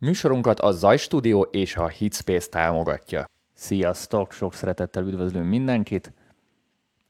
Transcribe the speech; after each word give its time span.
Műsorunkat 0.00 0.60
a 0.60 0.70
Zaj 0.70 0.96
Studio 0.96 1.40
és 1.40 1.76
a 1.76 1.88
Hitspace 1.88 2.48
támogatja. 2.48 3.24
Sziasztok, 3.54 4.32
sok 4.32 4.54
szeretettel 4.54 5.06
üdvözlünk 5.06 5.48
mindenkit. 5.48 6.12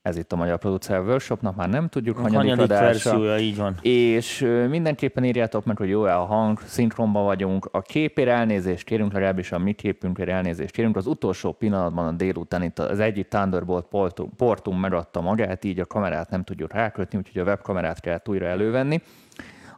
Ez 0.02 0.16
itt 0.16 0.32
a 0.32 0.36
Magyar 0.36 0.58
Producer 0.58 1.00
Workshopnak, 1.00 1.56
már 1.56 1.68
nem 1.68 1.88
tudjuk, 1.88 2.16
hanyadik, 2.16 2.36
hanyadik 2.38 2.62
adása. 2.62 3.10
verziója, 3.10 3.38
így 3.38 3.56
van. 3.56 3.78
És 3.82 4.38
mindenképpen 4.68 5.24
írjátok 5.24 5.64
meg, 5.64 5.76
hogy 5.76 5.88
jó-e 5.88 6.16
a 6.16 6.24
hang, 6.24 6.60
szinkronban 6.60 7.24
vagyunk. 7.24 7.68
A 7.72 7.80
képért 7.80 8.28
elnézést 8.28 8.84
kérünk, 8.84 9.12
legalábbis 9.12 9.52
a 9.52 9.58
mi 9.58 9.72
képünkért 9.72 10.28
elnézést 10.28 10.70
kérünk. 10.70 10.96
Az 10.96 11.06
utolsó 11.06 11.52
pillanatban 11.52 12.06
a 12.06 12.12
délután 12.12 12.62
itt 12.62 12.78
az 12.78 13.00
egyik 13.00 13.28
Thunderbolt 13.28 13.86
portum, 13.86 14.30
portum 14.36 14.80
megadta 14.80 15.20
magát, 15.20 15.64
így 15.64 15.80
a 15.80 15.86
kamerát 15.86 16.30
nem 16.30 16.44
tudjuk 16.44 16.72
rákötni, 16.72 17.18
úgyhogy 17.18 17.40
a 17.42 17.44
webkamerát 17.44 18.00
kell 18.00 18.20
újra 18.26 18.46
elővenni. 18.46 19.02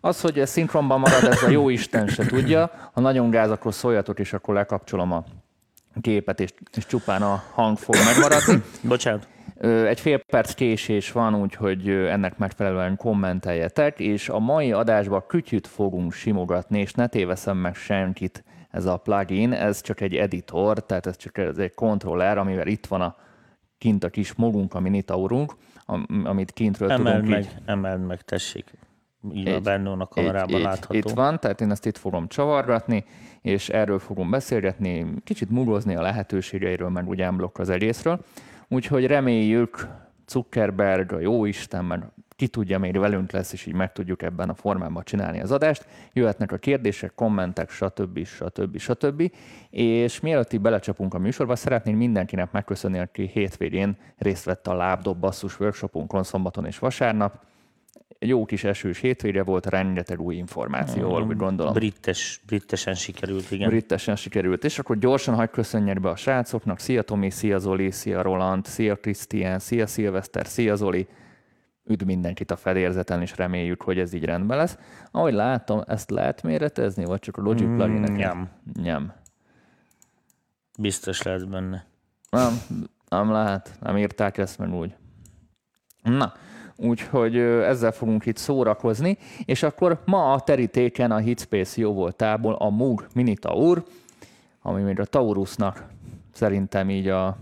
Az, 0.01 0.21
hogy 0.21 0.39
ez 0.39 0.51
szinkronban 0.51 1.01
marad, 1.01 1.25
ez 1.25 1.43
a 1.43 1.49
jó 1.49 1.69
Isten 1.69 2.07
se 2.07 2.27
tudja. 2.27 2.71
Ha 2.93 3.01
nagyon 3.01 3.31
gáz, 3.31 3.51
akkor 3.51 3.75
szóljatok, 3.75 4.19
és 4.19 4.33
akkor 4.33 4.55
lekapcsolom 4.55 5.13
a 5.13 5.25
képet, 6.01 6.41
és, 6.41 6.51
és 6.77 6.87
csupán 6.87 7.23
a 7.23 7.43
hang 7.53 7.79
fog 7.79 7.95
megmaradni. 7.95 8.63
Bocsánat. 8.89 9.29
Egy 9.87 10.01
fél 10.01 10.19
perc 10.19 10.55
késés 10.55 11.13
van, 11.13 11.35
úgyhogy 11.35 11.89
ennek 11.89 12.39
megfelelően 12.39 12.97
kommenteljetek, 12.97 14.01
és 14.01 14.29
a 14.29 14.39
mai 14.39 14.73
adásban 14.73 15.25
kütyüt 15.27 15.67
fogunk 15.67 16.13
simogatni, 16.13 16.81
és 16.81 16.93
ne 16.93 17.07
téveszem 17.07 17.57
meg 17.57 17.75
senkit 17.75 18.45
ez 18.71 18.85
a 18.85 18.97
plugin, 18.97 19.53
ez 19.53 19.81
csak 19.81 20.01
egy 20.01 20.15
editor, 20.15 20.87
tehát 20.87 21.07
ez 21.07 21.17
csak 21.17 21.39
ez 21.39 21.59
egy 21.59 21.75
kontroller, 21.75 22.39
amivel 22.39 22.67
itt 22.67 22.87
van 22.87 23.01
a 23.01 23.17
kint 23.79 24.05
a 24.05 24.09
kis 24.09 24.35
mogunk, 24.35 24.75
a 24.75 24.81
minitaurunk, 24.81 25.57
am- 25.87 26.07
amit 26.25 26.51
kintről 26.53 26.91
Emeld 26.91 27.15
tudunk 27.15 27.31
meg, 27.31 27.41
így 27.41 27.49
emeld 27.65 28.07
meg, 28.07 28.23
tessék. 28.23 28.73
Így 29.33 29.63
benne 29.63 29.91
a 29.91 30.07
kamerában 30.07 30.57
így, 30.57 30.63
látható. 30.63 30.95
Itt 30.95 31.11
van, 31.11 31.41
tehát 31.41 31.61
én 31.61 31.71
ezt 31.71 31.87
itt 31.87 31.97
fogom 31.97 32.29
csavargatni, 32.29 33.05
és 33.41 33.69
erről 33.69 33.99
fogom 33.99 34.31
beszélgetni, 34.31 35.15
kicsit 35.25 35.51
mugozni 35.51 35.97
a 35.97 36.03
lehetőségeiről, 36.03 36.89
meg 36.89 37.09
úgy 37.09 37.23
unblock 37.23 37.59
az 37.59 37.69
egészről. 37.69 38.25
Úgyhogy 38.69 39.07
reméljük 39.07 39.89
Zuckerberg, 40.29 41.13
a 41.13 41.21
jóisten, 41.21 41.85
meg 41.85 42.05
ki 42.41 42.49
tudja, 42.49 42.79
még 42.79 42.99
velünk 42.99 43.31
lesz, 43.31 43.53
és 43.53 43.67
így 43.67 43.75
meg 43.75 43.93
tudjuk 43.93 44.23
ebben 44.23 44.49
a 44.49 44.55
formában 44.55 45.05
csinálni 45.05 45.41
az 45.41 45.53
adást. 45.53 45.87
Jöhetnek 46.13 46.53
a 46.53 46.57
kérdések, 46.57 47.15
kommentek, 47.15 47.71
stb. 47.71 48.25
stb. 48.25 48.79
stb. 48.79 49.33
És 49.71 50.21
mielőtt 50.21 50.53
így 50.53 50.61
belecsapunk 50.61 51.15
a 51.15 51.19
műsorba, 51.19 51.57
szeretném 51.57 51.97
mindenkinek 51.97 52.53
megköszönni, 52.53 52.99
aki 52.99 53.31
hétvégén 53.33 53.97
részt 54.19 54.45
vett 54.45 54.67
a 54.67 54.75
lábdob 54.75 55.19
basszus 55.19 55.61
workshopunkon 55.61 56.23
szombaton 56.23 56.67
és 56.67 56.79
vasárnap 56.79 57.49
jó 58.19 58.45
kis 58.45 58.65
esős 58.65 58.99
hétvége 58.99 59.43
volt, 59.43 59.67
rengeteg 59.67 60.21
új 60.21 60.35
információval, 60.35 61.23
úgy 61.23 61.37
gondolom. 61.37 61.73
Brittes, 61.73 62.41
brittesen 62.47 62.95
sikerült, 62.95 63.51
igen. 63.51 63.69
Brittesen 63.69 64.17
sikerült. 64.17 64.65
És 64.65 64.79
akkor 64.79 64.99
gyorsan 64.99 65.35
hagy 65.35 65.51
köszönjek 65.51 66.01
be 66.01 66.09
a 66.09 66.17
srácoknak. 66.17 66.79
Szia 66.79 67.03
Tomi, 67.03 67.31
szia 67.31 67.59
Zoli, 67.59 67.91
szia 67.91 68.23
Roland, 68.23 68.65
szia 68.65 68.97
Krisztián, 68.97 69.59
szia 69.59 69.87
Szilveszter, 69.87 70.47
szia 70.47 70.75
Zoli. 70.75 71.09
Üdv 71.85 72.05
mindenkit 72.05 72.51
a 72.51 72.57
fedélzeten, 72.57 73.21
és 73.21 73.37
reméljük, 73.37 73.83
hogy 73.83 73.99
ez 73.99 74.13
így 74.13 74.25
rendben 74.25 74.57
lesz. 74.57 74.79
Ahogy 75.11 75.33
látom, 75.33 75.83
ezt 75.87 76.11
lehet 76.11 76.43
méretezni, 76.43 77.05
vagy 77.05 77.21
csak 77.21 77.37
a 77.37 77.43
Logic 77.43 77.67
Mm, 77.67 77.77
plugin 77.77 78.01
nem. 78.01 78.51
Nem. 78.73 79.13
Biztos 80.79 81.23
lehet 81.23 81.49
benne. 81.49 81.87
Nem, 82.31 82.61
nem 83.09 83.31
lehet, 83.31 83.77
nem 83.81 83.97
írták 83.97 84.39
ezt 84.39 84.59
meg 84.59 84.75
úgy. 84.75 84.95
Na, 86.03 86.33
úgyhogy 86.81 87.37
ezzel 87.39 87.93
fogunk 87.93 88.27
itt 88.27 88.37
szórakozni, 88.37 89.19
és 89.45 89.63
akkor 89.63 89.99
ma 90.05 90.33
a 90.33 90.41
terítéken 90.41 91.11
a 91.11 91.17
Hitspace 91.17 91.81
jó 91.81 91.93
voltából 91.93 92.55
a 92.55 92.69
Moog 92.71 93.07
Minitaur, 93.15 93.85
ami 94.63 94.83
még 94.83 95.01
a 95.01 95.05
Taurusnak 95.05 95.85
szerintem 96.33 96.91
így 96.91 97.09
a 97.09 97.37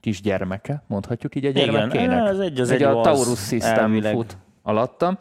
kisgyermeke, 0.00 0.82
mondhatjuk 0.86 1.34
így 1.34 1.44
a 1.44 1.48
Igen, 1.48 1.64
gyermekének. 1.70 2.28
ez 2.28 2.38
egy 2.38 2.60
az 2.60 2.70
egy 2.70 2.82
egy 2.82 2.96
a 2.96 3.00
Taurus 3.00 3.46
System 3.46 3.78
elvileg. 3.78 4.14
fut 4.14 4.36
alatta, 4.62 5.18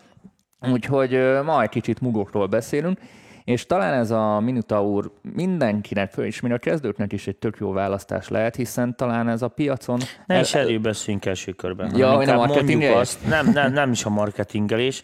úgyhogy 0.72 1.12
ma 1.46 1.62
egy 1.62 1.69
kicsit 1.69 2.01
mugokról 2.01 2.47
beszélünk, 2.47 3.00
és 3.44 3.66
talán 3.66 3.94
ez 3.94 4.12
a 4.12 4.40
Minotaur 4.40 5.12
mindenkinek, 5.34 6.12
föl- 6.12 6.28
és 6.28 6.40
még 6.40 6.52
a 6.52 6.57
kezdőknek 6.57 7.13
is 7.13 7.28
egy 7.28 7.35
tök 7.35 7.57
jó 7.59 7.72
választás 7.72 8.28
lehet, 8.29 8.56
hiszen 8.56 8.96
talán 8.96 9.29
ez 9.29 9.41
a 9.41 9.47
piacon... 9.47 10.00
Ne 10.25 10.35
el- 10.35 10.41
is 10.41 10.53
erről 10.53 10.79
beszéljünk 10.79 11.25
első 11.25 11.52
körben. 11.52 11.96
Ja, 11.96 12.12
hogy 12.16 12.29
a 12.29 12.35
marketingelés? 12.35 12.96
azt, 12.96 13.28
nem, 13.28 13.52
nem, 13.52 13.74
nem 13.74 13.91
is 13.91 14.06
a 14.06 14.09
marketingelés, 14.09 15.03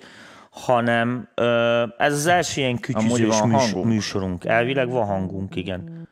hanem 0.51 1.29
ez 1.97 2.13
az 2.13 2.25
első 2.25 2.61
ilyen 2.61 2.79
kütyüzős 2.79 3.41
műs, 3.41 3.73
műsorunk. 3.83 4.45
Elvileg 4.45 4.89
van 4.89 5.05
hangunk, 5.05 5.55
igen. 5.55 6.07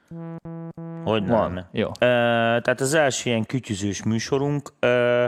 Hogy 1.04 1.28
Van. 1.28 1.68
Jó. 1.72 1.88
Ö, 1.88 2.06
tehát 2.62 2.82
az 2.82 2.94
első 2.94 3.30
ilyen 3.30 3.46
kütyüzős 3.46 4.04
műsorunk, 4.04 4.74
ö, 4.80 5.26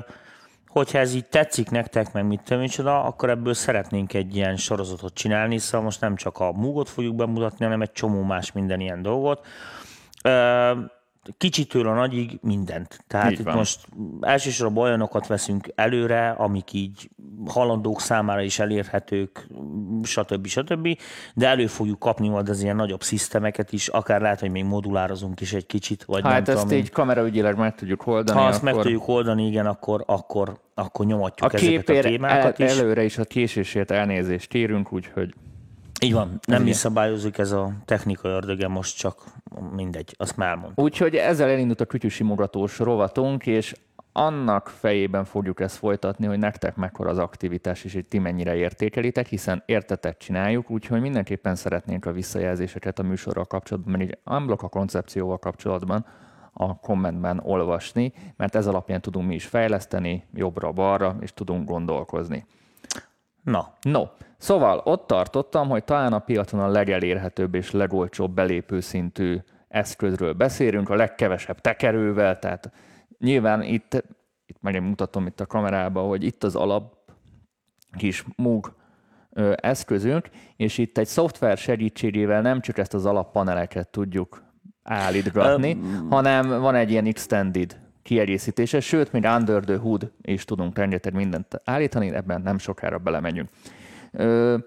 hogyha 0.68 0.98
ez 0.98 1.14
így 1.14 1.26
tetszik 1.26 1.70
nektek, 1.70 2.14
meg 2.14 2.26
mit 2.26 2.42
tudom 2.42 2.62
én 2.62 2.68
csoda, 2.68 3.04
akkor 3.04 3.30
ebből 3.30 3.54
szeretnénk 3.54 4.14
egy 4.14 4.36
ilyen 4.36 4.56
sorozatot 4.56 5.14
csinálni, 5.14 5.58
szóval 5.58 5.82
most 5.82 6.02
nem 6.02 6.16
csak 6.16 6.40
a 6.40 6.52
Mugot 6.52 6.90
fogjuk 6.90 7.16
bemutatni, 7.16 7.66
hanem 7.66 7.82
egy 7.82 7.92
csomó 7.92 8.22
más 8.22 8.52
minden 8.52 8.80
ilyen 8.80 9.02
dolgot. 9.02 9.46
Kicsitől 11.38 11.88
a 11.88 11.94
nagyig 11.94 12.40
mindent. 12.42 13.04
Tehát 13.08 13.32
Így 13.32 13.40
itt 13.40 13.46
van. 13.46 13.56
most 13.56 13.88
elsősorban 14.22 14.84
olyanokat 14.84 15.28
veszünk 15.28 15.72
előre, 15.76 16.30
amik 16.30 16.74
így 16.74 17.10
halandók 17.46 18.02
számára 18.02 18.42
is 18.42 18.60
elérhetők, 18.60 19.48
stb. 20.04 20.48
stb. 20.48 20.88
De 21.34 21.48
elő 21.48 21.68
fogjuk 21.68 22.00
kapni 22.00 22.28
majd 22.28 22.50
az 22.50 22.62
ilyen 22.62 22.76
nagyobb 22.76 23.02
szisztemeket 23.04 23.72
is, 23.72 23.88
akár 23.88 24.22
lehet, 24.22 24.40
hogy 24.40 24.52
még 24.52 24.64
modulározunk 24.64 25.42
is 25.42 25.54
egy 25.54 25.66
kicsit, 25.66 26.04
vagy 26.04 26.24
nem 26.24 26.32
Hát 26.32 26.44
tudom 26.44 26.60
ezt 26.62 26.72
én. 26.72 26.78
így 26.78 26.90
kameraügyileg 26.90 27.58
meg 27.58 27.76
tudjuk 27.76 28.08
oldani. 28.08 28.40
Ha 28.40 28.46
azt 28.46 28.62
meg 28.62 28.74
akkor 28.74 28.86
tudjuk 28.86 29.08
oldani, 29.08 29.48
igen, 29.48 29.66
akkor, 29.66 30.04
akkor, 30.08 30.60
akkor 30.74 31.06
a 31.06 31.10
nyomatjuk 31.10 31.54
ezeket 31.54 31.70
a 31.70 31.78
képért 31.78 32.06
el, 32.06 32.12
témákat 32.12 32.60
is. 32.60 32.70
előre 32.78 33.04
is 33.04 33.18
a 33.18 33.24
késésért 33.24 33.92
elnézést 33.92 34.48
kérünk, 34.48 34.94
úgyhogy 34.94 35.34
Így 36.02 36.14
van, 36.14 36.40
nem 36.48 36.60
mi 36.60 36.66
igen. 36.66 36.78
szabályozzuk 36.78 37.38
ez 37.38 37.52
a 37.52 37.72
technika 37.86 38.28
ördöge, 38.28 38.68
most 38.68 38.98
csak 38.98 39.24
mindegy, 39.72 40.16
azt 40.18 40.38
már 40.38 40.50
elmondtam. 40.50 40.84
Úgyhogy 40.84 41.16
ezzel 41.16 41.50
elindult 41.50 41.82
a 41.82 41.86
kütyűsimogatós 41.86 42.80
rovatunk, 42.80 43.46
és 43.46 43.76
annak 44.12 44.68
fejében 44.68 45.26
fogjuk 45.26 45.60
ezt 45.60 45.76
folytatni, 45.76 46.26
hogy 46.26 46.38
nektek 46.38 46.76
mekkora 46.76 47.10
az 47.10 47.18
aktivitás, 47.18 47.84
és 47.84 47.94
hogy 47.94 48.06
ti 48.06 48.20
mennyire 48.20 48.56
értékelitek, 48.56 49.28
hiszen 49.28 49.64
értetek 49.66 50.18
csináljuk, 50.18 50.70
úgyhogy 50.70 51.02
mindenképpen 51.02 51.56
szeretnénk 51.56 52.06
a 52.06 52.12
visszajelzéseket 52.12 53.00
a 53.00 53.04
műsorral 53.04 53.46
kapcsolatban, 53.46 53.92
mert 53.92 54.04
így 54.04 54.18
unblock 54.26 54.64
a 54.64 54.68
koncepcióval 54.70 55.38
kapcsolatban 55.38 56.06
a 56.54 56.80
kommentben 56.80 57.40
olvasni, 57.44 58.14
mert 58.36 58.56
ez 58.56 58.68
alapján 58.68 59.02
tudunk 59.02 59.28
mi 59.28 59.36
is 59.36 59.46
fejleszteni 59.46 60.24
jobbra-balra, 60.34 61.18
és 61.20 61.34
tudunk 61.34 61.68
gondolkozni. 61.68 62.46
Na, 63.44 63.74
No, 63.82 64.04
szóval 64.38 64.82
ott 64.84 65.08
tartottam, 65.08 65.70
hogy 65.70 65.84
talán 65.84 66.14
a 66.14 66.20
piacon 66.20 66.60
a 66.60 66.68
legelérhetőbb 66.68 67.56
és 67.56 67.72
legolcsóbb 67.72 68.32
belépő 68.32 68.80
szintű 68.80 69.38
eszközről 69.68 70.34
beszélünk, 70.34 70.90
a 70.90 70.96
legkevesebb 70.96 71.62
tekerővel, 71.62 72.40
tehát 72.40 72.72
nyilván 73.20 73.62
itt, 73.62 74.04
itt 74.46 74.58
meg 74.62 74.76
én 74.76 74.82
mutatom 74.82 75.26
itt 75.26 75.40
a 75.40 75.46
kamerába, 75.46 76.02
hogy 76.02 76.24
itt 76.24 76.44
az 76.44 76.56
alap 76.56 76.96
kis 77.98 78.26
MUG 78.36 78.76
eszközünk, 79.56 80.30
és 80.56 80.78
itt 80.78 80.98
egy 80.98 81.08
szoftver 81.08 81.58
segítségével 81.58 82.42
nem 82.42 82.62
csak 82.62 82.78
ezt 82.78 82.94
az 82.94 83.06
alappaneleket 83.06 83.88
tudjuk 83.88 84.44
állítgatni, 84.84 85.80
hanem 86.10 86.48
van 86.62 86.76
egy 86.76 86.92
ilyen 86.92 87.06
extended 87.06 87.80
kiegészítése, 88.02 88.80
sőt, 88.80 89.12
még 89.12 89.24
under 89.24 89.64
the 89.64 89.78
hood 89.78 90.12
is 90.22 90.46
tudunk 90.46 90.78
rengeteg 90.78 91.14
mindent 91.14 91.62
állítani, 91.64 92.14
ebben 92.14 92.42
nem 92.42 92.58
sokára 92.58 92.98
belemegyünk. 92.98 93.50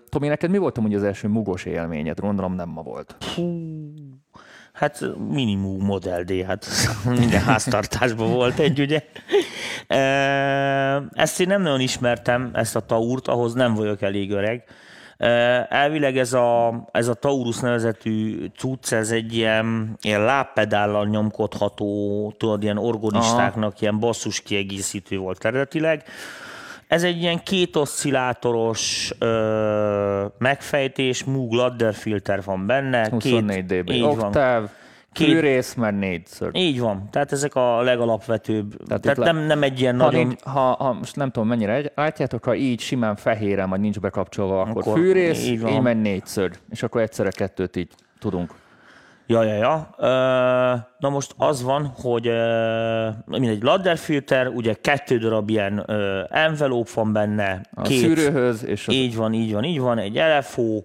Tomi, 0.09 0.29
neked 0.29 0.51
mi 0.51 0.59
volt 0.59 0.79
amúgy 0.79 0.95
az 0.95 1.03
első 1.03 1.29
mugos 1.29 1.65
élményed? 1.65 2.21
Gondolom 2.21 2.55
nem 2.55 2.69
ma 2.69 2.83
volt. 2.83 3.17
Hát 4.73 5.05
minimum 5.29 5.85
Model 5.85 6.23
D, 6.23 6.45
hát 6.47 6.67
minden 7.19 7.41
háztartásban 7.41 8.33
volt 8.33 8.59
egy, 8.59 8.81
ugye. 8.81 9.03
Ezt 11.13 11.41
én 11.41 11.47
nem 11.47 11.63
nagyon 11.63 11.81
ismertem, 11.81 12.51
ezt 12.53 12.77
a 12.77 12.81
Taurt, 12.81 13.29
ahhoz 13.29 13.55
nem 13.55 13.75
vagyok 13.75 14.03
elég 14.03 14.31
öreg. 14.31 14.65
Elvileg 15.69 16.19
ez 16.19 16.33
a, 16.33 16.83
ez 16.93 17.09
a 17.09 17.15
Taurus 17.15 17.59
nevezetű 17.59 18.47
cucc, 18.57 18.93
ez 18.93 19.11
egy 19.11 19.37
ilyen, 19.37 19.97
ilyen 20.01 20.25
lábpedállal 20.25 21.07
nyomkodható, 21.07 22.35
tudod, 22.39 22.63
ilyen 22.63 22.79
orgonistáknak 22.79 23.81
ilyen 23.81 23.99
basszus 23.99 24.41
kiegészítő 24.41 25.19
volt 25.19 25.45
eredetileg. 25.45 26.05
Ez 26.91 27.03
egy 27.05 27.23
ilyen 27.23 27.43
két 27.43 27.77
oszcillátoros 27.77 29.13
ö, 29.19 30.25
megfejtés, 30.39 31.25
Moog 31.25 31.53
ladder 31.53 31.95
filter 31.95 32.43
van 32.45 32.67
benne. 32.67 33.09
24 33.11 33.65
dB 33.65 33.91
így 33.91 34.01
van. 34.01 34.19
oktáv, 34.19 34.69
Két- 35.13 35.29
fűrész, 35.29 35.75
mert 35.75 35.99
négyször. 35.99 36.51
Így 36.53 36.81
van, 36.81 37.09
tehát 37.11 37.33
ezek 37.33 37.55
a 37.55 37.83
legalapvetőbb. 37.83 38.77
Tehát, 38.87 39.03
Tehát 39.03 39.19
nem, 39.33 39.37
nem 39.39 39.63
egy 39.63 39.81
ilyen 39.81 39.99
Ha, 40.01 40.05
nagyon... 40.05 40.27
nincs, 40.27 40.43
ha, 40.43 40.61
ha, 40.61 40.93
most 40.93 41.17
nem 41.17 41.31
tudom 41.31 41.49
mennyire 41.49 41.93
látjátok, 41.95 42.45
ha 42.45 42.55
így 42.55 42.81
simán 42.81 43.17
fehéren, 43.17 43.69
vagy 43.71 43.81
nincs 43.81 44.01
bekapcsolva, 44.01 44.61
akkor, 44.61 44.83
Akkor 44.83 44.99
fűrész, 44.99 45.47
így 45.47 45.61
van. 45.61 45.73
így 45.73 45.81
megy 45.81 46.01
négyször, 46.01 46.51
és 46.71 46.83
akkor 46.83 47.01
egyszerre 47.01 47.31
kettőt 47.31 47.77
így 47.77 47.89
tudunk. 48.19 48.55
Ja, 49.31 49.43
ja, 49.43 49.55
ja. 49.55 49.95
Na 50.99 51.09
most 51.09 51.35
az 51.37 51.63
van, 51.63 51.87
hogy 51.87 52.25
mindegy 53.25 53.63
ladder 53.63 53.99
filter, 53.99 54.49
ugye 54.49 54.75
kettő 54.75 55.19
darab 55.19 55.51
ilyen 55.51 55.85
envelope 56.31 56.91
van 56.95 57.13
benne. 57.13 57.61
A 57.75 57.83
két, 57.83 57.99
szűrőhöz. 57.99 58.65
És 58.65 58.89
a... 58.89 58.93
Így 58.93 59.17
van, 59.17 59.33
így 59.33 59.53
van, 59.53 59.65
így 59.65 59.81
van, 59.81 59.99
egy 59.99 60.21
LFO, 60.39 60.83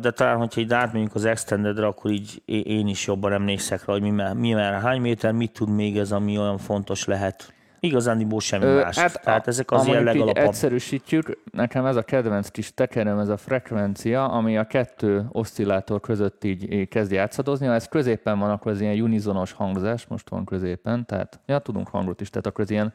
de 0.00 0.10
talán, 0.10 0.36
hogyha 0.36 0.60
így 0.60 0.72
átmegyünk 0.72 1.14
az 1.14 1.24
extendedre, 1.24 1.86
akkor 1.86 2.10
így 2.10 2.42
én 2.44 2.88
is 2.88 3.06
jobban 3.06 3.32
emlékszek 3.32 3.84
rá, 3.84 3.92
hogy 3.92 4.02
mi, 4.02 4.22
mi 4.34 4.52
már 4.52 4.80
hány 4.80 5.00
méter, 5.00 5.32
mit 5.32 5.52
tud 5.52 5.68
még 5.68 5.98
ez, 5.98 6.12
ami 6.12 6.38
olyan 6.38 6.58
fontos 6.58 7.04
lehet. 7.04 7.52
Igazándiból 7.80 8.40
semmi 8.40 8.64
Ö, 8.64 8.82
más. 8.82 8.98
Hát 8.98 9.20
Tehát 9.22 9.46
a, 9.46 9.48
ezek 9.48 9.70
az 9.70 9.86
ilyen 9.86 10.04
legalapabb. 10.04 10.44
egyszerűsítjük, 10.44 11.42
nekem 11.52 11.86
ez 11.86 11.96
a 11.96 12.02
kedvenc 12.02 12.48
kis 12.48 12.74
tekerem, 12.74 13.18
ez 13.18 13.28
a 13.28 13.36
frekvencia, 13.36 14.28
ami 14.28 14.58
a 14.58 14.64
kettő 14.64 15.26
oszcillátor 15.32 16.00
között 16.00 16.44
így 16.44 16.88
kezd 16.88 17.12
játszadozni. 17.12 17.66
Ha 17.66 17.74
ez 17.74 17.88
középen 17.88 18.38
van, 18.38 18.50
akkor 18.50 18.72
ez 18.72 18.80
ilyen 18.80 19.00
unizonos 19.00 19.52
hangzás, 19.52 20.06
most 20.06 20.28
van 20.28 20.44
középen, 20.44 21.06
tehát 21.06 21.40
ja, 21.46 21.58
tudunk 21.58 21.88
hangot 21.88 22.20
is, 22.20 22.30
tehát 22.30 22.46
akkor 22.46 22.64
ez 22.64 22.70
ilyen 22.70 22.92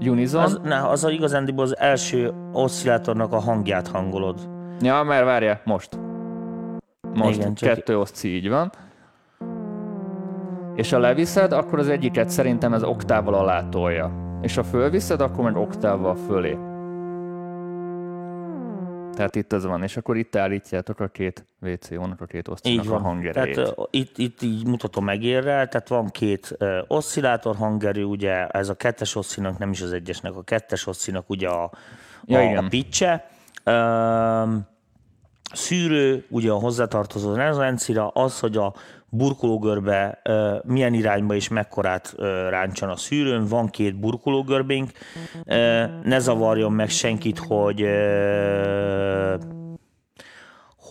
unison. 0.00 0.42
Az, 0.42 0.60
ne, 0.62 0.88
az 0.88 1.04
a 1.04 1.10
igazándiból 1.10 1.64
az 1.64 1.78
első 1.78 2.32
oszcillátornak 2.52 3.32
a 3.32 3.38
hangját 3.38 3.88
hangolod. 3.88 4.48
Ja, 4.80 5.02
mert 5.02 5.24
várja, 5.24 5.60
most. 5.64 5.98
Most 7.14 7.38
Igen, 7.38 7.54
kettő 7.54 7.98
oszci, 7.98 8.34
így 8.34 8.48
van 8.48 8.72
és 10.74 10.90
ha 10.90 10.98
leviszed, 10.98 11.52
akkor 11.52 11.78
az 11.78 11.88
egyiket 11.88 12.30
szerintem 12.30 12.72
ez 12.72 12.82
oktával 12.82 13.34
alá 13.34 13.68
tolja. 13.68 14.12
És 14.42 14.54
ha 14.54 14.64
fölviszed, 14.64 15.20
akkor 15.20 15.44
meg 15.44 15.56
oktával 15.56 16.16
fölé. 16.16 16.58
Tehát 19.12 19.36
itt 19.36 19.52
az 19.52 19.64
van, 19.64 19.82
és 19.82 19.96
akkor 19.96 20.16
itt 20.16 20.36
állítjátok 20.36 21.00
a 21.00 21.06
két 21.06 21.46
WCO-nak, 21.60 22.20
a 22.20 22.24
két 22.24 22.48
oszcinak 22.48 22.90
a 22.90 22.98
hangerejét. 22.98 23.54
Tehát 23.54 23.78
uh, 23.78 23.84
itt, 23.90 24.18
itt 24.18 24.42
így 24.42 24.66
mutatom 24.66 25.04
megérre, 25.04 25.66
tehát 25.66 25.88
van 25.88 26.06
két 26.06 26.56
uh, 26.60 26.78
oszcillátor 26.86 27.56
hangerő, 27.56 28.04
ugye 28.04 28.46
ez 28.46 28.68
a 28.68 28.74
kettes 28.74 29.14
oszcinak, 29.14 29.58
nem 29.58 29.70
is 29.70 29.82
az 29.82 29.92
egyesnek, 29.92 30.36
a 30.36 30.42
kettes 30.42 30.86
oszcinak 30.86 31.30
ugye 31.30 31.48
a, 31.48 31.70
ja, 32.24 32.38
a, 32.38 32.42
igen. 32.42 32.64
a 32.64 32.68
pitche. 32.68 33.28
Uh, 33.64 34.48
szűrő, 35.52 36.26
ugye 36.28 36.50
a 36.50 36.58
hozzátartozó 36.58 37.34
rezonancira, 37.34 38.08
az, 38.08 38.40
hogy 38.40 38.56
a 38.56 38.74
burkológörbe 39.14 40.22
milyen 40.64 40.94
irányba 40.94 41.34
és 41.34 41.48
mekkorát 41.48 42.14
ráncsan 42.48 42.88
a 42.88 42.96
szűrőn. 42.96 43.44
Van 43.46 43.66
két 43.66 44.00
burkológörbénk, 44.00 44.90
ne 46.02 46.18
zavarjon 46.18 46.72
meg 46.72 46.88
senkit, 46.88 47.38
hogy 47.38 47.86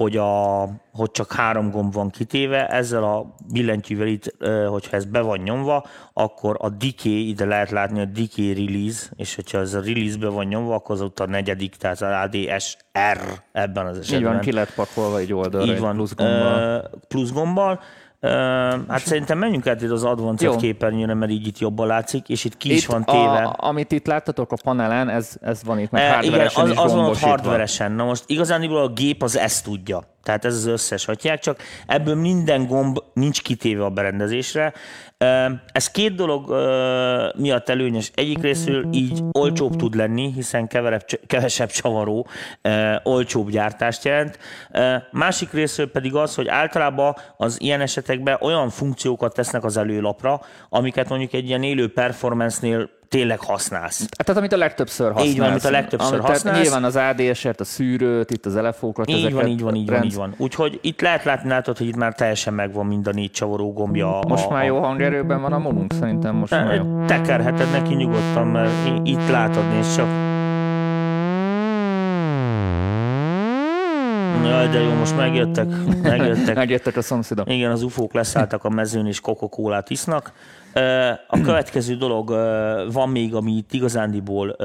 hogy, 0.02 0.18
a, 0.18 0.62
hogy 0.94 1.12
csak 1.12 1.32
három 1.32 1.70
gomb 1.70 1.94
van 1.94 2.10
kitéve, 2.10 2.68
ezzel 2.68 3.04
a 3.04 3.36
billentyűvel 3.52 4.08
itt, 4.08 4.36
hogyha 4.68 4.96
ez 4.96 5.06
be 5.06 5.22
van 5.22 5.40
nyomva, 5.40 5.86
akkor 6.14 6.58
a 6.60 6.70
decay, 6.70 7.28
ide 7.28 7.46
lehet 7.46 7.70
látni 7.70 8.00
a 8.00 8.06
decay 8.06 8.54
release, 8.54 9.10
és 9.16 9.36
hogyha 9.36 9.58
ez 9.58 9.74
a 9.74 9.82
release 9.82 10.18
be 10.18 10.28
van 10.28 10.46
nyomva, 10.46 10.76
akkor 10.76 10.96
az 10.96 11.02
ott 11.02 11.20
a 11.20 11.26
negyedik, 11.26 11.76
tehát 11.76 12.02
az 12.02 12.10
ADSR 12.24 13.42
ebben 13.52 13.86
az 13.86 13.98
esetben. 13.98 14.20
Így 14.20 14.26
van, 14.26 14.40
ki 14.40 14.52
lett 14.52 14.74
pakolva 14.74 15.18
egy 15.18 15.34
oldalra, 15.34 15.72
Így 15.72 15.80
van, 15.80 15.96
plusz 15.96 16.16
gombbal. 16.16 16.90
Plusz 17.08 17.32
gombbal 17.32 17.80
hát 18.88 19.00
szerintem 19.00 19.38
menjünk 19.38 19.68
át 19.68 19.82
itt 19.82 19.90
az 19.90 20.04
Advanced 20.04 20.56
képernyőre, 20.56 21.14
mert 21.14 21.32
így 21.32 21.48
itt 21.48 21.60
jobban 21.60 21.88
látszik, 21.88 22.30
és 22.30 22.44
itt 22.44 22.58
ki 22.58 22.70
itt 22.70 22.76
is 22.76 22.86
van 22.86 23.04
téve. 23.04 23.44
A, 23.44 23.56
amit 23.58 23.92
itt 23.92 24.06
láttatok 24.06 24.52
a 24.52 24.56
panelen, 24.64 25.10
ez, 25.10 25.38
ez 25.42 25.64
van 25.64 25.80
itt, 25.80 25.92
meg 25.92 26.02
e, 26.02 26.20
Igen, 26.24 26.50
az, 26.54 26.72
az 26.76 26.94
van 26.94 27.06
ott 27.06 27.20
hardveresen. 27.20 27.92
Na 27.92 28.04
most 28.04 28.24
igazániból 28.28 28.82
a 28.82 28.88
gép 28.88 29.24
az 29.24 29.38
ezt 29.38 29.64
tudja. 29.64 30.04
Tehát 30.24 30.46
ez 30.46 30.56
az 30.56 30.66
összes 30.66 31.06
hagyják, 31.06 31.40
csak 31.40 31.62
ebből 31.88 32.16
minden 32.16 32.68
gomb 32.68 32.98
nincs 33.14 33.42
kitéve 33.42 33.84
a 33.84 33.90
berendezésre. 33.90 34.74
Ez 35.72 35.92
két 35.92 36.16
dolog 36.16 36.50
miatt 37.38 37.70
előnyös. 37.70 38.12
Egyik 38.16 38.42
részről 38.42 38.86
így 38.92 39.24
olcsóbb 39.32 39.76
tud 39.76 39.96
lenni, 39.96 40.32
hiszen 40.36 40.68
keverebb, 40.68 41.06
kevesebb 41.28 41.70
csavaró 41.70 42.28
olcsóbb 43.04 43.50
gyártást 43.50 44.06
jelent. 44.06 44.40
Másik 45.12 45.52
részről 45.52 45.92
pedig 45.92 46.16
az, 46.16 46.36
hogy 46.36 46.48
általában 46.48 47.16
az 47.38 47.62
ilyen 47.62 47.82
esetekben 47.82 48.38
olyan 48.42 48.70
funkciókat 48.70 49.34
tesznek 49.34 49.64
az 49.64 49.78
előlapra, 49.78 50.42
amiket 50.70 51.10
mondjuk 51.10 51.34
egy 51.34 51.48
ilyen 51.48 51.64
élő 51.64 51.94
performance-nél 51.94 52.90
tényleg 53.12 53.40
használsz. 53.40 54.08
Tehát 54.18 54.42
amit 54.42 54.54
a 54.54 54.58
legtöbbször 54.58 55.08
használsz. 55.08 55.30
Így 55.30 55.40
van, 55.40 55.50
amit 55.50 55.63
a 55.63 55.72
legtöbbször 55.72 56.13
amit, 56.13 56.25
használsz. 56.25 56.62
Nyilván 56.62 56.84
az 56.84 56.96
ADS-et, 56.96 57.60
a 57.60 57.63
szűrőt, 57.63 58.31
itt 58.31 58.46
az 58.46 58.56
elefókat. 58.56 59.10
Így 59.10 59.16
ezeket 59.16 59.34
van, 59.34 59.48
így 59.48 59.62
van, 59.62 59.75
így 59.75 59.90
van, 59.90 60.04
így 60.04 60.16
van. 60.16 60.34
Úgyhogy 60.38 60.80
itt 60.81 61.02
lehet 61.02 61.24
látni, 61.24 61.50
látod, 61.50 61.78
hogy 61.78 61.88
itt 61.88 61.96
már 61.96 62.13
teljesen 62.13 62.54
megvan 62.54 62.86
mind 62.86 63.08
a 63.08 63.12
négy 63.12 63.31
csavaró 63.31 63.74
gombja. 63.74 64.19
Most 64.28 64.46
a, 64.46 64.50
már 64.50 64.66
jó 64.66 64.80
hangerőben 64.80 65.42
van 65.42 65.54
a 65.54 65.58
monunk, 65.58 65.94
szerintem 65.94 66.36
most 66.36 66.52
már 66.52 66.75
jó. 66.75 67.06
Tekerheted 67.06 67.72
neki 67.72 67.94
nyugodtan, 67.94 68.48
mert 68.48 69.08
itt 69.08 69.30
látod, 69.30 69.69
nézd 69.69 69.96
csak. 69.96 70.31
Jaj, 74.46 74.68
de 74.68 74.80
jó, 74.80 74.94
most 74.94 75.16
megjöttek. 75.16 75.68
Megjöttek, 76.02 76.56
megjöttek 76.64 76.98
a 76.98 77.02
szomszédok. 77.02 77.50
Igen, 77.50 77.72
az 77.72 77.84
ufók 77.84 78.14
leszálltak 78.14 78.64
a 78.64 78.70
mezőn 78.70 79.08
és 79.08 79.20
coca 79.20 79.84
isznak. 79.88 80.32
A 81.28 81.42
következő 81.44 81.96
dolog 81.96 82.30
van 82.92 83.10
még, 83.10 83.36
ami 83.36 83.52
itt 83.52 83.74
igazándiból 83.74 84.56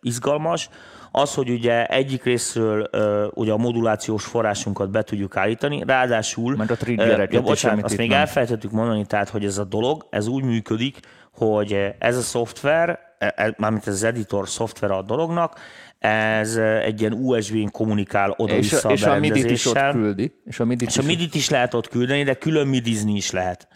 izgalmas, 0.00 0.68
az, 1.10 1.34
hogy 1.34 1.50
ugye 1.50 1.86
egyik 1.86 2.24
részről 2.24 2.88
ugye 3.34 3.52
a 3.52 3.56
modulációs 3.56 4.24
forrásunkat 4.24 4.90
be 4.90 5.02
tudjuk 5.02 5.36
állítani, 5.36 5.82
ráadásul... 5.86 6.56
Meg 6.56 6.70
a 6.70 6.76
triggereket 6.76 7.32
ja, 7.32 7.40
bocsánat, 7.40 7.84
azt 7.84 7.96
még 7.96 8.08
nem. 8.08 8.18
elfelejtettük 8.18 8.70
mondani, 8.70 9.06
tehát, 9.06 9.28
hogy 9.28 9.44
ez 9.44 9.58
a 9.58 9.64
dolog, 9.64 10.06
ez 10.10 10.26
úgy 10.26 10.44
működik, 10.44 10.98
hogy 11.36 11.94
ez 11.98 12.16
a 12.16 12.20
szoftver, 12.20 12.98
e, 13.18 13.32
e, 13.36 13.54
mármint 13.58 13.86
ez 13.86 13.94
az 13.94 14.02
editor 14.02 14.48
szoftver 14.48 14.90
a 14.90 15.02
dolognak, 15.02 15.58
ez 16.04 16.56
egy 16.56 17.00
ilyen 17.00 17.12
USB-n 17.12 17.70
kommunikál 17.70 18.34
oda-vissza 18.36 18.76
és, 18.76 18.84
a, 18.84 18.90
és 18.90 19.16
a 19.16 19.18
MIDI-t 19.18 19.50
is 19.50 19.66
ott 19.66 19.90
küldi. 19.90 20.32
És 20.44 20.60
a 20.60 20.64
MIDI-t, 20.64 20.88
és 20.88 20.98
a 20.98 21.02
MIDI-t 21.02 21.34
is 21.34 21.48
lehet 21.48 21.74
ott 21.74 21.88
küldeni, 21.88 22.22
de 22.22 22.34
külön 22.34 22.66
midizni 22.66 23.14
is 23.14 23.30
lehet. 23.30 23.68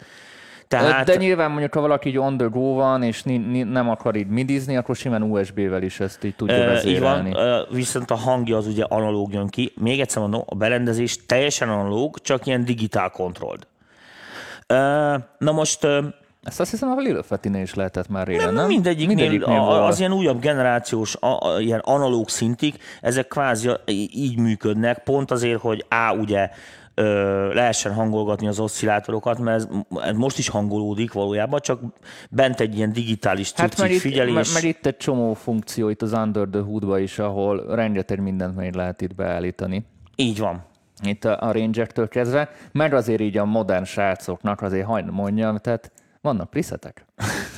Tehát... 0.67 1.05
De 1.05 1.15
nyilván 1.15 1.49
mondjuk, 1.49 1.73
ha 1.73 1.81
valaki 1.81 2.09
így 2.09 2.17
on 2.17 2.37
the 2.37 2.47
go 2.47 2.73
van, 2.73 3.03
és 3.03 3.23
nem 3.71 3.89
akar 3.89 4.15
így 4.15 4.27
midizni, 4.27 4.77
akkor 4.77 4.95
simán 4.95 5.21
USB-vel 5.21 5.83
is 5.83 5.99
ezt 5.99 6.23
így 6.23 6.35
tudja 6.35 6.65
vezérelni. 6.65 7.29
Így 7.29 7.35
van, 7.35 7.67
viszont 7.71 8.11
a 8.11 8.15
hangja 8.15 8.57
az 8.57 8.67
ugye 8.67 8.83
analóg 8.83 9.33
jön 9.33 9.47
ki. 9.47 9.73
Még 9.75 9.99
egyszer 9.99 10.21
mondom, 10.21 10.41
a 10.45 10.55
berendezés 10.55 11.25
teljesen 11.25 11.69
analóg, 11.69 12.19
csak 12.21 12.45
ilyen 12.45 12.65
digitál 12.65 13.09
kontrolld. 13.09 13.67
Na 15.37 15.51
most 15.51 15.87
ezt 16.43 16.59
azt 16.59 16.71
hiszem 16.71 16.89
a 16.89 16.95
Lilofetinél 16.95 17.61
is 17.61 17.73
lehetett 17.73 18.07
már 18.07 18.27
régen, 18.27 18.45
nem? 18.45 18.53
nem? 18.53 18.67
Mindegyiknél, 18.67 19.15
mindegyiknél 19.15 19.57
a, 19.57 19.85
az 19.85 19.99
ilyen 19.99 20.13
újabb 20.13 20.39
generációs, 20.39 21.15
a, 21.15 21.53
a, 21.53 21.59
ilyen 21.59 21.79
analóg 21.79 22.29
szintig, 22.29 22.75
ezek 23.01 23.27
kvázi 23.27 23.69
így 24.13 24.37
működnek, 24.37 25.03
pont 25.03 25.31
azért, 25.31 25.59
hogy 25.59 25.85
A, 25.89 26.13
ugye 26.13 26.49
ö, 26.93 27.53
lehessen 27.53 27.93
hangolgatni 27.93 28.47
az 28.47 28.59
oszcillátorokat, 28.59 29.39
mert 29.39 29.57
ez, 29.57 29.67
ez 30.01 30.15
most 30.15 30.37
is 30.37 30.49
hangolódik 30.49 31.13
valójában, 31.13 31.59
csak 31.59 31.81
bent 32.29 32.59
egy 32.59 32.75
ilyen 32.75 32.93
digitális 32.93 33.51
hát 33.55 33.77
mert 33.77 33.91
itt, 33.91 33.99
figyelés. 33.99 34.33
Mert, 34.33 34.53
mert 34.53 34.65
itt 34.65 34.85
egy 34.85 34.97
csomó 34.97 35.33
funkció 35.33 35.89
itt 35.89 36.01
az 36.01 36.13
Under 36.13 36.47
the 36.47 36.61
hood 36.61 36.99
is, 36.99 37.19
ahol 37.19 37.75
rengeteg 37.75 38.21
mindent 38.21 38.55
még 38.55 38.73
lehet 38.73 39.01
itt 39.01 39.15
beállítani. 39.15 39.85
Így 40.15 40.39
van. 40.39 40.63
Itt 41.03 41.25
a, 41.25 41.41
a 41.41 41.51
Ranger-től 41.51 42.07
kezdve, 42.07 42.49
meg 42.71 42.93
azért 42.93 43.21
így 43.21 43.37
a 43.37 43.45
modern 43.45 43.83
srácoknak 43.83 44.61
azért 44.61 44.85
hagyd 44.85 45.11
mondjam, 45.11 45.57
tehát 45.57 45.91
vannak 46.21 46.49
presetek. 46.49 47.05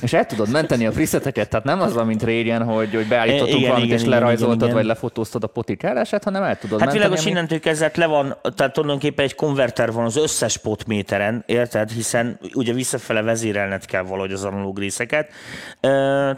és 0.02 0.12
el 0.12 0.26
tudod 0.26 0.50
menteni 0.50 0.86
a 0.86 0.90
preseteket, 0.90 1.48
tehát 1.48 1.64
nem 1.64 1.80
az 1.80 1.94
van, 1.94 2.06
mint 2.06 2.22
régen, 2.22 2.64
hogy, 2.64 2.94
hogy 2.94 3.08
beállítottunk 3.08 3.58
igen, 3.58 3.62
valamit, 3.62 3.84
igen, 3.84 3.98
és 3.98 4.04
igen, 4.04 4.18
lerajzoltad, 4.18 4.56
igen, 4.56 4.68
igen. 4.68 4.78
vagy 4.78 4.86
lefotóztad 4.86 5.44
a 5.44 5.46
potikálását, 5.46 6.24
hanem 6.24 6.42
el 6.42 6.58
tudod 6.58 6.78
hát 6.80 6.88
menteni. 6.88 6.98
Hát 6.98 7.08
világos, 7.08 7.20
ami... 7.20 7.30
innentől 7.30 7.60
kezdve 7.60 7.90
le 7.94 8.06
van, 8.06 8.36
tehát 8.54 8.72
tulajdonképpen 8.72 9.24
egy 9.24 9.34
konverter 9.34 9.92
van 9.92 10.04
az 10.04 10.16
összes 10.16 10.58
potméteren, 10.58 11.42
érted? 11.46 11.90
Hiszen 11.90 12.38
ugye 12.54 12.72
visszafele 12.72 13.22
vezérelned 13.22 13.84
kell 13.84 14.02
valahogy 14.02 14.32
az 14.32 14.44
analóg 14.44 14.78
részeket. 14.78 15.30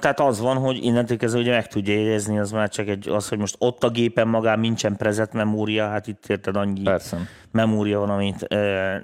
Tehát 0.00 0.20
az 0.20 0.40
van, 0.40 0.56
hogy 0.56 0.84
innentől 0.84 1.16
kezdve 1.16 1.40
ugye 1.40 1.50
meg 1.50 1.68
tudja 1.68 1.94
érezni, 1.94 2.38
az 2.38 2.50
már 2.50 2.68
csak 2.68 2.88
egy, 2.88 3.08
az, 3.08 3.28
hogy 3.28 3.38
most 3.38 3.56
ott 3.58 3.84
a 3.84 3.90
gépen 3.90 4.28
magán 4.28 4.60
nincsen 4.60 4.96
prezet 4.96 5.32
memória, 5.32 5.88
hát 5.88 6.06
itt 6.06 6.24
érted 6.26 6.56
annyi 6.56 6.82
Persze. 6.82 7.18
memória 7.50 7.98
van, 7.98 8.10
amit 8.10 8.48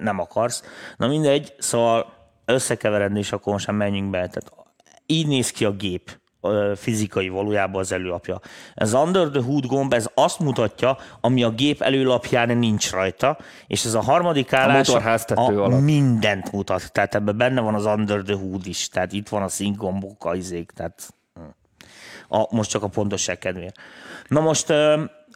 nem 0.01 0.19
akarsz. 0.19 0.63
Na 0.97 1.07
mindegy, 1.07 1.53
szóval 1.57 2.19
összekeveredni, 2.51 3.19
és 3.19 3.31
akkor 3.31 3.53
most 3.53 3.71
menjünk 3.71 4.09
be. 4.09 4.17
Tehát 4.17 4.53
így 5.05 5.27
néz 5.27 5.51
ki 5.51 5.65
a 5.65 5.71
gép 5.71 6.19
fizikai 6.75 7.29
valójában 7.29 7.81
az 7.81 7.91
előlapja. 7.91 8.39
Ez 8.73 8.93
Under 8.93 9.27
the 9.29 9.41
Hood 9.41 9.65
gomb, 9.65 9.93
ez 9.93 10.09
azt 10.13 10.39
mutatja, 10.39 10.97
ami 11.21 11.43
a 11.43 11.49
gép 11.49 11.81
előlapján 11.81 12.57
nincs 12.57 12.91
rajta, 12.91 13.37
és 13.67 13.85
ez 13.85 13.93
a 13.93 14.01
harmadik 14.01 14.53
állás 14.53 14.89
a, 14.89 14.97
a 15.35 15.41
alatt. 15.41 15.81
mindent 15.81 16.51
mutat. 16.51 16.91
Tehát 16.91 17.15
ebben 17.15 17.37
benne 17.37 17.61
van 17.61 17.75
az 17.75 17.85
Under 17.85 18.21
the 18.21 18.35
Hood 18.35 18.65
is, 18.65 18.87
tehát 18.87 19.11
itt 19.11 19.29
van 19.29 19.41
a 19.41 19.47
szink 19.47 19.77
gombok, 19.77 20.25
a 20.25 20.35
izék, 20.35 20.71
tehát 20.71 21.13
a, 22.27 22.55
most 22.55 22.69
csak 22.69 22.83
a 22.83 22.87
pontosság 22.87 23.37
kedvéért. 23.37 23.75
Na 24.27 24.39
most 24.39 24.73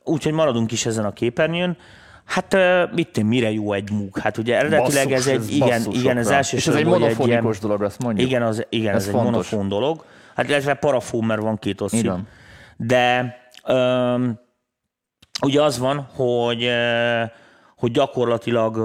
úgyhogy 0.03 0.33
maradunk 0.33 0.71
is 0.71 0.85
ezen 0.85 1.05
a 1.05 1.11
képernyőn. 1.11 1.77
Hát 2.25 2.57
mit 2.93 3.23
mire 3.23 3.51
jó 3.51 3.73
egy 3.73 3.91
múg? 3.91 4.17
Hát 4.19 4.37
ugye 4.37 4.57
eredetileg 4.57 5.11
ez 5.11 5.27
egy, 5.27 5.51
igen, 5.51 5.81
igen, 5.91 6.17
ez 6.17 6.27
basszusokra. 6.27 6.35
első 6.35 6.57
És 6.57 6.67
ez 6.67 6.75
egy 6.75 6.85
monofonikus 6.85 7.59
dolog, 7.59 7.81
azt 7.83 8.03
mondjuk. 8.03 8.27
Igen, 8.29 8.41
az, 8.41 8.65
igen 8.69 8.95
ez, 8.95 9.01
Ez 9.01 9.07
ez 9.07 9.13
fontos. 9.13 9.27
egy 9.27 9.31
monofón 9.53 9.67
dolog. 9.67 10.05
Hát 10.35 10.49
illetve 10.49 10.73
parafón, 10.73 11.23
mert 11.23 11.41
van 11.41 11.57
két 11.59 11.79
van. 11.79 12.27
De 12.77 13.35
öm, 13.65 14.39
ugye 15.41 15.61
az 15.61 15.79
van, 15.79 16.07
hogy, 16.15 16.69
hogy 17.77 17.91
gyakorlatilag 17.91 18.77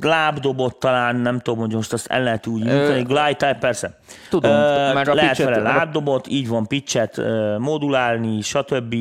lábdobot 0.00 0.76
talán, 0.78 1.16
nem 1.16 1.38
tudom, 1.40 1.60
hogy 1.60 1.74
most 1.74 1.92
azt 1.92 2.06
el 2.06 2.22
lehet 2.22 2.46
úgy 2.46 2.62
nyújtani, 2.62 3.02
glide 3.02 3.28
type, 3.32 3.56
persze. 3.60 3.98
Tudom, 4.30 4.50
Ö, 4.50 4.92
már 4.92 5.08
a 5.08 5.14
lehet 5.14 5.30
pitchet- 5.36 5.48
vele 5.54 5.72
lábdobot, 5.72 6.26
így 6.26 6.48
van 6.48 6.66
pitchet 6.66 7.18
ö, 7.18 7.58
modulálni, 7.58 8.40
stb. 8.40 8.94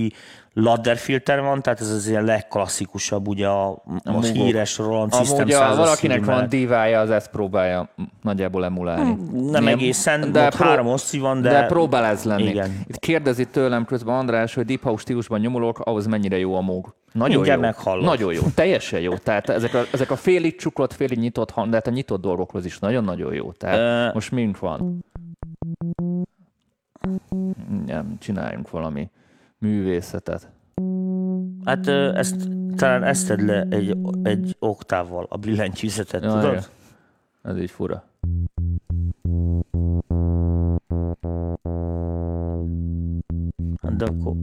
Ladder 0.57 0.97
filter 0.97 1.41
van, 1.41 1.61
tehát 1.61 1.79
ez 1.81 1.89
az 1.89 2.07
ilyen 2.07 2.23
legklasszikusabb, 2.23 3.27
ugye 3.27 3.47
a, 3.47 3.69
a 4.03 4.11
most 4.11 4.31
híres 4.31 4.77
Roland 4.77 5.15
System 5.15 5.39
Amúgy, 5.39 5.53
ha 5.53 5.59
100 5.59 5.77
valakinek 5.77 6.25
van 6.25 6.49
divája, 6.49 6.99
az 6.99 7.09
ezt 7.09 7.29
próbálja 7.29 7.89
nagyjából 8.21 8.65
emulálni. 8.65 9.17
Nem 9.51 9.67
egészen, 9.67 10.31
de 10.31 10.45
ott 10.45 10.53
három 10.53 10.87
oszci 10.87 11.19
van, 11.19 11.41
de- 11.41 11.49
de, 11.49 11.65
próbál 11.65 12.05
ez 12.05 12.23
lenni. 12.23 12.43
Igen. 12.43 12.83
Itt 12.87 12.99
kérdezi 12.99 13.45
tőlem 13.47 13.85
közben 13.85 14.15
András, 14.15 14.53
hogy 14.53 14.65
Deep 14.65 14.81
House 14.83 15.01
stílusban 15.01 15.39
nyomulok, 15.39 15.79
ahhoz 15.79 16.05
mennyire 16.05 16.37
jó 16.37 16.55
a 16.55 16.61
móg. 16.61 16.95
Nagyon 17.11 17.35
Mindjárt 17.35 17.59
jó. 17.59 17.65
meghallod. 17.65 18.05
Nagyon 18.05 18.33
jó, 18.33 18.41
teljesen 18.55 18.99
jó. 18.99 19.17
Tehát 19.17 19.49
ezek 19.49 19.73
a, 19.73 19.81
ezek 19.91 20.11
a 20.11 20.15
félig 20.15 20.55
csuklott, 20.55 20.93
félig 20.93 21.17
nyitott 21.17 21.51
hang, 21.51 21.69
de 21.69 21.75
hát 21.75 21.87
a 21.87 21.91
nyitott 21.91 22.21
dolgokhoz 22.21 22.65
is 22.65 22.79
nagyon-nagyon 22.79 23.33
jó. 23.33 23.51
Tehát 23.51 24.07
Ö- 24.07 24.13
most 24.13 24.31
mind 24.31 24.59
van. 24.59 25.05
Nem, 27.85 28.17
csináljunk 28.19 28.69
valami 28.69 29.09
művészetet. 29.65 30.49
Hát 31.65 31.87
ezt, 31.87 32.49
talán 32.75 33.03
ezt 33.03 33.27
tedd 33.27 33.45
le 33.45 33.61
egy, 33.69 33.97
egy 34.23 34.55
oktávval, 34.59 35.25
a 35.29 35.37
billentyűzetet, 35.37 36.23
Ja, 36.23 36.29
tudod? 36.29 36.51
igen. 36.51 36.63
Ez 37.43 37.57
így 37.57 37.71
fura. 37.71 38.03
Hát 43.81 43.95
De 43.95 44.05
akkor 44.05 44.33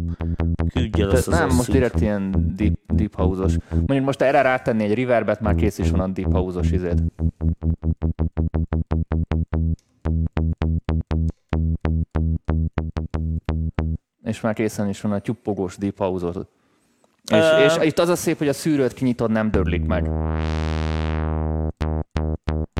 küldjed 0.73 1.12
azt 1.12 1.29
az 1.29 1.35
nem, 1.38 1.47
most 1.47 1.59
asszit. 1.59 1.73
direkt 1.73 2.00
ilyen 2.00 2.52
deep, 2.57 2.75
deep 2.87 3.14
house-os. 3.14 3.57
Mondjuk 3.71 4.05
most 4.05 4.23
erre 4.23 4.43
rátenni 4.43 4.85
egy 4.85 4.95
reverbet, 4.95 5.41
már 5.41 5.55
kész 5.55 5.79
is 5.79 5.91
van 5.91 6.00
a 6.00 6.07
deep 6.09 6.33
house-os 6.33 6.71
izét. 6.71 7.02
És 14.25 14.41
már 14.41 14.55
készen 14.55 14.88
is 14.88 15.00
van 15.00 15.12
a 15.12 15.19
tyuppogós 15.19 15.76
deep 15.76 15.99
house-os. 15.99 16.37
És, 17.33 17.37
Ö- 17.37 17.64
és 17.64 17.87
itt 17.87 17.99
az 17.99 18.09
a 18.09 18.17
szép, 18.17 18.38
hogy 18.38 18.49
a 18.49 18.52
szűrőt 18.52 18.95
kinyitod, 18.95 19.31
nem 19.31 19.50
dörlik 19.50 19.87
meg. 19.87 20.11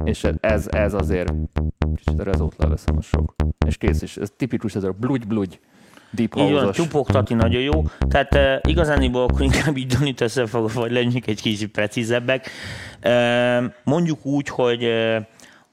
És 0.05 0.25
ez, 0.41 0.67
ez 0.71 0.95
azért 0.95 1.33
kicsit 1.95 2.21
a 2.21 2.23
rezót 2.23 2.55
leveszem 2.59 2.97
a 2.99 3.03
sok. 3.03 3.35
És 3.67 3.77
kész 3.77 4.03
is. 4.03 4.17
Ez 4.17 4.33
tipikus, 4.37 4.75
ez 4.75 4.85
a 4.85 4.93
blugy-blugy 4.93 5.61
deep 6.11 6.37
Így 6.37 6.53
van, 6.53 6.73
csupogtatni 6.73 7.35
nagyon 7.35 7.61
jó. 7.61 7.83
Tehát 8.09 8.35
uh, 8.35 8.71
igazániból 8.71 9.23
akkor 9.23 9.41
inkább 9.41 9.77
így 9.77 9.87
Danit 9.87 10.21
összefogva, 10.21 10.81
vagy 10.81 10.91
legyünk 10.91 11.27
egy 11.27 11.43
kicsit 11.43 11.71
precízebbek. 11.71 12.51
Uh, 13.05 13.65
mondjuk 13.85 14.27
úgy, 14.27 14.49
hogy 14.49 14.85
uh, 14.85 15.17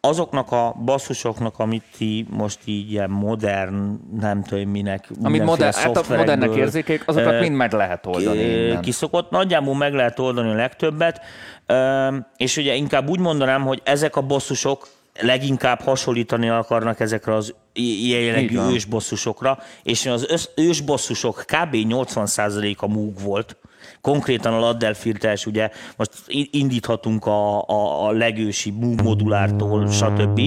azoknak 0.01 0.51
a 0.51 0.75
basszusoknak, 0.85 1.59
amit 1.59 1.83
ti 1.97 2.25
most 2.29 2.59
így 2.65 2.91
ilyen 2.91 3.09
modern, 3.09 3.99
nem 4.19 4.43
tudom 4.43 4.69
minek, 4.69 5.09
Amit 5.23 5.43
modern, 5.43 5.73
hát 5.73 5.97
a 5.97 6.15
modernek 6.15 6.55
érzékek, 6.55 7.03
azokat 7.05 7.33
ö, 7.33 7.39
mind 7.39 7.55
meg 7.55 7.71
lehet 7.71 8.05
oldani 8.05 8.39
innen. 8.39 8.81
kiszokott. 8.81 9.29
Nagyjából 9.29 9.75
meg 9.75 9.93
lehet 9.93 10.19
oldani 10.19 10.49
a 10.49 10.53
legtöbbet, 10.53 11.21
Ö, 11.65 12.07
és 12.37 12.57
ugye 12.57 12.75
inkább 12.75 13.09
úgy 13.09 13.19
mondanám, 13.19 13.61
hogy 13.61 13.81
ezek 13.83 14.15
a 14.15 14.21
bosszusok 14.21 14.87
leginkább 15.21 15.81
hasonlítani 15.81 16.49
akarnak 16.49 16.99
ezekre 16.99 17.33
az 17.33 17.53
ilyen 17.73 18.21
jellegű 18.21 18.59
ősbosszusokra, 18.59 19.59
és 19.83 20.05
az 20.05 20.49
ősbosszusok 20.55 21.35
kb. 21.45 21.75
80%-a 21.75 22.87
múg 22.87 23.21
volt. 23.21 23.57
Konkrétan 24.01 24.53
a 24.53 24.59
Laddell 24.59 24.93
filteres, 24.93 25.45
ugye 25.45 25.69
most 25.97 26.11
indíthatunk 26.51 27.25
a, 27.25 27.61
a, 27.61 28.07
a 28.07 28.11
legősi 28.11 28.73
modulártól, 29.03 29.87
stb. 29.87 30.41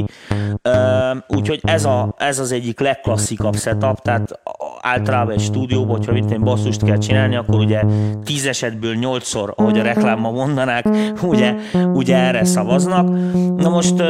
Úgyhogy 1.28 1.60
ez, 1.62 1.84
a, 1.84 2.14
ez 2.18 2.38
az 2.38 2.52
egyik 2.52 2.80
legklasszikabb 2.80 3.56
setup, 3.56 4.00
tehát 4.00 4.40
általában 4.80 5.34
egy 5.34 5.40
stúdióban, 5.40 5.96
hogyha 5.96 6.12
mit 6.12 6.30
én 6.30 6.40
basszust 6.40 6.84
kell 6.84 6.98
csinálni, 6.98 7.36
akkor 7.36 7.58
ugye 7.58 7.82
tíz 8.24 8.46
esetből 8.46 8.94
nyolcszor, 8.94 9.54
ahogy 9.56 9.78
a 9.78 9.82
reklámban 9.82 10.32
mondanák, 10.32 10.88
ugye, 11.22 11.54
ugye 11.92 12.16
erre 12.16 12.44
szavaznak. 12.44 13.08
Na 13.56 13.68
most 13.68 14.02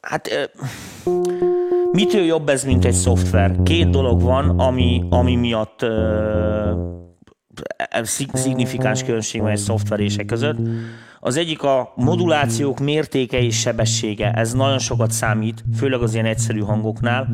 hát 0.00 0.50
mitől 1.92 2.24
jobb 2.24 2.48
ez, 2.48 2.64
mint 2.64 2.84
egy 2.84 2.92
szoftver? 2.92 3.56
Két 3.62 3.90
dolog 3.90 4.22
van, 4.22 4.58
ami, 4.58 5.04
ami 5.10 5.34
miatt 5.36 5.86
szignifikáns 8.32 9.04
különbség 9.04 9.40
van 9.40 9.50
egy 9.50 9.58
szoftverések 9.58 10.26
között. 10.26 10.56
Az 11.22 11.36
egyik 11.36 11.62
a 11.62 11.92
modulációk 11.94 12.78
mértéke 12.78 13.38
és 13.38 13.60
sebessége, 13.60 14.30
ez 14.32 14.52
nagyon 14.52 14.78
sokat 14.78 15.10
számít, 15.10 15.64
főleg 15.76 16.02
az 16.02 16.14
ilyen 16.14 16.26
egyszerű 16.26 16.60
hangoknál. 16.60 17.28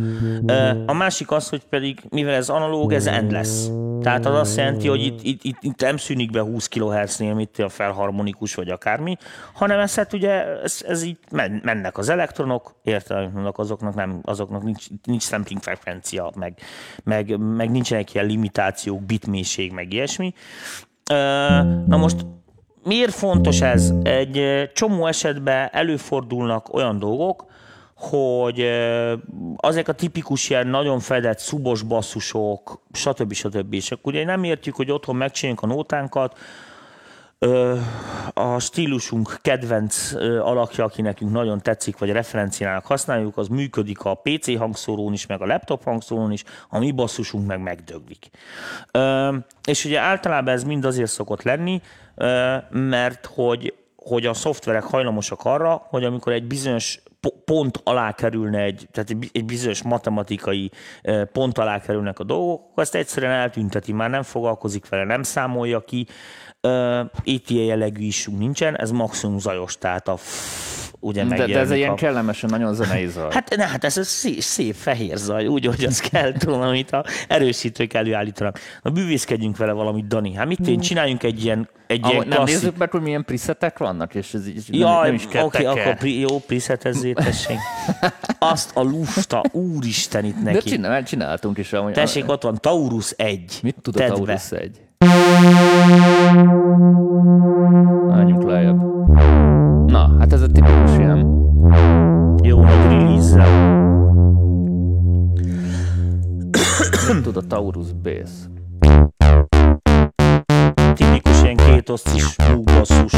A 0.86 0.92
másik 0.92 1.30
az, 1.30 1.48
hogy 1.48 1.62
pedig, 1.64 2.00
mivel 2.08 2.34
ez 2.34 2.48
analóg, 2.48 2.92
ez 2.92 3.06
endless. 3.06 3.66
Tehát 4.00 4.26
az 4.26 4.34
azt 4.34 4.56
jelenti, 4.56 4.88
hogy 4.88 5.04
itt, 5.04 5.18
itt, 5.22 5.44
itt, 5.44 5.56
itt 5.60 5.80
nem 5.80 5.96
szűnik 5.96 6.30
be 6.30 6.40
20 6.40 6.68
kHz-nél, 6.68 7.34
mint 7.34 7.58
a 7.58 7.68
felharmonikus 7.68 8.54
vagy 8.54 8.68
akármi, 8.68 9.16
hanem 9.54 9.78
ez 9.78 9.94
hát 9.94 10.12
ugye, 10.12 10.60
ez, 10.62 10.84
ez 10.86 11.02
így 11.02 11.18
men- 11.30 11.60
mennek 11.64 11.98
az 11.98 12.08
elektronok, 12.08 12.74
értelemnek 12.82 13.58
azoknak, 13.58 13.94
nem, 13.94 14.20
azoknak 14.22 14.62
nincs, 14.62 14.86
nincs 15.04 15.22
sampling 15.22 15.62
frekvencia, 15.62 16.32
meg, 16.36 16.58
meg, 17.04 17.38
meg 17.38 17.70
nincsenek 17.70 18.14
ilyen 18.14 18.26
limitációk, 18.26 19.02
bitmélység, 19.02 19.72
meg 19.72 19.92
ilyesmi. 19.92 20.32
Na 21.86 21.96
most 21.96 22.26
miért 22.86 23.14
fontos 23.14 23.60
ez? 23.60 23.92
Egy 24.02 24.68
csomó 24.74 25.06
esetben 25.06 25.68
előfordulnak 25.72 26.74
olyan 26.74 26.98
dolgok, 26.98 27.44
hogy 27.94 28.60
ö, 28.60 29.14
azok 29.56 29.88
a 29.88 29.92
tipikus 29.92 30.50
ilyen 30.50 30.66
nagyon 30.66 31.00
fedett 31.00 31.38
szubos 31.38 31.82
basszusok, 31.82 32.80
stb. 32.92 33.32
stb. 33.32 33.72
És 33.74 33.90
akkor 33.90 34.12
ugye 34.12 34.24
nem 34.24 34.44
értjük, 34.44 34.74
hogy 34.74 34.90
otthon 34.90 35.16
megcsináljuk 35.16 35.62
a 35.62 35.66
nótánkat, 35.66 36.38
a 38.34 38.58
stílusunk 38.58 39.38
kedvenc 39.42 40.12
alakja, 40.40 40.84
aki 40.84 41.02
nekünk 41.02 41.32
nagyon 41.32 41.60
tetszik, 41.60 41.98
vagy 41.98 42.10
referenciának 42.10 42.86
használjuk, 42.86 43.36
az 43.36 43.48
működik 43.48 44.00
a 44.00 44.14
PC 44.14 44.56
hangszórón 44.58 45.12
is, 45.12 45.26
meg 45.26 45.42
a 45.42 45.46
laptop 45.46 45.84
hangszórón 45.84 46.32
is, 46.32 46.44
a 46.68 46.78
mi 46.78 46.90
basszusunk 46.90 47.46
meg 47.46 47.60
megdöglik. 47.60 48.30
És 49.64 49.84
ugye 49.84 50.00
általában 50.00 50.54
ez 50.54 50.64
mind 50.64 50.84
azért 50.84 51.10
szokott 51.10 51.42
lenni, 51.42 51.80
mert 52.70 53.26
hogy, 53.34 53.74
hogy 53.96 54.26
a 54.26 54.34
szoftverek 54.34 54.82
hajlamosak 54.82 55.40
arra, 55.44 55.86
hogy 55.88 56.04
amikor 56.04 56.32
egy 56.32 56.46
bizonyos 56.46 57.02
po- 57.20 57.44
pont 57.44 57.80
alá 57.84 58.12
kerülne 58.12 58.58
egy, 58.58 58.88
tehát 58.92 59.10
egy 59.10 59.16
bi- 59.16 59.30
egy 59.32 59.44
bizonyos 59.44 59.82
matematikai 59.82 60.70
pont 61.32 61.58
alá 61.58 61.80
kerülnek 61.80 62.18
a 62.18 62.24
dolgok, 62.24 62.60
ezt 62.76 62.94
egyszerűen 62.94 63.32
eltünteti, 63.32 63.92
már 63.92 64.10
nem 64.10 64.22
foglalkozik 64.22 64.88
vele, 64.88 65.04
nem 65.04 65.22
számolja 65.22 65.80
ki. 65.80 66.06
Itt 67.22 67.50
ilyen 67.50 67.64
jellegű 67.64 68.04
isunk 68.04 68.38
nincsen, 68.38 68.76
ez 68.76 68.90
maximum 68.90 69.38
zajos, 69.38 69.78
tehát 69.78 70.08
a 70.08 70.16
ugye 71.06 71.24
De, 71.24 71.46
de 71.46 71.58
ez 71.58 71.70
egy 71.70 71.78
ilyen 71.78 71.90
a... 71.90 71.94
kellemesen 71.94 72.50
nagyon 72.50 72.74
zenei 72.74 73.06
zaj. 73.06 73.28
Hát, 73.30 73.56
ne, 73.56 73.66
hát 73.66 73.84
ez 73.84 73.96
a 73.96 74.04
szép, 74.04 74.40
szép 74.40 74.74
fehér 74.74 75.16
zaj, 75.16 75.46
úgy, 75.46 75.66
hogy 75.66 75.84
az 75.84 76.00
kell, 76.00 76.32
tudom, 76.32 76.60
amit 76.60 76.90
a 76.90 77.04
erősítők 77.28 77.94
előállítanak. 77.94 78.58
Na, 78.82 78.90
bűvészkedjünk 78.90 79.56
vele 79.56 79.72
valamit, 79.72 80.06
Dani. 80.06 80.34
Hát 80.34 80.46
mit 80.46 80.68
én 80.68 80.80
csináljunk 80.80 81.22
egy 81.22 81.44
ilyen, 81.44 81.68
egy 81.86 82.06
ilyen 82.06 82.16
nem 82.16 82.28
klasszik... 82.28 82.54
nézzük 82.54 82.76
meg, 82.76 82.90
hogy 82.90 83.00
milyen 83.00 83.24
presetek 83.24 83.78
vannak, 83.78 84.14
és 84.14 84.34
ez 84.34 84.48
így 84.48 84.64
nem, 84.68 84.80
Jaj, 84.80 85.06
nem 85.06 85.14
is 85.14 85.26
kell 85.26 85.44
oké, 85.44 85.62
teker. 85.62 85.78
akkor 85.78 85.96
pri, 85.96 86.18
jó, 86.18 86.38
presetezzét, 86.38 87.14
tessék. 87.14 87.58
Azt 88.38 88.76
a 88.76 88.82
lusta, 88.82 89.42
úristen 89.52 90.24
itt 90.24 90.42
De 90.42 90.52
neki. 90.52 90.68
csinál, 90.68 91.02
csináltunk 91.02 91.58
is. 91.58 91.72
Amúgy, 91.72 91.92
Tessék, 91.92 92.28
ott 92.28 92.42
van 92.42 92.58
Taurus 92.60 93.10
1. 93.10 93.58
Mit 93.62 93.76
tud 93.82 93.96
a 93.96 93.98
Tedd 93.98 94.08
be. 94.08 94.14
Taurus 94.16 94.50
egy? 94.50 94.80
Menjünk 98.08 98.42
lejjebb. 98.42 99.65
Na, 99.86 100.16
hát 100.18 100.32
ez 100.32 100.42
a 100.42 100.46
tipikus 100.46 100.96
ilyen. 100.98 101.18
Jó 102.42 102.62
nagy 102.62 102.82
release 102.88 103.44
tud 107.22 107.36
a 107.36 107.40
Taurus 107.40 107.92
Bass? 107.92 108.30
Tipikus 110.94 111.42
ilyen 111.42 111.56
két 111.56 111.88
osztis 111.88 112.36
basszus. 112.64 113.12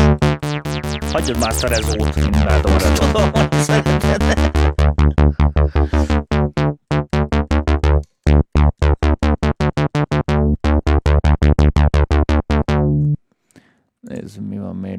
Hagyjad 1.13 1.39
már 1.41 1.53
Szerezót. 1.53 2.17
Imádom 2.17 2.73
a. 2.73 2.93
Tudom, 2.93 3.31
hogy 3.33 3.53
szereted. 3.53 4.49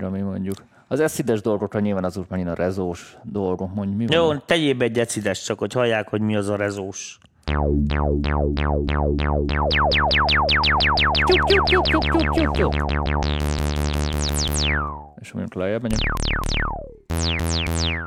ami 0.10 0.22
mondjuk. 0.22 0.56
Az 0.92 1.00
eszides 1.00 1.42
dolgokra 1.42 1.80
nyilván 1.80 2.04
az 2.04 2.20
megint 2.30 2.50
a 2.50 2.54
rezós 2.54 3.18
dolgok, 3.24 3.74
mondjuk 3.74 3.98
mi 3.98 4.16
Jó, 4.16 4.26
van? 4.26 4.44
tegyél 4.46 4.74
be 4.74 4.86
egy 4.86 4.92
decides, 4.92 5.44
csak 5.44 5.60
hogy 5.60 5.74
hallják, 5.74 6.10
hogy 6.10 6.22
mi 6.22 6.36
az 6.36 6.50
a 6.50 6.56
rezós. 6.56 7.18
És 15.20 15.32
mondjuk 15.32 15.54
lejjebb 15.54 15.82
megyünk. 15.82 16.02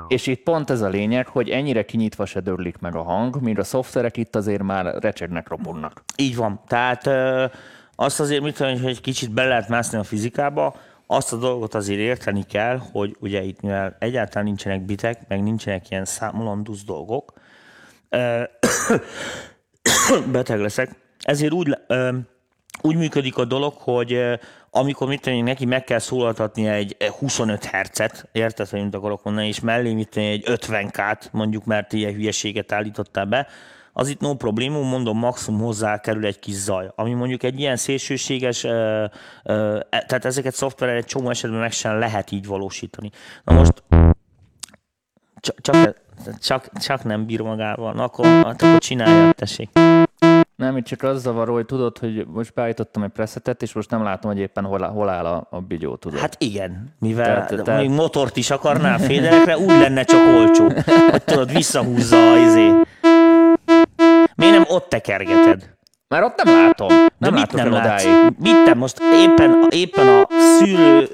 És 0.09 0.27
itt 0.27 0.43
pont 0.43 0.71
ez 0.71 0.81
a 0.81 0.89
lényeg, 0.89 1.27
hogy 1.27 1.49
ennyire 1.49 1.85
kinyitva 1.85 2.27
se 2.27 2.41
dörlik 2.41 2.79
meg 2.79 2.95
a 2.95 3.03
hang, 3.03 3.41
míg 3.41 3.59
a 3.59 3.65
szoftverek 3.65 4.17
itt 4.17 4.37
azért 4.37 4.63
már 4.63 4.95
recsegnek, 5.01 5.49
robognak. 5.49 6.05
Így 6.17 6.37
van. 6.37 6.61
Tehát 6.67 7.07
ö, 7.07 7.45
azt 7.97 8.21
azért, 8.21 8.43
mit 8.43 8.57
tudom, 8.57 8.81
hogy 8.81 8.91
egy 8.91 9.01
kicsit 9.01 9.31
be 9.31 9.45
lehet 9.45 9.69
mászni 9.69 9.99
a 9.99 10.03
fizikába, 10.03 10.75
azt 11.13 11.33
a 11.33 11.37
dolgot 11.37 11.75
azért 11.75 12.01
érteni 12.01 12.43
kell, 12.43 12.79
hogy 12.93 13.17
ugye 13.21 13.43
itt 13.43 13.61
mivel 13.61 13.97
egyáltalán 13.99 14.45
nincsenek 14.45 14.85
bitek, 14.85 15.29
meg 15.29 15.43
nincsenek 15.43 15.91
ilyen 15.91 16.05
számolandusz 16.05 16.85
dolgok, 16.85 17.33
beteg 20.33 20.61
leszek, 20.61 20.91
ezért 21.19 21.53
úgy, 21.53 21.79
úgy 22.81 22.97
működik 22.97 23.37
a 23.37 23.45
dolog, 23.45 23.73
hogy 23.77 24.21
amikor 24.71 25.09
mit 25.09 25.27
én, 25.27 25.45
neki 25.45 25.65
meg 25.65 25.85
kell 25.85 25.99
szólaltatni 25.99 26.67
egy 26.67 26.97
25 27.19 27.65
hercet, 27.65 28.29
érted, 28.33 28.69
hogy 28.69 28.83
mit 28.83 28.95
akarok 28.95 29.25
mondani, 29.25 29.47
és 29.47 29.61
mellé 29.61 29.95
mit 29.95 30.17
én, 30.17 30.31
egy 30.31 30.45
50k-t, 30.47 31.31
mondjuk, 31.31 31.65
mert 31.65 31.93
ilyen 31.93 32.13
hülyeséget 32.13 32.73
állítottál 32.73 33.25
be, 33.25 33.47
az 33.93 34.09
itt 34.09 34.21
no 34.21 34.35
problémum, 34.35 34.89
mondom, 34.89 35.19
maximum 35.19 35.61
hozzá 35.61 36.01
kerül 36.01 36.27
egy 36.27 36.39
kis 36.39 36.55
zaj. 36.55 36.91
Ami 36.95 37.13
mondjuk 37.13 37.43
egy 37.43 37.61
ilyen 37.61 37.77
szélsőséges, 37.77 38.65
ö, 38.65 39.05
ö, 39.45 39.81
e- 39.91 40.05
tehát 40.07 40.25
ezeket 40.25 40.55
szoftverrel 40.55 40.97
egy 40.97 41.05
csomó 41.05 41.31
esetben 41.31 41.61
meg 41.61 41.73
sem 41.73 41.99
lehet 41.99 42.31
így 42.31 42.47
valósítani. 42.47 43.11
Na 43.45 43.55
most 43.55 43.83
csak, 45.41 45.61
csak, 45.61 45.97
csak, 46.41 46.69
csak 46.79 47.05
nem 47.05 47.27
bír 47.27 47.41
magával. 47.41 47.93
Na 47.93 48.03
akkor, 48.03 48.27
hát 48.27 48.63
akkor 48.63 48.79
csinálja, 48.79 49.33
tessék. 49.33 49.71
Nem, 50.57 50.77
itt 50.77 50.85
csak 50.85 51.03
az 51.03 51.23
zavaró, 51.23 51.53
hogy 51.53 51.67
tudod, 51.67 51.99
hogy 51.99 52.27
most 52.27 52.55
beállítottam 52.55 53.03
egy 53.03 53.11
presetet, 53.11 53.63
és 53.63 53.73
most 53.73 53.91
nem 53.91 54.03
látom, 54.03 54.31
hogy 54.31 54.41
éppen 54.41 54.65
hol, 54.65 54.89
hol 54.89 55.09
áll 55.09 55.25
a, 55.25 55.47
a 55.51 55.61
bigyó, 55.61 55.97
tudod. 55.97 56.19
Hát 56.19 56.37
igen, 56.39 56.95
mivel 56.99 57.25
tehát, 57.25 57.65
tehát- 57.65 57.81
még 57.81 57.91
motort 57.91 58.37
is 58.37 58.51
akarnál 58.51 58.99
féderekre, 58.99 59.59
úgy 59.59 59.79
lenne 59.79 60.05
csak 60.05 60.21
olcsó, 60.35 60.69
hogy 61.11 61.23
tudod, 61.25 61.53
visszahúzza 61.53 62.33
a 62.33 62.37
izé. 62.37 62.71
Miért 64.35 64.55
nem 64.55 64.65
ott 64.69 64.89
tekergeted? 64.89 65.71
Már 66.09 66.23
ott 66.23 66.43
nem 66.43 66.55
látom. 66.55 66.89
De 66.89 67.11
Nem 67.19 67.33
mit 67.33 67.53
látok 67.53 67.71
nem 67.71 67.73
látsz? 67.73 68.07
Mit 68.39 68.65
te 68.65 68.75
most 68.75 69.01
éppen, 69.15 69.67
éppen 69.71 70.09
a 70.09 70.27
szűrő 70.59 71.09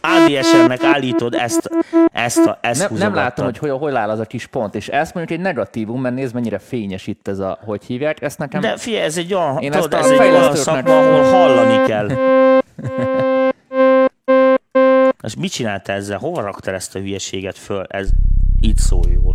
ADSR-nek 0.00 0.82
állítod 0.82 1.34
ezt, 1.34 1.70
ezt, 2.12 2.46
a, 2.46 2.58
ezt 2.60 2.88
Nem, 2.88 2.98
nem 2.98 3.14
látom, 3.14 3.44
hogy 3.44 3.58
hol, 3.58 3.78
hol 3.78 3.96
áll 3.96 4.10
az 4.10 4.18
a 4.18 4.24
kis 4.24 4.46
pont, 4.46 4.74
és 4.74 4.88
ez 4.88 5.10
mondjuk 5.12 5.38
egy 5.38 5.44
negatívum, 5.44 6.00
mert 6.00 6.14
nézd, 6.14 6.34
mennyire 6.34 6.58
fényes 6.58 7.06
itt 7.06 7.28
ez 7.28 7.38
a, 7.38 7.58
hogy 7.64 7.84
hívják, 7.84 8.22
ezt 8.22 8.38
nekem... 8.38 8.60
De 8.60 8.76
figyelj, 8.76 9.04
ez 9.04 9.16
egy 9.16 9.34
olyan, 9.34 9.58
Én 9.58 9.70
tudod, 9.70 9.94
ez 9.94 10.10
egy 10.10 10.18
olyan 10.18 10.56
szakma, 10.56 10.98
ahol 10.98 11.22
hallani 11.22 11.86
kell. 11.86 12.08
És 15.22 15.36
mit 15.36 15.52
csináltál 15.52 15.96
ezzel? 15.96 16.18
Hova 16.18 16.40
raktál 16.40 16.74
ezt 16.74 16.94
a 16.94 16.98
hülyeséget 16.98 17.58
föl? 17.58 17.84
Ez 17.88 18.08
itt 18.60 18.78
szól 18.78 19.04
jól. 19.12 19.34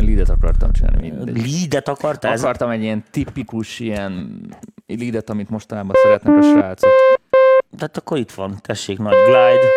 Leadet 0.00 0.28
akartam 0.28 0.72
csinálni, 0.72 1.10
mindegy. 1.10 1.50
Leadet 1.50 1.88
akartál? 1.88 2.36
Akartam 2.36 2.70
egy 2.70 2.82
ilyen 2.82 3.04
tipikus 3.10 3.78
ilyen 3.80 4.40
leadet, 4.86 5.30
amit 5.30 5.50
mostanában 5.50 5.94
szeretnek 6.02 6.36
a 6.36 6.42
srácok. 6.42 6.90
tehát 7.76 7.96
akkor 7.96 8.18
itt 8.18 8.32
van, 8.32 8.58
tessék, 8.60 8.98
nagy 8.98 9.14
glide. 9.24 9.68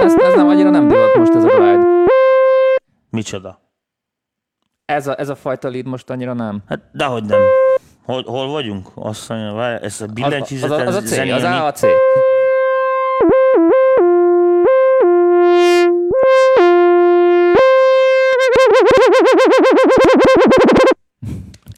Ez, 0.00 0.14
ez 0.14 0.34
nem 0.34 0.48
annyira 0.48 0.70
nem 0.70 0.88
divat 0.88 1.16
most 1.16 1.34
ez 1.34 1.44
a 1.44 1.48
glide. 1.48 1.82
Micsoda? 3.10 3.60
Ez 4.84 5.06
a, 5.06 5.18
ez 5.18 5.28
a 5.28 5.34
fajta 5.34 5.68
lead 5.68 5.86
most 5.86 6.10
annyira 6.10 6.32
nem. 6.32 6.62
Hát 6.68 6.80
dehogy 6.92 7.24
nem. 7.24 7.40
Hol, 8.04 8.22
hol 8.22 8.48
vagyunk? 8.48 8.88
Azt 8.94 9.28
mondja, 9.28 9.52
várj, 9.52 9.84
ez 9.84 10.00
a 10.00 10.04
Az, 10.04 10.08
az, 10.08 10.12
billentyűzet, 10.14 10.70
az, 10.70 10.86
az 10.86 10.94
a 10.94 11.00
C, 11.00 11.18
az. 11.18 11.42
A 11.42 11.66
a 11.66 11.72
C. 11.72 11.82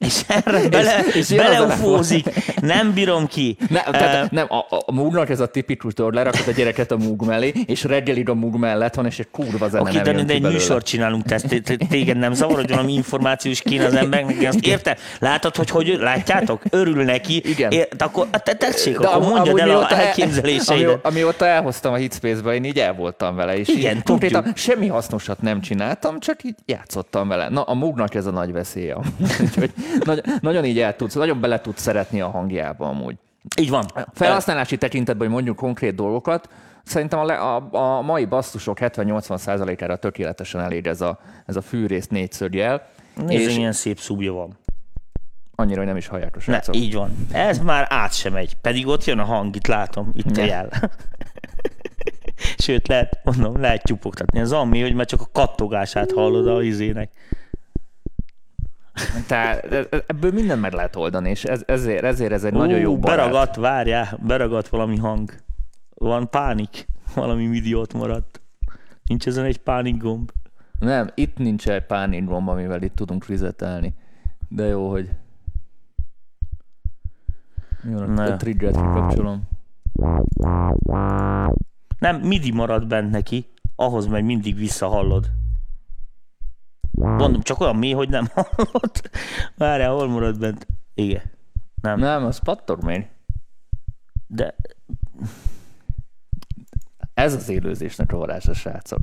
És 0.06 0.20
erre 0.28 0.68
bele, 0.68 1.04
és 1.14 1.30
a- 1.30 1.36
beleufózik. 1.36 2.26
Nem 2.60 2.92
bírom 2.92 3.26
ki. 3.26 3.56
Ne, 3.68 3.80
Eh, 3.84 3.90
tehát, 3.90 4.30
nem, 4.30 4.46
a, 4.48 4.56
a, 4.86 4.92
Moognak 4.92 5.30
ez 5.30 5.40
a 5.40 5.46
tipikus 5.46 5.94
dolog, 5.94 6.12
lerakod 6.14 6.42
a 6.46 6.50
gyereket 6.50 6.90
a 6.90 6.96
Moog 6.96 7.22
mellé, 7.26 7.52
és 7.66 7.84
reggelig 7.84 8.28
a 8.28 8.34
Moog 8.34 8.56
mellett 8.56 8.94
van, 8.94 9.06
és 9.06 9.18
egy 9.18 9.28
kurva 9.30 9.68
zene 9.68 9.82
Oké, 9.90 9.98
de, 10.00 10.12
de 10.22 10.32
egy 10.32 10.42
műsort 10.42 10.86
csinálunk, 10.86 11.24
te, 11.24 11.40
te, 11.40 11.58
te, 11.60 11.76
téged 11.88 12.16
nem 12.16 12.32
zavar, 12.32 12.54
hogy 12.56 12.68
valami 12.70 12.92
információs 12.92 13.60
kéne 13.62 13.84
az 13.84 13.94
embernek, 13.94 14.42
azt 14.48 14.66
érte? 14.66 14.96
Látod, 15.18 15.56
hogy 15.56 15.70
hogy 15.70 15.96
látjátok? 16.00 16.62
Örül 16.70 17.04
neki. 17.04 17.42
Igen. 17.44 17.70
Ér, 17.70 17.88
akkor 17.98 18.26
te 18.30 18.52
tessék, 18.54 18.98
De 18.98 19.06
akkor 19.06 19.28
mondjad 19.28 19.58
el 19.58 19.70
a 19.70 19.86
el- 19.90 19.98
elképzeléseidet. 20.00 20.88
ami- 20.88 20.98
Amióta 21.02 21.46
elhoztam 21.46 21.92
a 21.92 21.96
Hitspace-be, 21.96 22.54
én 22.54 22.64
így 22.64 22.78
el 22.78 22.92
voltam 22.94 23.36
vele, 23.36 23.58
és 23.58 23.68
Igen, 23.68 24.02
konkrétan 24.04 24.52
semmi 24.54 24.86
hasznosat 24.86 25.40
nem 25.42 25.60
csináltam, 25.60 26.20
csak 26.20 26.44
így 26.44 26.54
játszottam 26.66 27.28
vele. 27.28 27.48
Na, 27.48 27.62
a 27.62 27.74
Moognak 27.74 28.14
ez 28.14 28.26
a 28.26 28.30
nagy 28.30 28.52
veszélye. 28.52 28.96
Úgyhogy 29.40 29.70
nagy, 30.04 30.22
nagyon 30.40 30.64
így 30.64 30.80
el 30.80 30.96
tudsz, 30.96 31.14
nagyon 31.14 31.40
bele 31.40 31.60
tudsz 31.60 31.80
szeretni 31.82 32.20
a 32.20 32.28
hangjába 32.30 32.88
amúgy. 32.88 33.16
Így 33.60 33.70
van. 33.70 33.84
Felhasználási 34.14 34.76
tekintetben, 34.76 35.26
hogy 35.26 35.34
mondjuk 35.34 35.56
konkrét 35.56 35.94
dolgokat, 35.94 36.48
szerintem 36.84 37.18
a, 37.18 37.24
le, 37.24 37.34
a, 37.34 37.68
a 37.70 38.00
mai 38.02 38.24
basszusok 38.24 38.78
70-80%-ára 38.80 39.96
tökéletesen 39.96 40.60
elég 40.60 40.86
ez 40.86 41.00
a, 41.00 41.18
ez 41.46 41.56
a 41.56 41.62
fűrész 41.62 42.06
négyszögjel, 42.06 42.88
Nézd, 43.26 43.48
és 43.48 43.54
milyen 43.56 43.72
szép 43.72 43.98
szúbja 43.98 44.32
van. 44.32 44.58
annyira, 45.54 45.78
hogy 45.78 45.86
nem 45.86 45.96
is 45.96 46.06
hallják 46.06 46.36
a 46.36 46.50
Ne, 46.50 46.60
így 46.70 46.94
van. 46.94 47.26
Ez 47.32 47.58
már 47.58 47.86
át 47.90 48.14
sem 48.14 48.32
megy. 48.32 48.56
Pedig 48.60 48.86
ott 48.86 49.04
jön 49.04 49.18
a 49.18 49.24
hang, 49.24 49.56
itt 49.56 49.66
látom, 49.66 50.10
itt 50.14 50.36
a 50.36 50.40
Ne. 50.40 50.46
jel. 50.46 50.68
Sőt, 52.58 52.88
lehet, 52.88 53.20
mondom, 53.24 53.60
lehet 53.60 53.82
tyupogtatni. 53.82 54.38
Ez 54.38 54.52
ami, 54.52 54.80
hogy 54.80 54.94
már 54.94 55.06
csak 55.06 55.20
a 55.20 55.28
kattogását 55.32 56.12
hallod 56.12 56.46
a 56.48 56.62
izének. 56.62 57.10
Tehát 59.26 59.64
ebből 60.06 60.32
mindent 60.32 60.60
meg 60.60 60.72
lehet 60.72 60.96
oldani, 60.96 61.30
és 61.30 61.44
ez, 61.44 61.62
ezért, 61.66 62.04
ezért 62.04 62.32
ez 62.32 62.44
egy 62.44 62.54
Ú, 62.54 62.56
nagyon 62.56 62.78
jó 62.78 62.98
barát. 62.98 63.16
Beragadt, 63.16 63.56
várjál, 63.56 64.18
beragadt 64.22 64.68
valami 64.68 64.96
hang. 64.96 65.30
Van 65.94 66.30
pánik. 66.30 66.86
Valami 67.14 67.46
midi 67.46 67.74
ott 67.74 67.94
maradt. 67.94 68.40
Nincs 69.04 69.26
ezen 69.26 69.44
egy 69.44 69.58
pánik 69.58 69.96
gomb. 69.96 70.30
Nem, 70.78 71.10
itt 71.14 71.38
nincs 71.38 71.68
egy 71.68 71.86
pánik 71.86 72.24
gomb, 72.24 72.48
amivel 72.48 72.82
itt 72.82 72.94
tudunk 72.94 73.26
resetelni. 73.26 73.94
De 74.48 74.64
jó, 74.64 74.90
hogy... 74.90 75.10
Jó, 77.90 77.98
Na 77.98 78.22
a 78.22 78.36
triggert 78.36 78.76
kikapcsolom. 78.76 79.42
Nem, 81.98 82.20
midi 82.20 82.52
marad 82.52 82.86
bent 82.86 83.10
neki, 83.10 83.46
ahhoz 83.76 84.06
meg 84.06 84.24
mindig 84.24 84.56
visszahallod. 84.56 85.30
Mondom, 86.96 87.40
csak 87.42 87.60
olyan 87.60 87.76
mély, 87.76 87.92
hogy 87.92 88.08
nem 88.08 88.26
hallod. 88.34 88.90
Várjál, 89.56 89.92
hol 89.92 90.08
marad 90.08 90.38
bent? 90.38 90.66
Igen. 90.94 91.22
Nem. 91.82 91.98
Nem, 91.98 92.24
az 92.24 92.38
pattog 92.38 92.82
még. 92.84 93.06
De 94.26 94.54
Ez 97.14 97.34
az 97.34 97.48
élőzésnek 97.48 98.12
a 98.12 98.16
varázsa, 98.16 98.54
srácok. 98.54 99.00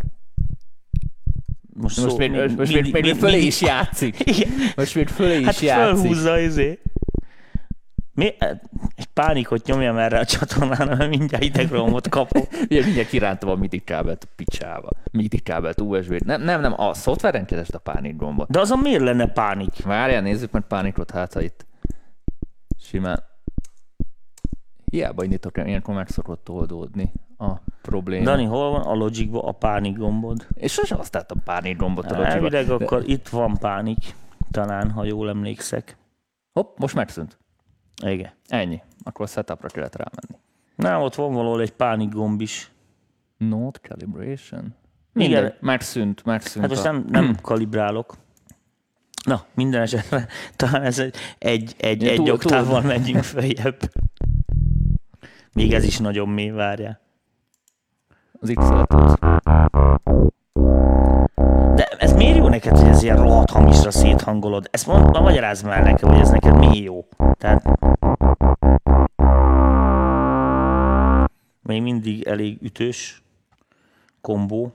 most, 1.74 1.98
Most 1.98 2.10
szó, 2.10 2.18
még, 2.18 2.32
most, 2.32 2.48
mindig- 2.58 2.68
még, 2.74 2.84
még 2.84 2.94
mindig- 2.94 3.16
fölé 3.20 3.32
mindig- 3.32 3.48
is 3.48 3.62
játszik. 3.62 4.20
Igen. 4.26 4.50
Most 4.76 4.96
még 4.96 5.08
fölé 5.08 5.40
is 5.40 5.46
Hát 5.46 5.60
játszik. 5.60 5.96
felhúzza 6.02 6.40
izé. 6.40 6.80
Mi? 8.14 8.34
Egy 8.96 9.06
pánikot 9.14 9.66
nyomjam 9.66 9.98
erre 9.98 10.20
a 10.20 10.26
csatornára, 10.26 10.96
mert 10.96 11.10
mindjárt 11.10 11.44
idegromot 11.44 12.10
kapok. 12.10 12.48
Ugye 12.70 12.84
mindjárt 12.84 13.08
kirántom 13.08 13.50
a 13.50 13.56
MIDI 13.56 13.80
kábelt 13.80 14.24
a 14.24 14.34
picsába. 14.36 14.90
MIDI 15.12 15.40
kábelt, 15.40 15.82
USB-t. 15.82 16.26
Nem, 16.26 16.42
nem, 16.42 16.62
nem, 16.62 16.74
a 16.82 16.94
szoftveren 16.94 17.46
keresd 17.46 17.74
a 17.76 17.78
pánik 17.78 18.16
gombot. 18.16 18.50
De 18.52 18.60
azon 18.60 18.80
miért 18.80 19.02
lenne 19.04 19.28
pánik? 19.28 19.84
Várjál, 19.84 20.22
nézzük 20.22 20.52
meg 20.52 20.62
pánikot, 20.62 21.12
hát 21.12 21.34
ha 21.34 21.42
itt 21.42 21.66
simán. 22.80 23.24
Hiába 24.86 25.24
indítok, 25.24 25.58
ilyenkor 25.58 25.96
meg 25.96 26.08
szokott 26.08 26.50
oldódni 26.50 27.12
a 27.38 27.52
probléma. 27.82 28.24
Dani, 28.24 28.44
hol 28.44 28.72
van 28.72 28.82
a 28.82 28.94
Logicba 28.94 29.44
a 29.44 29.52
pánik 29.52 29.98
gombod? 29.98 30.48
És 30.54 30.72
sosem 30.74 30.98
használtam 30.98 31.44
pánik 31.44 31.78
gombot 31.78 32.06
a 32.06 32.18
Logicba. 32.18 32.34
Elvileg 32.34 32.66
De- 32.66 32.74
akkor 32.74 33.04
itt 33.06 33.30
van 33.30 33.58
pánik, 33.58 34.16
talán, 34.52 34.92
ha 34.92 35.04
jól 35.04 35.30
emlékszek. 35.30 35.98
Hopp, 36.54 36.78
most 36.78 36.96
megszűnt. 36.96 37.38
Igen. 38.04 38.32
Ennyi. 38.48 38.82
Akkor 39.04 39.28
setupra 39.28 39.68
kellett 39.68 39.96
rámenni. 39.96 40.44
Na, 40.76 41.04
ott 41.04 41.16
van 41.16 41.34
valahol 41.34 41.62
egy 41.62 41.74
pánik 41.74 42.10
gomb 42.10 42.42
is. 42.42 42.72
Node 43.38 43.80
calibration? 43.80 44.76
Igen. 45.14 45.42
Mindegy, 45.42 45.54
megszűnt, 45.60 46.26
megszűnt. 46.26 46.66
Hát 46.66 46.76
most 46.76 46.86
a... 46.86 46.92
nem, 46.92 47.06
nem 47.10 47.36
kalibrálok. 47.42 48.16
Na, 49.26 49.46
minden 49.54 49.82
esetre 49.82 50.28
talán 50.56 50.82
ez 50.82 51.00
egy, 51.00 51.16
egy, 51.38 51.76
egy, 51.78 52.08
egy 52.08 52.16
túl- 52.16 52.30
oktávval 52.30 52.82
megyünk 52.82 53.24
följebb. 53.24 53.80
Még 55.54 55.74
ez 55.74 55.84
is 55.84 55.98
nagyon 55.98 56.30
mély, 56.30 56.50
várjál. 56.50 57.00
Az 58.40 58.52
x 58.56 58.64
miért 62.24 62.38
jó 62.38 62.48
neked, 62.48 62.78
hogy 62.78 62.88
ez 62.88 63.04
ilyen 63.04 63.18
rohadt 63.18 63.50
hamisra 63.50 63.92
széthangolod? 63.92 64.68
Ezt 64.72 64.88
mond, 64.88 65.10
ma 65.12 65.20
magyarázd 65.22 65.66
már 65.66 65.84
nekem, 65.84 66.10
hogy 66.10 66.20
ez 66.20 66.30
neked 66.30 66.58
mi 66.58 66.82
jó. 66.82 67.06
Tehát... 67.38 67.64
Még 71.62 71.82
mindig 71.82 72.24
elég 72.24 72.58
ütős 72.62 73.24
kombó. 74.22 74.74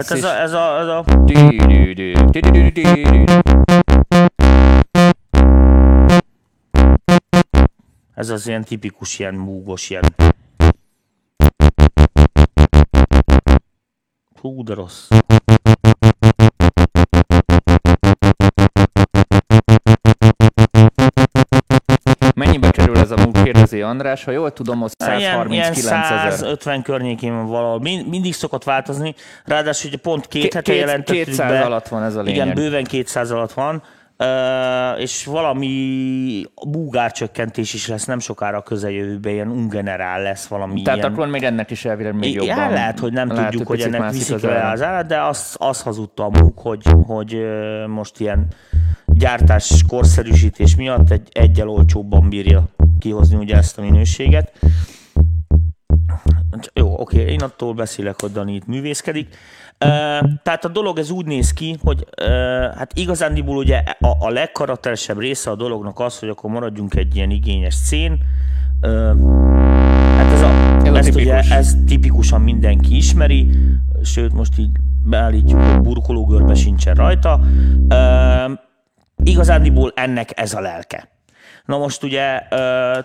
Hát 0.00 0.10
ez 0.10 0.24
a, 0.24 0.40
ez 0.40 0.52
a, 0.52 0.78
ez 0.78 0.86
a 0.86 1.04
Dü-dü-dü, 1.24 2.12
dü-dü-dü-dü-dü. 2.12 3.24
Ez 8.14 8.30
az 8.30 8.46
ilyen 8.46 8.64
tipikus, 8.64 9.18
ilyen 9.18 9.34
múgos, 9.34 9.90
ilyen... 9.90 10.04
Hú, 14.40 14.64
de 14.64 14.74
rossz. 14.74 15.08
András. 23.90 24.24
Ha 24.24 24.30
jól 24.30 24.52
tudom, 24.52 24.82
az 24.82 24.92
Ilyen, 25.06 25.18
ilyen 25.50 25.74
139 25.74 26.10
ezer. 26.10 26.32
150 26.32 26.82
környékén 26.82 27.32
van 27.34 27.46
valahol. 27.46 27.80
Mind, 27.80 28.08
mindig 28.08 28.34
szokott 28.34 28.64
változni. 28.64 29.14
Ráadásul 29.44 29.88
ugye 29.90 29.98
pont 29.98 30.26
két 30.26 30.42
Két- 30.42 30.54
hete 30.54 30.74
jelentettük 30.74 31.24
200 31.24 31.50
be. 31.50 31.60
alatt 31.60 31.88
van 31.88 32.02
ez 32.02 32.14
a 32.14 32.22
lényeg. 32.22 32.34
Igen, 32.42 32.54
bőven 32.54 32.84
200 32.84 33.30
alatt 33.30 33.52
van. 33.52 33.82
Uh, 34.22 35.00
és 35.00 35.24
valami 35.24 36.44
búgárcsökkentés 36.68 37.74
is 37.74 37.88
lesz 37.88 38.04
nem 38.04 38.18
sokára 38.18 38.56
a 38.56 38.62
közeljövőben, 38.62 39.32
ilyen 39.32 39.48
ungenerál 39.48 40.22
lesz 40.22 40.46
valami 40.46 40.82
Tehát 40.82 40.98
ilyen. 40.98 41.12
akkor 41.12 41.26
még 41.26 41.42
ennek 41.42 41.70
is 41.70 41.84
elvileg 41.84 42.14
még 42.14 42.30
Igen, 42.34 42.44
jobban. 42.46 42.72
lehet, 42.72 42.98
hogy 42.98 43.12
nem 43.12 43.28
lehet, 43.28 43.50
tudjuk, 43.50 43.68
hogy 43.68 43.80
ennek 43.80 44.10
viszik 44.10 44.34
az 44.34 44.42
le 44.42 44.70
az 44.70 44.82
árat, 44.82 45.06
de 45.06 45.20
azt, 45.22 45.56
azt 45.58 45.82
hazudta 45.82 46.24
a 46.24 46.28
MOOC, 46.28 46.62
hogy, 46.62 46.82
hogy 47.06 47.46
most 47.86 48.20
ilyen 48.20 48.46
gyártás 49.06 49.82
korszerűsítés 49.88 50.76
miatt 50.76 51.10
egy 51.10 51.28
egyel 51.32 51.68
olcsóbban 51.68 52.28
bírja 52.28 52.64
kihozni 53.00 53.36
ugye 53.36 53.56
ezt 53.56 53.78
a 53.78 53.82
minőséget. 53.82 54.52
Jó, 56.74 57.00
oké, 57.00 57.32
én 57.32 57.40
attól 57.40 57.74
beszélek, 57.74 58.20
hogy 58.20 58.32
Dani 58.32 58.54
itt 58.54 58.66
művészkedik. 58.66 59.36
Tehát 60.42 60.64
a 60.64 60.68
dolog 60.68 60.98
ez 60.98 61.10
úgy 61.10 61.26
néz 61.26 61.52
ki, 61.52 61.76
hogy 61.82 62.06
hát 62.76 62.92
igazándiból 62.94 63.56
ugye 63.56 63.82
a, 64.00 64.26
a 64.26 64.30
legkarakteresebb 64.30 65.18
része 65.18 65.50
a 65.50 65.54
dolognak 65.54 65.98
az, 66.00 66.18
hogy 66.18 66.28
akkor 66.28 66.50
maradjunk 66.50 66.94
egy 66.94 67.16
ilyen 67.16 67.30
igényes 67.30 67.74
szén. 67.74 68.18
Hát 70.16 70.32
ez, 70.32 70.42
a, 70.42 70.50
Ez 70.84 70.94
ezt 70.94 71.14
ugye, 71.14 71.24
tipikus. 71.24 71.50
ez 71.50 71.74
tipikusan 71.86 72.40
mindenki 72.40 72.96
ismeri, 72.96 73.50
sőt 74.02 74.32
most 74.32 74.58
így 74.58 74.70
beállítjuk, 75.04 75.60
hogy 75.62 75.80
burkológörbe 75.80 76.54
sincsen 76.54 76.94
rajta. 76.94 77.40
Igazándiból 79.22 79.92
ennek 79.94 80.40
ez 80.40 80.54
a 80.54 80.60
lelke. 80.60 81.08
Na 81.70 81.78
most 81.78 82.02
ugye 82.02 82.42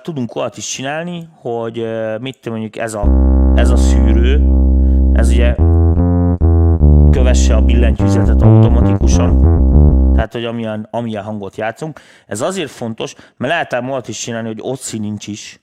tudunk 0.02 0.36
olyat 0.36 0.58
is 0.58 0.68
csinálni, 0.68 1.30
hogy 1.36 1.88
mit 2.20 2.40
te 2.42 2.50
mondjuk 2.50 2.78
ez 2.78 2.94
a, 2.94 3.08
ez 3.56 3.70
a 3.70 3.76
szűrő, 3.76 4.42
ez 5.14 5.30
ugye 5.30 5.56
kövesse 7.12 7.56
a 7.56 7.62
billentyűzetet 7.62 8.42
automatikusan, 8.42 9.40
tehát 10.16 10.34
hogy 10.34 10.46
amilyen, 10.46 10.88
amilyen 10.92 11.24
hangot 11.24 11.56
játszunk. 11.56 12.00
Ez 12.28 12.42
azért 12.42 12.70
fontos, 12.70 13.16
mert 13.38 13.54
lehet 13.54 13.74
ám 13.74 13.90
olyat 13.90 14.08
is 14.08 14.20
csinálni, 14.20 14.48
hogy 14.48 14.60
ott 14.62 14.80
szín 14.80 15.02
nincs 15.02 15.28
is, 15.28 15.60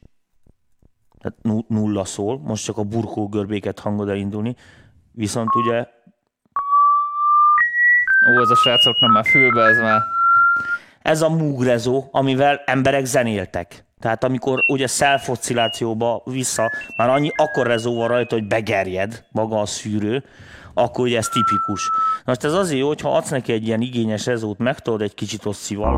tehát 1.21 1.39
nu- 1.43 1.69
nulla 1.69 2.05
szól, 2.05 2.41
most 2.45 2.65
csak 2.65 2.79
a 2.79 2.83
burkológörbéket 2.83 3.79
hangod 3.79 4.09
elindulni, 4.09 4.57
viszont 5.13 5.55
ugye 5.55 5.87
Ó, 8.29 8.41
ez 8.41 8.51
a 8.51 8.57
srácok 8.57 9.01
nem 9.01 9.11
már 9.11 9.25
fülbe, 9.25 9.63
ez 9.63 9.79
már... 9.79 10.01
ez 11.03 11.23
a 11.23 11.29
múgrezó, 11.29 12.09
amivel 12.11 12.61
emberek 12.67 13.05
zenéltek. 13.05 13.85
Tehát 14.01 14.25
amikor 14.25 14.59
ugye 14.69 14.87
szelfoszcillációba 14.87 16.23
vissza, 16.25 16.71
már 16.97 17.09
annyi 17.09 17.31
akkor 17.37 17.67
rezó 17.67 17.97
van 17.97 18.09
rajta, 18.09 18.35
hogy 18.35 18.47
begerjed 18.47 19.25
maga 19.31 19.61
a 19.61 19.67
szűrő, 19.67 20.25
akkor 20.75 21.05
ugye 21.05 21.17
ez 21.17 21.29
tipikus. 21.29 21.91
Na 21.91 22.23
most 22.25 22.45
ez 22.45 22.53
azért 22.53 22.81
jó, 22.81 22.87
hogyha 22.87 23.17
adsz 23.17 23.31
neki 23.31 23.53
egy 23.53 23.67
ilyen 23.67 23.81
igényes 23.81 24.27
rezót, 24.27 24.59
megtolod 24.59 25.01
egy 25.01 25.15
kicsit 25.15 25.47
osszival. 25.47 25.95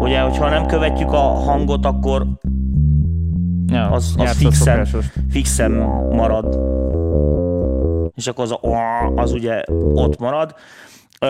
Ugye, 0.00 0.20
hogyha 0.20 0.48
nem 0.48 0.66
követjük 0.66 1.12
a 1.12 1.18
hangot, 1.18 1.84
akkor 1.84 2.26
Ja, 3.66 3.90
az, 3.90 4.14
az 4.16 4.36
fixen, 4.36 4.86
fixen 5.30 5.70
marad. 6.12 6.60
És 8.14 8.26
akkor 8.26 8.44
az, 8.44 8.50
a, 8.50 9.06
az 9.16 9.32
ugye 9.32 9.62
ott 9.94 10.18
marad. 10.18 10.54
Ö, 11.22 11.26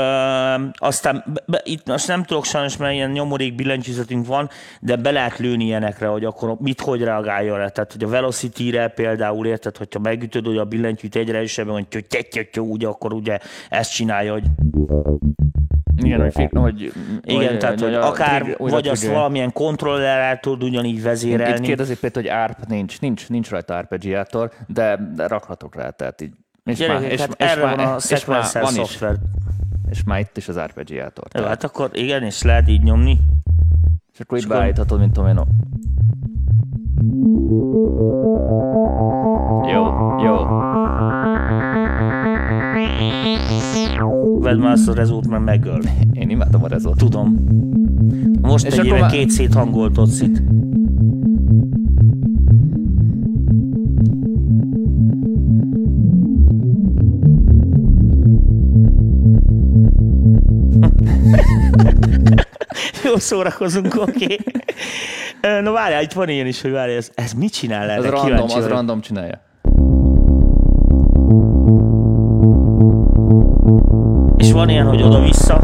aztán 0.75 1.25
be, 1.47 1.61
itt 1.65 1.87
most 1.87 2.07
nem 2.09 2.25
tudok 2.25 2.45
sajnos, 2.45 2.77
mert 2.77 2.93
ilyen 2.93 3.11
nyomorék 3.11 3.55
billentyűzetünk 3.55 4.27
van, 4.27 4.49
de 4.81 4.97
be 4.97 5.11
lehet 5.11 5.39
lőni 5.39 5.65
ilyenekre, 5.65 6.07
hogy 6.07 6.25
akkor 6.25 6.57
mit 6.59 6.81
hogy 6.81 7.03
reagáljon 7.03 7.59
le. 7.59 7.69
Tehát, 7.69 7.93
hogy 7.93 8.05
a 8.05 8.09
Velocity-re 8.09 8.89
például 8.89 9.47
érted, 9.47 9.77
hogyha 9.77 9.99
megütöd, 9.99 10.47
hogy 10.47 10.57
a 10.57 10.65
billentyűt 10.65 11.17
egyre 11.17 11.37
erősebben, 11.37 11.73
hogy 11.73 12.07
tyo, 12.51 12.63
ugye, 12.63 12.87
akkor 12.87 13.13
ugye 13.13 13.39
ezt 13.69 13.93
csinálja, 13.93 14.33
hogy 14.33 14.45
Igen, 16.03 16.21
hogy, 16.21 16.51
hogy 16.53 16.93
igen, 17.25 17.49
hogy, 17.49 17.59
tehát, 17.59 17.81
hogy 17.81 17.95
a 17.95 18.07
akár, 18.07 18.43
újra 18.43 18.75
vagy 18.75 18.89
azt 18.89 19.01
trigger. 19.01 19.19
valamilyen 19.19 19.53
kontrollerrel 19.53 20.41
tud 20.41 20.63
ugyanígy 20.63 20.97
Itt 20.97 21.03
vezérelni. 21.03 21.67
kérdezi 21.67 21.97
Péter, 21.97 22.23
hogy 22.23 22.33
ARP 22.33 22.67
nincs, 22.69 23.01
nincs, 23.01 23.29
nincs 23.29 23.51
rajta 23.51 23.77
arpeggiátor, 23.77 24.51
de, 24.67 25.13
rakhatok 25.17 25.75
rá, 25.75 25.91
tehát 25.91 26.21
így. 26.21 26.33
És 26.65 26.79
Gyerekek, 26.79 27.19
hát 27.19 27.35
erre 27.37 27.61
van 27.61 27.79
a 27.79 27.97
és 27.97 28.25
már 28.25 28.43
sequencer 28.45 28.63
van 28.63 28.71
is, 28.71 28.77
szoftver. 28.77 29.17
És 29.91 30.05
már 30.05 30.21
itt 30.21 30.37
is 30.37 30.49
az 30.49 30.57
arpeggiátor. 30.57 31.25
Jó, 31.39 31.45
hát 31.45 31.65
akkor 31.65 31.91
igen, 31.93 32.23
és 32.23 32.43
lehet 32.43 32.69
így 32.69 32.83
nyomni. 32.83 33.19
És 34.13 34.21
akkor 34.21 34.39
így 34.39 34.47
beállíthatod, 34.47 34.99
mint 34.99 35.13
tudom 35.13 35.29
én. 35.29 35.35
Jó, 39.73 39.85
jó. 40.25 40.37
Vedd 44.41 44.59
már 44.59 44.73
azt 44.73 44.89
a 44.89 44.95
rezót, 44.95 45.29
mert 45.29 45.45
megöl. 45.45 45.81
Én 46.13 46.31
imádom 46.31 46.65
a 46.65 46.69
rezót. 46.69 46.97
Tudom. 46.97 47.37
Most 48.41 48.67
És 48.67 48.77
egy 48.79 48.87
éve 48.87 49.01
már- 49.01 49.11
két 49.11 49.31
széthangolt 49.31 49.99
ott 49.99 50.09
Jó 50.09 50.41
szórakozunk, 63.21 63.95
oké. 63.95 64.37
Okay. 65.43 65.61
Na 65.63 65.73
várjál, 65.73 66.03
itt 66.03 66.13
van 66.13 66.29
ilyen 66.29 66.47
is, 66.47 66.61
hogy 66.63 66.71
várjál, 66.71 66.97
ez, 66.97 67.11
ez 67.15 67.33
mit 67.33 67.53
csinál 67.53 67.83
Az 67.83 68.05
erre? 68.05 68.11
random, 68.11 68.25
Kíváncsi 68.25 68.55
az 68.55 68.63
vagyok. 68.63 68.69
random 68.71 69.01
csinálja. 69.01 69.41
És 74.37 74.53
van 74.53 74.69
ilyen, 74.69 74.87
hogy 74.87 75.03
oda-vissza. 75.03 75.55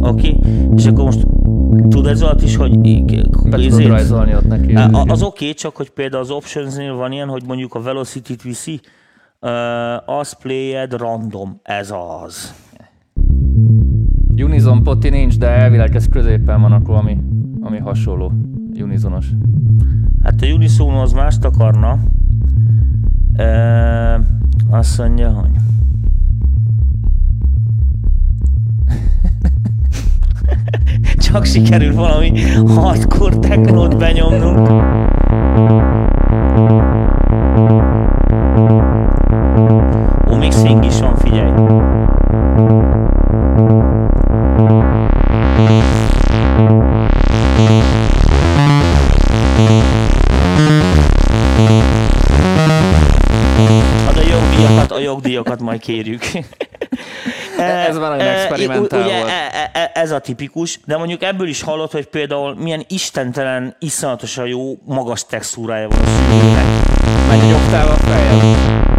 Oké, 0.00 0.28
okay. 0.28 0.38
és 0.76 0.86
akkor 0.86 1.04
most 1.04 1.26
tud 1.88 2.06
ez 2.06 2.22
alatt 2.22 2.42
is, 2.42 2.56
hogy 2.56 2.78
Be 2.78 3.22
tudod 3.42 3.60
izé- 3.60 3.86
rajzolni 3.86 4.34
ott 4.34 4.46
neki. 4.46 4.74
Az 4.74 5.22
oké, 5.22 5.44
okay, 5.44 5.54
csak 5.54 5.76
hogy 5.76 5.90
például 5.90 6.22
az 6.22 6.30
optionsnél 6.30 6.94
van 6.94 7.12
ilyen, 7.12 7.28
hogy 7.28 7.42
mondjuk 7.46 7.74
a 7.74 7.80
velocity-t 7.82 8.42
viszi, 8.42 8.80
uh, 9.42 10.18
az 10.18 10.32
played 10.32 10.92
random, 10.92 11.60
ez 11.62 11.92
az. 12.24 12.54
Unison 14.36 14.82
poti 14.82 15.08
nincs, 15.08 15.38
de 15.38 15.46
elvileg 15.48 15.94
ez 15.94 16.08
középen 16.08 16.60
van 16.60 16.72
akkor, 16.72 16.94
ami, 16.94 17.18
ami 17.60 17.78
hasonló. 17.78 18.32
Unisonos. 18.80 19.26
Hát 20.22 20.42
a 20.42 20.46
Unisono 20.46 21.00
az 21.00 21.12
mást 21.12 21.44
akarna. 21.44 21.98
Uh, 23.38 24.24
azt 24.70 24.98
mondja, 24.98 25.30
hogy 25.30 25.50
csak 31.16 31.22
csak 31.32 31.44
sikerül 31.44 31.94
valami 31.94 32.40
hardcore 32.66 33.36
technót 33.36 33.98
benyomnunk. 33.98 34.68
Swing 40.62 40.84
is 40.84 41.00
van, 41.00 41.16
figyelj. 41.16 41.50
Hát 54.06 54.16
a 54.16 54.22
jogdíjakat, 54.30 54.90
a 54.90 54.98
jogdíjakat 54.98 55.60
majd 55.60 55.80
kérjük. 55.80 56.22
Ez 57.58 57.98
van, 57.98 58.10
hogy 58.10 58.20
E, 58.20 58.30
experimentál 58.30 59.02
ugye, 59.02 59.16
volt. 59.18 59.28
e- 59.30 59.70
e- 59.72 59.90
ez 59.94 60.10
a 60.10 60.18
tipikus, 60.18 60.80
de 60.84 60.96
mondjuk 60.96 61.22
ebből 61.22 61.48
is 61.48 61.62
hallott, 61.62 61.92
hogy 61.92 62.06
például 62.06 62.54
milyen 62.54 62.84
istentelen, 62.88 63.76
iszonyatosan 63.78 64.46
jó, 64.46 64.74
magas 64.84 65.26
textúrája 65.26 65.88
van 65.88 65.98
a 65.98 66.04
szűrőnek. 66.06 66.64
Megy 67.28 67.40
egy 67.48 67.52
oktával 67.52 67.96
feljebb. 67.96 68.91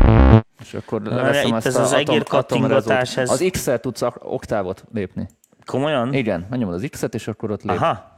És 0.74 0.80
akkor 0.80 1.02
Na, 1.02 1.16
leveszem 1.16 1.48
itt 1.48 1.54
ezt 1.56 1.66
ez 1.66 1.76
a 1.76 1.82
az 1.82 1.94
egér 1.94 2.24
kattingatás, 2.24 3.18
ez- 3.18 3.30
Az 3.30 3.46
X-el 3.52 3.80
tudsz 3.80 4.02
oktávot 4.20 4.84
lépni. 4.94 5.28
Komolyan? 5.66 6.14
Igen, 6.14 6.46
megnyomod 6.50 6.74
az 6.76 6.88
X-et, 6.90 7.14
és 7.14 7.28
akkor 7.28 7.52
ott 7.52 7.64
lép. 7.64 7.78
Aha. 7.78 8.14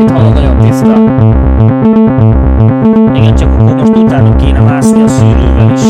Itt 0.00 0.10
hallod 0.10 0.32
nagyon 0.32 0.58
tiszta. 0.58 0.92
Igen, 3.14 3.36
csak 3.36 3.50
akkor 3.60 3.74
most 3.74 3.96
utána 3.96 4.36
kéne 4.36 4.60
mászni 4.60 5.02
a 5.02 5.08
szűrővel 5.08 5.72
is. 5.72 5.82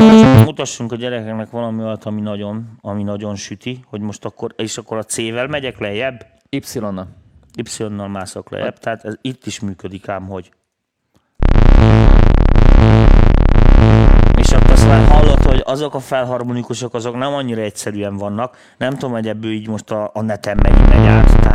Most 0.00 0.44
mutassunk 0.44 0.92
a 0.92 0.96
gyerekeknek 0.96 1.50
valami 1.50 1.82
olyat, 1.82 2.04
ami 2.04 2.20
nagyon, 2.20 2.78
ami 2.80 3.02
nagyon 3.02 3.34
süti, 3.36 3.84
hogy 3.88 4.00
most 4.00 4.24
akkor, 4.24 4.52
és 4.56 4.78
akkor 4.78 4.96
a 4.98 5.02
C-vel 5.02 5.46
megyek 5.46 5.78
lejjebb, 5.78 6.26
Y-nal. 6.48 7.06
Y-nal 7.56 8.08
mászok 8.08 8.50
lejjebb, 8.50 8.78
tehát 8.78 9.04
ez 9.04 9.14
itt 9.20 9.46
is 9.46 9.60
működik 9.60 10.08
ám, 10.08 10.26
hogy. 10.26 10.50
És 14.36 14.52
akkor 14.52 14.70
azt 14.70 14.86
már 14.86 15.06
hallod, 15.08 15.42
hogy 15.42 15.62
azok 15.64 15.94
a 15.94 16.00
felharmonikusok, 16.00 16.94
azok 16.94 17.16
nem 17.16 17.32
annyira 17.32 17.60
egyszerűen 17.60 18.16
vannak. 18.16 18.56
Nem 18.76 18.92
tudom, 18.92 19.10
hogy 19.10 19.28
ebből 19.28 19.50
így 19.50 19.68
most 19.68 19.90
a, 19.90 20.10
a 20.14 20.22
neten 20.22 20.58
mennyi 20.62 20.88
megy 20.88 21.06
át, 21.06 21.40
tehát 21.40 21.53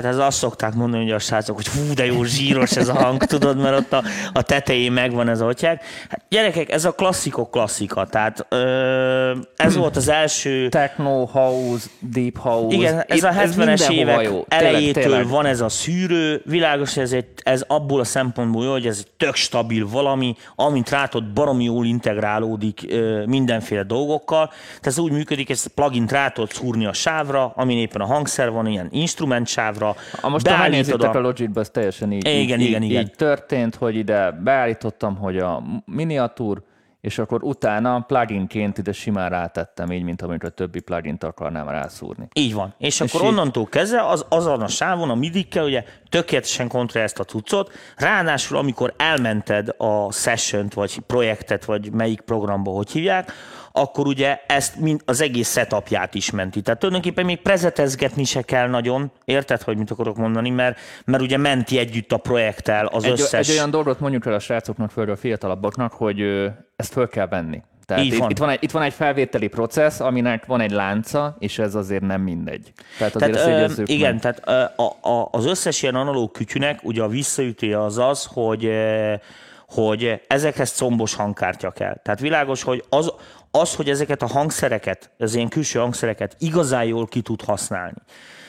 Tehát 0.00 0.16
ez 0.16 0.24
azt 0.26 0.38
szokták 0.38 0.74
mondani, 0.74 1.02
hogy 1.02 1.12
a 1.12 1.18
srácok, 1.18 1.56
hogy 1.56 1.66
hú, 1.68 1.94
de 1.94 2.06
jó 2.06 2.24
zsíros 2.24 2.76
ez 2.76 2.88
a 2.88 2.94
hang, 2.94 3.24
tudod, 3.24 3.58
mert 3.58 3.78
ott 3.78 3.92
a, 3.92 4.02
a 4.32 4.42
tetején 4.42 4.92
megvan 4.92 5.28
ez 5.28 5.40
a 5.40 5.44
hotyák. 5.44 5.84
Hát 6.08 6.22
gyerekek, 6.28 6.70
ez 6.72 6.84
a 6.84 6.92
klasszikok 6.92 7.50
klasszika, 7.50 8.06
tehát 8.06 8.46
ö, 8.48 9.34
ez 9.56 9.76
volt 9.76 9.96
az 9.96 10.08
első 10.08 10.68
Techno, 10.68 11.24
house, 11.24 11.86
deep 12.00 12.38
house. 12.38 12.76
igen, 12.76 13.04
ez 13.08 13.16
Itt- 13.16 13.24
a 13.24 13.32
70-es 13.32 13.56
mindenhova 13.56 13.92
évek 13.92 14.24
jó. 14.24 14.44
elejétől 14.48 14.92
tényleg, 15.02 15.18
tényleg. 15.18 15.28
van 15.28 15.46
ez 15.46 15.60
a 15.60 15.68
szűrő, 15.68 16.42
világos, 16.44 16.96
ez, 16.96 17.12
egy, 17.12 17.26
ez 17.42 17.64
abból 17.66 18.00
a 18.00 18.04
szempontból 18.04 18.64
jó, 18.64 18.70
hogy 18.70 18.86
ez 18.86 18.98
egy 18.98 19.10
tök 19.16 19.34
stabil 19.34 19.88
valami, 19.88 20.36
amint 20.56 20.90
rátod 20.90 21.24
baromi 21.32 21.64
jól 21.64 21.86
integrálódik 21.86 22.80
ö, 22.88 23.22
mindenféle 23.26 23.82
dolgokkal. 23.82 24.46
Tehát 24.68 24.86
ez 24.86 24.98
úgy 24.98 25.12
működik, 25.12 25.50
ez 25.50 25.66
plugin 25.66 26.06
rá 26.06 26.28
tudod 26.28 26.52
szúrni 26.52 26.86
a 26.86 26.92
sávra, 26.92 27.52
amin 27.56 27.78
éppen 27.78 28.00
a 28.00 28.06
hangszer 28.06 28.50
van, 28.50 28.66
ilyen 28.66 28.88
instrument 28.90 29.46
sávra. 29.46 29.87
Ha 30.20 30.28
most 30.28 30.46
ha 30.48 30.52
beállítod 30.56 30.70
megnézitek 30.86 31.14
a- 31.14 31.18
a 31.18 31.20
Logicba, 31.20 31.60
ez 31.60 31.70
teljesen 31.70 32.12
így, 32.12 32.26
Igen, 32.26 32.60
így, 32.60 32.66
igen, 32.68 32.82
így, 32.82 32.90
igen. 32.90 33.02
így 33.02 33.10
történt, 33.16 33.74
hogy 33.74 33.96
ide 33.96 34.30
beállítottam, 34.30 35.16
hogy 35.16 35.38
a 35.38 35.62
miniatúr, 35.84 36.62
és 37.00 37.18
akkor 37.18 37.42
utána 37.42 38.00
pluginként 38.00 38.78
ide 38.78 38.92
simán 38.92 39.30
rátettem, 39.30 39.92
így, 39.92 40.02
mint 40.02 40.22
amit 40.22 40.44
a 40.44 40.48
többi 40.48 40.80
plugint 40.80 41.24
akarnám 41.24 41.68
rászúrni. 41.68 42.28
Így 42.32 42.54
van. 42.54 42.74
És, 42.78 43.00
akkor 43.00 43.20
így- 43.22 43.26
onnantól 43.28 43.64
kezdve 43.66 44.06
az, 44.08 44.24
azon 44.28 44.60
a 44.62 44.66
sávon, 44.68 45.10
a 45.10 45.14
midikkel 45.14 45.64
ugye 45.64 45.84
tökéletesen 46.08 46.68
kontrollálja 46.68 47.04
ezt 47.14 47.18
a 47.18 47.24
cuccot. 47.24 47.72
Ráadásul, 47.96 48.56
amikor 48.56 48.94
elmented 48.96 49.68
a 49.76 50.12
session 50.12 50.68
vagy 50.74 50.98
projektet, 51.06 51.64
vagy 51.64 51.92
melyik 51.92 52.20
programba, 52.20 52.70
hogy 52.70 52.90
hívják, 52.90 53.32
akkor 53.78 54.06
ugye 54.06 54.40
ezt 54.46 54.76
mind, 54.76 55.00
az 55.04 55.20
egész 55.20 55.52
setupját 55.52 56.14
is 56.14 56.30
menti. 56.30 56.60
Tehát 56.62 56.80
tulajdonképpen 56.80 57.24
még 57.24 57.42
prezetezgetni 57.42 58.24
se 58.24 58.42
kell 58.42 58.68
nagyon, 58.68 59.12
érted, 59.24 59.62
hogy 59.62 59.76
mit 59.76 59.90
akarok 59.90 60.16
mondani, 60.16 60.50
mert, 60.50 60.78
mert 61.04 61.22
ugye 61.22 61.36
menti 61.36 61.78
együtt 61.78 62.12
a 62.12 62.16
projekttel 62.16 62.86
az 62.86 63.04
Egy, 63.04 63.10
összes... 63.10 63.48
egy 63.48 63.54
olyan 63.54 63.70
dolgot 63.70 64.00
mondjuk 64.00 64.26
el 64.26 64.32
a 64.32 64.38
srácoknak, 64.38 64.90
földről 64.90 65.14
a 65.14 65.18
fiatalabbaknak, 65.18 65.92
hogy 65.92 66.20
ezt 66.76 66.92
föl 66.92 67.08
kell 67.08 67.26
venni. 67.26 67.62
Tehát 67.86 68.04
Így 68.04 68.12
itt, 68.12 68.18
van. 68.18 68.30
itt, 68.30 68.38
van 68.38 68.48
egy, 68.48 68.58
itt 68.62 68.70
van 68.70 68.82
egy 68.82 68.92
felvételi 68.92 69.46
processz, 69.46 70.00
aminek 70.00 70.46
van 70.46 70.60
egy 70.60 70.70
lánca, 70.70 71.36
és 71.38 71.58
ez 71.58 71.74
azért 71.74 72.02
nem 72.02 72.20
mindegy. 72.20 72.72
Tehát 72.98 73.14
azért 73.14 73.32
Tehát, 73.32 73.60
ezt 73.70 73.78
ö, 73.78 73.82
igen, 73.86 74.12
meg. 74.12 74.20
tehát 74.20 74.42
ö, 74.76 74.82
a, 74.82 75.08
a, 75.08 75.28
az 75.30 75.46
összes 75.46 75.82
ilyen 75.82 75.94
analóg 75.94 76.30
kütyűnek 76.30 76.78
ugye 76.82 77.02
a 77.02 77.08
visszaütője 77.08 77.82
az 77.82 77.98
az, 77.98 78.28
hogy, 78.32 78.64
ö, 78.64 79.14
hogy 79.68 80.20
ezekhez 80.26 80.72
combos 80.72 81.14
hangkártya 81.14 81.70
kell. 81.70 81.96
Tehát 82.02 82.20
világos, 82.20 82.62
hogy 82.62 82.84
az, 82.88 83.12
az, 83.60 83.74
hogy 83.74 83.88
ezeket 83.88 84.22
a 84.22 84.26
hangszereket, 84.26 85.10
az 85.18 85.34
ilyen 85.34 85.48
külső 85.48 85.78
hangszereket 85.78 86.36
igazán 86.38 86.84
jól 86.84 87.06
ki 87.06 87.20
tud 87.20 87.42
használni. 87.42 87.98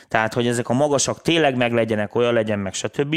Tehát, 0.07 0.33
hogy 0.33 0.47
ezek 0.47 0.69
a 0.69 0.73
magasak 0.73 1.21
tényleg 1.21 1.55
meg 1.55 1.73
legyenek, 1.73 2.15
olyan 2.15 2.33
legyen, 2.33 2.59
meg 2.59 2.73
stb. 2.73 3.15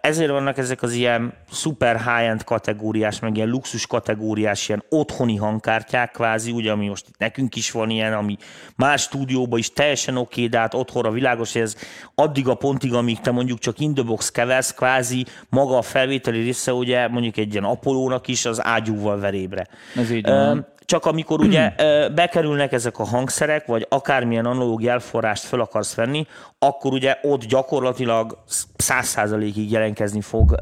Ezért 0.00 0.30
vannak 0.30 0.58
ezek 0.58 0.82
az 0.82 0.92
ilyen 0.92 1.32
super 1.50 1.96
high-end 1.96 2.44
kategóriás, 2.44 3.18
meg 3.18 3.36
ilyen 3.36 3.48
luxus 3.48 3.86
kategóriás, 3.86 4.68
ilyen 4.68 4.84
otthoni 4.88 5.36
hangkártyák 5.36 6.10
kvázi, 6.10 6.50
ugye, 6.50 6.70
ami 6.70 6.88
most 6.88 7.08
itt 7.08 7.18
nekünk 7.18 7.56
is 7.56 7.70
van 7.70 7.90
ilyen, 7.90 8.12
ami 8.12 8.36
más 8.76 9.02
stúdióban 9.02 9.58
is 9.58 9.72
teljesen 9.72 10.16
oké, 10.16 10.34
okay, 10.34 10.48
de 10.48 10.58
hát 10.58 10.74
otthonra 10.74 11.10
világos, 11.10 11.52
hogy 11.52 11.62
ez 11.62 11.76
addig 12.14 12.48
a 12.48 12.54
pontig, 12.54 12.94
amíg 12.94 13.20
te 13.20 13.30
mondjuk 13.30 13.58
csak 13.58 13.78
in 13.78 13.94
the 13.94 14.02
box 14.02 14.30
keversz, 14.30 14.74
kvázi 14.74 15.26
maga 15.48 15.76
a 15.78 15.82
felvételi 15.82 16.42
része, 16.42 16.72
ugye 16.72 17.08
mondjuk 17.08 17.36
egy 17.36 17.52
ilyen 17.52 17.64
Apolónak 17.64 18.28
is 18.28 18.44
az 18.44 18.64
ágyúval 18.64 19.18
verébre. 19.18 19.66
Ez 19.96 20.10
így 20.10 20.26
van. 20.26 20.74
Csak 20.86 21.06
amikor 21.06 21.40
ugye 21.40 21.72
ö, 21.76 22.06
bekerülnek 22.14 22.72
ezek 22.72 22.98
a 22.98 23.04
hangszerek, 23.04 23.66
vagy 23.66 23.86
akármilyen 23.88 24.46
analóg 24.46 24.82
jelforrást 24.82 25.44
fel 25.44 25.60
akarsz 25.60 25.94
venni, 25.94 26.26
akkor 26.58 26.92
ugye 26.92 27.18
ott 27.22 27.44
gyakorlatilag 27.44 28.38
száz 28.76 29.06
százalékig 29.06 29.70
jelentkezni 29.70 30.20
fog 30.20 30.54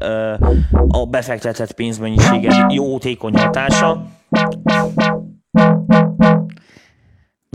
a 0.87 1.05
befektetett 1.05 1.71
pénzmennyiséged 1.71 2.71
jó 2.71 2.97
hatása. 3.33 4.05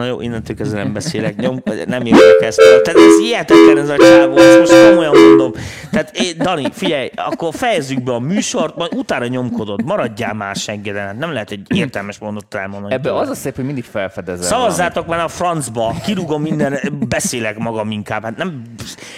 Na 0.00 0.06
jó, 0.06 0.20
innentől 0.20 0.56
kezdve 0.56 0.82
nem 0.82 0.92
beszélek, 0.92 1.36
nyom, 1.36 1.62
nem 1.86 2.04
értek 2.06 2.40
ezt. 2.40 2.60
Tehát 2.82 2.98
ez 3.00 3.18
hihetetlen 3.20 3.78
ez 3.78 3.88
a 3.88 3.96
csávó, 3.96 4.36
ezt 4.36 4.58
most 4.58 4.88
komolyan 4.88 5.16
mondom. 5.18 5.52
Tehát 5.90 6.16
én, 6.16 6.34
Dani, 6.38 6.68
figyelj, 6.72 7.10
akkor 7.14 7.54
fejezzük 7.54 8.02
be 8.02 8.12
a 8.12 8.18
műsort, 8.18 8.76
majd 8.76 8.94
utána 8.94 9.26
nyomkodod, 9.26 9.84
maradjál 9.84 10.34
már 10.34 10.56
seggeden, 10.56 11.06
hát 11.06 11.18
nem 11.18 11.32
lehet 11.32 11.50
egy 11.50 11.60
értelmes 11.74 12.18
mondatot 12.18 12.54
elmondani. 12.54 12.94
Ebbe 12.94 13.02
tőled. 13.08 13.20
az 13.20 13.28
a 13.28 13.34
szép, 13.34 13.56
hogy 13.56 13.64
mindig 13.64 13.84
felfedezel. 13.84 14.46
Szavazzátok 14.46 15.06
már 15.06 15.20
a 15.20 15.28
francba, 15.28 15.94
kirúgom 16.04 16.42
minden, 16.42 16.78
beszélek 17.08 17.58
magam 17.58 17.90
inkább, 17.90 18.22
hát 18.22 18.36
nem, 18.36 18.62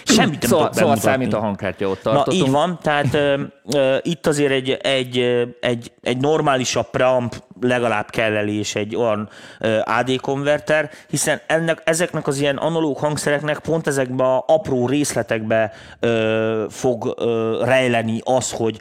semmit 0.05 0.41
nem 0.41 0.51
Szóval, 0.51 0.69
tudok 0.69 0.75
szóval 0.75 0.97
számít 0.97 1.33
a 1.33 1.39
hangkártya, 1.41 1.89
ott 1.89 2.05
Na 2.05 2.11
tartottunk. 2.13 2.47
így 2.47 2.51
van, 2.53 2.79
tehát 2.83 3.15
ö, 3.15 3.41
ö, 3.75 3.97
itt 4.03 4.27
azért 4.27 4.53
egy, 4.53 4.71
egy, 4.71 5.19
egy, 5.61 5.93
egy 6.03 6.17
normálisabb 6.19 6.91
preamp 6.91 7.35
legalább 7.63 8.11
kell 8.11 8.37
elé, 8.37 8.53
és 8.53 8.75
egy 8.75 8.97
olyan 8.97 9.29
AD 9.85 10.21
konverter, 10.21 10.91
hiszen 11.09 11.41
ennek, 11.47 11.83
ezeknek 11.85 12.27
az 12.27 12.39
ilyen 12.39 12.57
analóg 12.57 12.99
hangszereknek 12.99 13.59
pont 13.59 13.87
ezekbe 13.87 14.25
a 14.25 14.45
apró 14.47 14.87
részletekbe 14.87 15.73
ö, 16.01 16.65
fog 16.71 17.15
ö, 17.19 17.63
rejleni 17.65 18.21
az, 18.25 18.53
hogy 18.53 18.81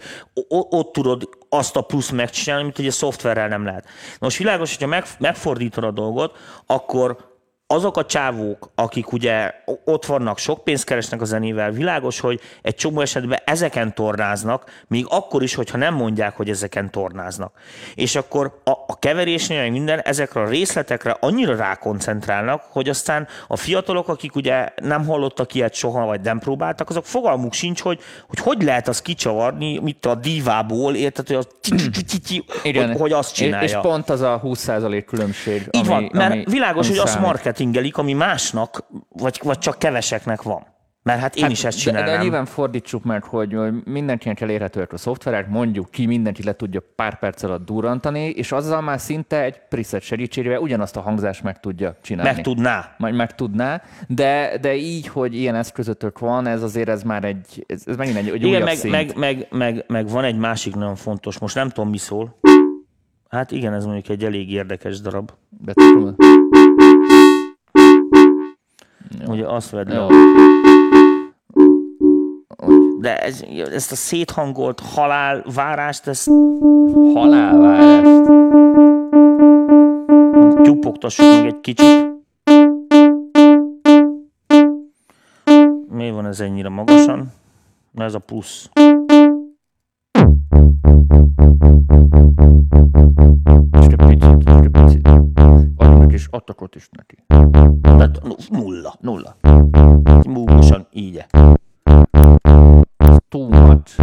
ott 0.50 0.94
tudod 0.94 1.30
azt 1.50 1.76
a 1.76 1.82
plusz 1.82 2.10
megcsinálni, 2.10 2.64
amit 2.64 2.80
ugye 2.80 2.92
szoftverrel 2.92 3.48
nem 3.48 3.66
lehet. 3.66 3.86
Most 4.20 4.38
világos, 4.38 4.70
hogyha 4.74 4.88
meg, 4.88 5.06
megfordítod 5.18 5.84
a 5.84 5.92
dolgot, 5.92 6.38
akkor 6.66 7.31
azok 7.72 7.98
a 7.98 8.06
csávók, 8.06 8.72
akik 8.76 9.12
ugye 9.12 9.54
ott 9.86 10.06
vannak, 10.06 10.38
sok 10.38 10.64
pénzt 10.64 10.84
keresnek 10.84 11.22
a 11.22 11.26
zenével, 11.26 11.72
világos, 11.72 12.20
hogy 12.20 12.40
egy 12.62 12.76
csomó 12.76 13.02
esetben 13.02 13.40
ezeken 13.46 13.94
tornáznak, 13.94 14.84
még 14.88 15.06
akkor 15.10 15.44
is, 15.44 15.56
hogyha 15.56 15.78
nem 15.78 15.94
mondják, 15.94 16.36
hogy 16.36 16.50
ezeken 16.50 16.92
tornáznak. 16.92 17.54
És 17.96 18.16
akkor 18.16 18.62
a, 18.64 18.72
a 18.88 19.00
keverésnél, 19.00 19.62
meg 19.62 19.72
minden, 19.72 20.00
ezekre 20.00 20.42
a 20.42 20.48
részletekre 20.48 21.18
annyira 21.20 21.56
rákoncentrálnak, 21.56 22.64
hogy 22.70 22.90
aztán 22.90 23.28
a 23.48 23.58
fiatalok, 23.58 24.08
akik 24.08 24.36
ugye 24.36 24.70
nem 24.76 25.06
hallottak 25.06 25.54
ilyet 25.54 25.74
soha, 25.74 26.06
vagy 26.06 26.22
nem 26.22 26.40
próbáltak, 26.40 26.90
azok 26.90 27.06
fogalmuk 27.06 27.54
sincs, 27.54 27.82
hogy 27.82 28.00
hogy, 28.28 28.40
hogy 28.40 28.62
lehet 28.62 28.88
azt 28.88 29.02
kicsavarni, 29.02 29.80
mit 29.80 30.06
a 30.06 30.16
divából, 30.16 30.96
érted, 30.96 31.28
hogy, 31.28 31.36
az 31.36 31.48
hogy, 32.62 32.92
hogy 32.98 33.12
azt 33.12 33.34
csinálja. 33.34 33.68
És, 33.68 33.78
pont 33.82 34.10
az 34.10 34.22
a 34.22 34.42
20% 34.44 35.04
különbség, 35.08 35.68
Így 35.72 35.88
van, 35.88 36.10
mert 36.14 36.50
világos, 36.50 36.88
hogy 36.88 36.98
azt 36.98 37.08
számít. 37.08 37.28
Marketingelik, 37.62 37.98
ami 37.98 38.14
másnak, 38.14 38.84
vagy, 39.10 39.40
vagy 39.44 39.58
csak 39.58 39.80
keveseknek 39.80 40.42
van. 40.42 40.70
Mert 41.04 41.20
hát 41.20 41.36
én 41.36 41.44
hát, 41.44 41.52
is 41.52 41.64
ezt 41.64 41.80
csinálnám. 41.80 42.10
De, 42.10 42.16
de 42.16 42.22
nyilván 42.22 42.46
fordítsuk 42.46 43.04
meg, 43.04 43.24
hogy 43.24 43.58
mindenkinek 43.86 44.42
elérhetőek 44.42 44.94
a 44.94 44.98
szoftverek, 44.98 45.48
mondjuk 45.48 45.92
ki, 45.92 46.06
mindenki 46.06 46.44
le 46.44 46.56
tudja 46.56 46.82
pár 46.96 47.20
perc 47.20 47.44
alatt 47.44 47.66
durrantani, 47.66 48.30
és 48.30 48.52
azzal 48.52 48.82
már 48.82 49.00
szinte 49.00 49.44
egy 49.44 49.60
preset 49.70 50.02
segítségével 50.02 50.60
ugyanazt 50.60 50.98
a 50.98 51.02
hangzást 51.02 51.44
meg 51.44 51.60
tudja 51.60 51.96
csinálni. 52.02 52.32
Meg 52.34 52.44
tudná. 52.44 52.96
Majd 52.98 53.16
meg 53.16 53.36
tudná, 53.36 53.82
de, 54.08 54.58
de 54.62 54.76
így, 54.76 55.08
hogy 55.08 55.36
ilyen 55.36 55.56
eszközötök 55.56 56.20
van, 56.20 56.48
ez 56.48 56.64
azért 56.64 56.90
ez 56.90 57.04
már 57.04 57.24
egy, 57.24 57.66
ez, 57.68 57.84
ez 57.86 57.96
megint 57.96 58.18
egy, 58.18 58.30
egy 58.30 58.46
igen, 58.46 58.64
meg, 58.64 58.76
szint. 58.76 58.94
Meg, 58.94 59.18
meg, 59.18 59.48
meg, 59.50 59.84
meg, 59.88 60.08
van 60.08 60.24
egy 60.24 60.38
másik 60.38 60.76
nagyon 60.76 60.96
fontos, 60.96 61.40
most 61.40 61.56
nem 61.56 61.70
tudom, 61.70 61.90
mi 61.90 61.98
szól. 61.98 62.40
Hát 63.30 63.52
igen, 63.52 63.74
ez 63.74 63.86
mondjuk 63.86 64.10
egy 64.10 64.24
elég 64.24 64.52
érdekes 64.52 65.02
darab. 65.02 65.32
Betököm. 69.12 69.34
Ugye 69.34 69.48
azt 69.48 69.70
vedd 69.70 69.90
le. 69.90 70.08
De 73.00 73.18
ez, 73.20 73.44
ezt 73.74 73.92
a 73.92 73.96
széthangolt 73.96 74.80
halálvárást, 74.80 76.08
ezt... 76.08 76.30
Halálvárást? 77.14 78.30
Tyupogtassuk 80.62 81.26
még 81.26 81.46
egy 81.46 81.62
kicsit. 81.62 82.10
Miért 85.90 86.14
van 86.14 86.26
ez 86.26 86.40
ennyire 86.40 86.70
magasan? 86.70 87.34
Na 87.92 88.04
ez 88.04 88.14
a 88.14 88.20
plusz. 88.20 88.70
És 96.08 96.28
adtak 96.30 96.76
is 96.76 96.90
neki. 96.92 97.24
Tehát 97.82 98.22
nulla. 98.50 98.94
Nulla. 99.00 99.36
Múlgosan 100.28 100.88
így 100.92 101.26
too 103.32 103.48
much. 103.50 104.00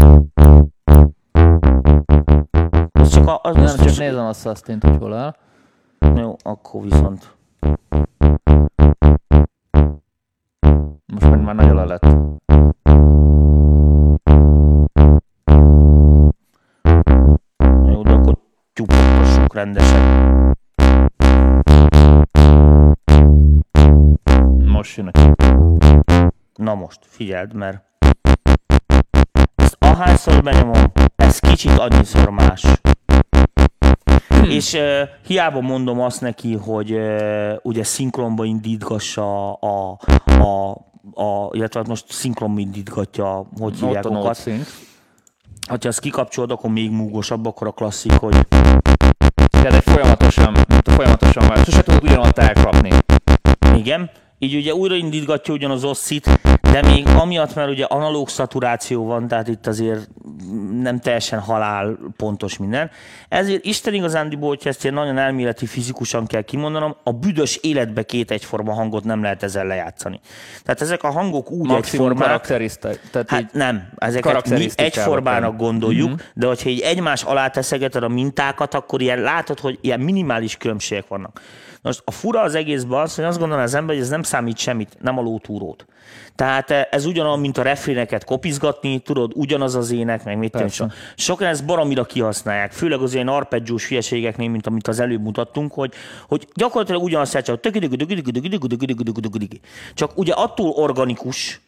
Az 2.93 3.09
csak 3.09 3.27
a, 3.27 3.41
az 3.43 3.57
nem, 3.57 3.77
csak 3.77 3.99
nézem 3.99 4.27
a 4.27 4.33
sustain 4.33 4.79
hogy 4.81 4.97
hol 4.97 5.15
áll. 5.15 5.35
Jó, 6.17 6.37
akkor 6.43 6.83
viszont. 6.83 7.37
Most 11.07 11.31
meg 11.31 11.43
már 11.43 11.55
nagyon 11.55 11.75
le 11.75 11.85
lett. 11.85 12.07
Rendesen. 19.59 20.03
Most 24.65 24.97
jön 24.97 25.11
Na 26.55 26.75
most, 26.75 26.99
figyeld, 27.03 27.55
mert 27.55 27.83
ahányszor 29.79 30.43
benyomom, 30.43 30.93
ez 31.17 31.39
kicsit 31.39 31.79
annyiszor 31.79 32.31
más. 32.31 32.65
Hmm. 34.29 34.51
És 34.51 34.73
uh, 34.73 34.81
hiába 35.27 35.61
mondom 35.61 36.01
azt 36.01 36.21
neki, 36.21 36.55
hogy 36.55 36.93
uh, 36.93 37.53
ugye 37.63 37.85
szinkronba 37.85 38.45
indítgassa 38.45 39.53
a, 39.53 39.99
a, 40.25 40.71
a 41.23 41.51
illetve 41.53 41.81
hát 41.81 41.89
most 41.89 42.13
szinkronba 42.13 42.61
indítgatja, 42.61 43.47
hogy 43.59 43.79
hívják 43.79 44.05
okat. 44.05 44.51
Ha 45.69 45.77
ezt 45.81 46.01
kikapcsolod, 46.01 46.51
akkor 46.51 46.71
még 46.71 46.91
múgosabb, 46.91 47.47
akkor 47.47 47.67
a 47.67 47.73
klasszik, 47.73 48.13
hogy... 48.13 48.47
Tehát 49.63 49.75
egy 49.75 49.93
folyamatosan, 49.93 50.57
folyamatosan 50.85 51.45
már, 51.49 51.65
sose 51.65 51.83
tudod 51.83 52.03
ugyanazt 52.03 52.39
elkapni. 52.39 52.91
Igen, 53.75 54.11
így 54.39 54.55
ugye 54.55 54.75
újraindítgatja 54.75 55.55
ugyanaz 55.55 55.85
osszit, 55.85 56.41
de 56.73 56.83
még 56.83 57.07
amiatt, 57.07 57.55
mert 57.55 57.71
ugye 57.71 57.85
analóg 57.85 58.29
szaturáció 58.29 59.05
van, 59.05 59.29
tehát 59.29 59.49
itt 59.49 59.67
azért 59.67 60.09
nem 60.81 61.01
teljesen 61.01 61.41
halál 61.41 61.99
pontos 62.17 62.57
minden. 62.57 62.91
Ezért 63.29 63.65
Isten 63.65 63.95
igazándiból, 63.95 64.49
hogyha 64.49 64.69
ezt 64.69 64.83
ilyen 64.83 64.95
nagyon 64.95 65.19
elméleti, 65.19 65.67
fizikusan 65.67 66.27
kell 66.27 66.43
kimondanom, 66.43 66.97
a 67.05 67.13
büdös 67.13 67.57
életbe 67.57 68.03
két 68.03 68.31
egyforma 68.31 68.73
hangot 68.73 69.05
nem 69.05 69.23
lehet 69.23 69.43
ezzel 69.43 69.67
lejátszani. 69.67 70.21
Tehát 70.63 70.81
ezek 70.81 71.03
a 71.03 71.11
hangok 71.11 71.51
úgy 71.51 71.69
Maximum 71.69 72.11
egyformák... 72.11 72.31
Tehát 73.11 73.31
hát 73.31 73.53
nem, 73.53 73.89
ezeket 73.97 74.49
mi 74.49 74.69
egyformának 74.75 75.57
gondoljuk, 75.57 76.11
uh-huh. 76.11 76.27
de 76.35 76.47
hogyha 76.47 76.69
így 76.69 76.81
egymás 76.81 77.23
alá 77.23 77.49
teszegeted 77.49 78.03
a 78.03 78.09
mintákat, 78.09 78.75
akkor 78.75 79.01
ilyen 79.01 79.21
látod, 79.21 79.61
hogy 79.61 79.79
ilyen 79.81 80.01
minimális 80.01 80.57
különbségek 80.57 81.09
vannak. 81.09 81.41
Most 81.83 82.03
a 82.05 82.11
fura 82.11 82.41
az 82.41 82.55
egészben 82.55 83.01
az, 83.01 83.15
hogy 83.15 83.25
azt 83.25 83.39
gondolom 83.39 83.63
az 83.63 83.75
ember, 83.75 83.95
hogy 83.95 84.05
ez 84.05 84.11
nem 84.11 84.23
számít 84.23 84.59
semmit, 84.59 84.97
nem 85.01 85.19
a 85.19 85.23
lótúrót. 85.23 85.87
Tehát 86.35 86.71
eh, 86.71 86.87
ez 86.91 87.05
ugyanaz, 87.05 87.41
mint 87.41 87.59
a 87.59 87.63
refréneket 87.63 88.25
kopizgatni, 88.25 88.99
tudod, 88.99 89.33
ugyanaz 89.35 89.75
az 89.75 89.91
ének, 89.91 90.25
meg 90.25 90.39
mit 90.39 90.53
tudom. 90.53 90.91
Sokan 91.17 91.49
ezt 91.49 91.65
baromira 91.65 92.05
kihasználják, 92.05 92.73
főleg 92.73 93.01
az 93.01 93.15
ilyen 93.15 93.29
arpeggiós 93.29 93.89
hülyeségeknél, 93.89 94.49
mint 94.49 94.67
amit 94.67 94.89
az 94.89 95.01
előbb 95.01 95.23
mutattunk, 95.23 95.73
hogy, 95.73 95.93
hogy 96.29 96.49
gyakorlatilag 96.55 97.03
ugyanazt 97.03 97.39
csak 97.39 97.61
csak 99.95 100.19
ugye 100.19 100.33
attól 100.33 100.71
organikus, 100.71 101.61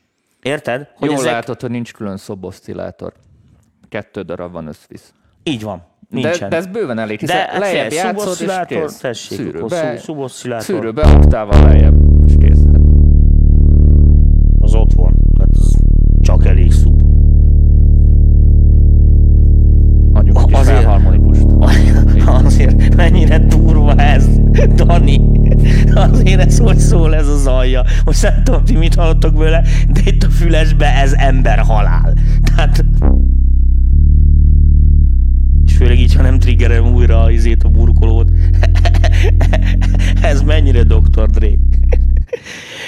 érted? 0.42 0.88
Hogy 0.96 1.08
Jól 1.08 1.18
ezek... 1.18 1.32
látod, 1.32 1.60
hogy 1.60 1.70
nincs 1.70 1.92
külön 1.92 2.16
szoboszcillátor. 2.16 3.12
Kettő 3.88 4.22
darab 4.22 4.52
van 4.52 4.66
összvisz. 4.66 5.12
Így 5.42 5.62
van. 5.62 5.89
Nincsen. 6.10 6.32
De, 6.38 6.48
de 6.48 6.56
ez 6.56 6.66
bőven 6.66 6.98
elég, 6.98 7.20
hiszen 7.20 7.36
de, 7.52 7.58
lejjebb 7.58 7.92
játszod, 7.92 8.36
és 8.40 8.54
kész. 8.66 8.96
Tessék, 8.96 9.38
szűrőbe, 9.38 9.98
szűrőbe 10.58 11.06
oktával 11.16 11.62
lejjebb, 11.62 11.94
és 12.26 12.34
kész. 12.40 12.62
Az 14.58 14.74
ott 14.74 14.92
van, 14.92 15.14
tehát 15.36 15.50
az 15.52 15.76
csak 16.20 16.46
elég 16.46 16.72
szub. 16.72 17.02
Adjuk 20.12 20.42
egy 20.46 20.54
azért, 20.54 20.76
felharmonikust. 20.76 21.46
Azért 22.44 22.94
mennyire 22.96 23.38
durva 23.38 23.94
ez, 23.94 24.26
Dani. 24.74 25.20
Azért 25.94 26.40
ez 26.40 26.58
hogy 26.58 26.78
szól 26.78 27.14
ez 27.14 27.28
az 27.28 27.46
alja. 27.46 27.84
Most 28.04 28.22
nem 28.22 28.42
tudom, 28.44 28.64
ti 28.64 28.76
mit 28.76 28.94
hallottok 28.94 29.38
vele, 29.38 29.62
de 29.88 30.00
itt 30.04 30.22
a 30.22 30.30
fülesbe 30.30 30.86
ez 30.86 31.12
ember 31.12 31.58
halál. 31.58 32.12
Tehát 32.56 32.84
főleg 35.90 36.04
így, 36.04 36.14
ha 36.14 36.22
nem 36.22 36.38
triggerem 36.38 36.94
újra 36.94 37.30
izét 37.30 37.62
a 37.64 37.68
burkolót. 37.68 38.28
Ez 40.22 40.42
mennyire 40.42 40.82
Dr. 40.82 41.26
Dre. 41.26 41.48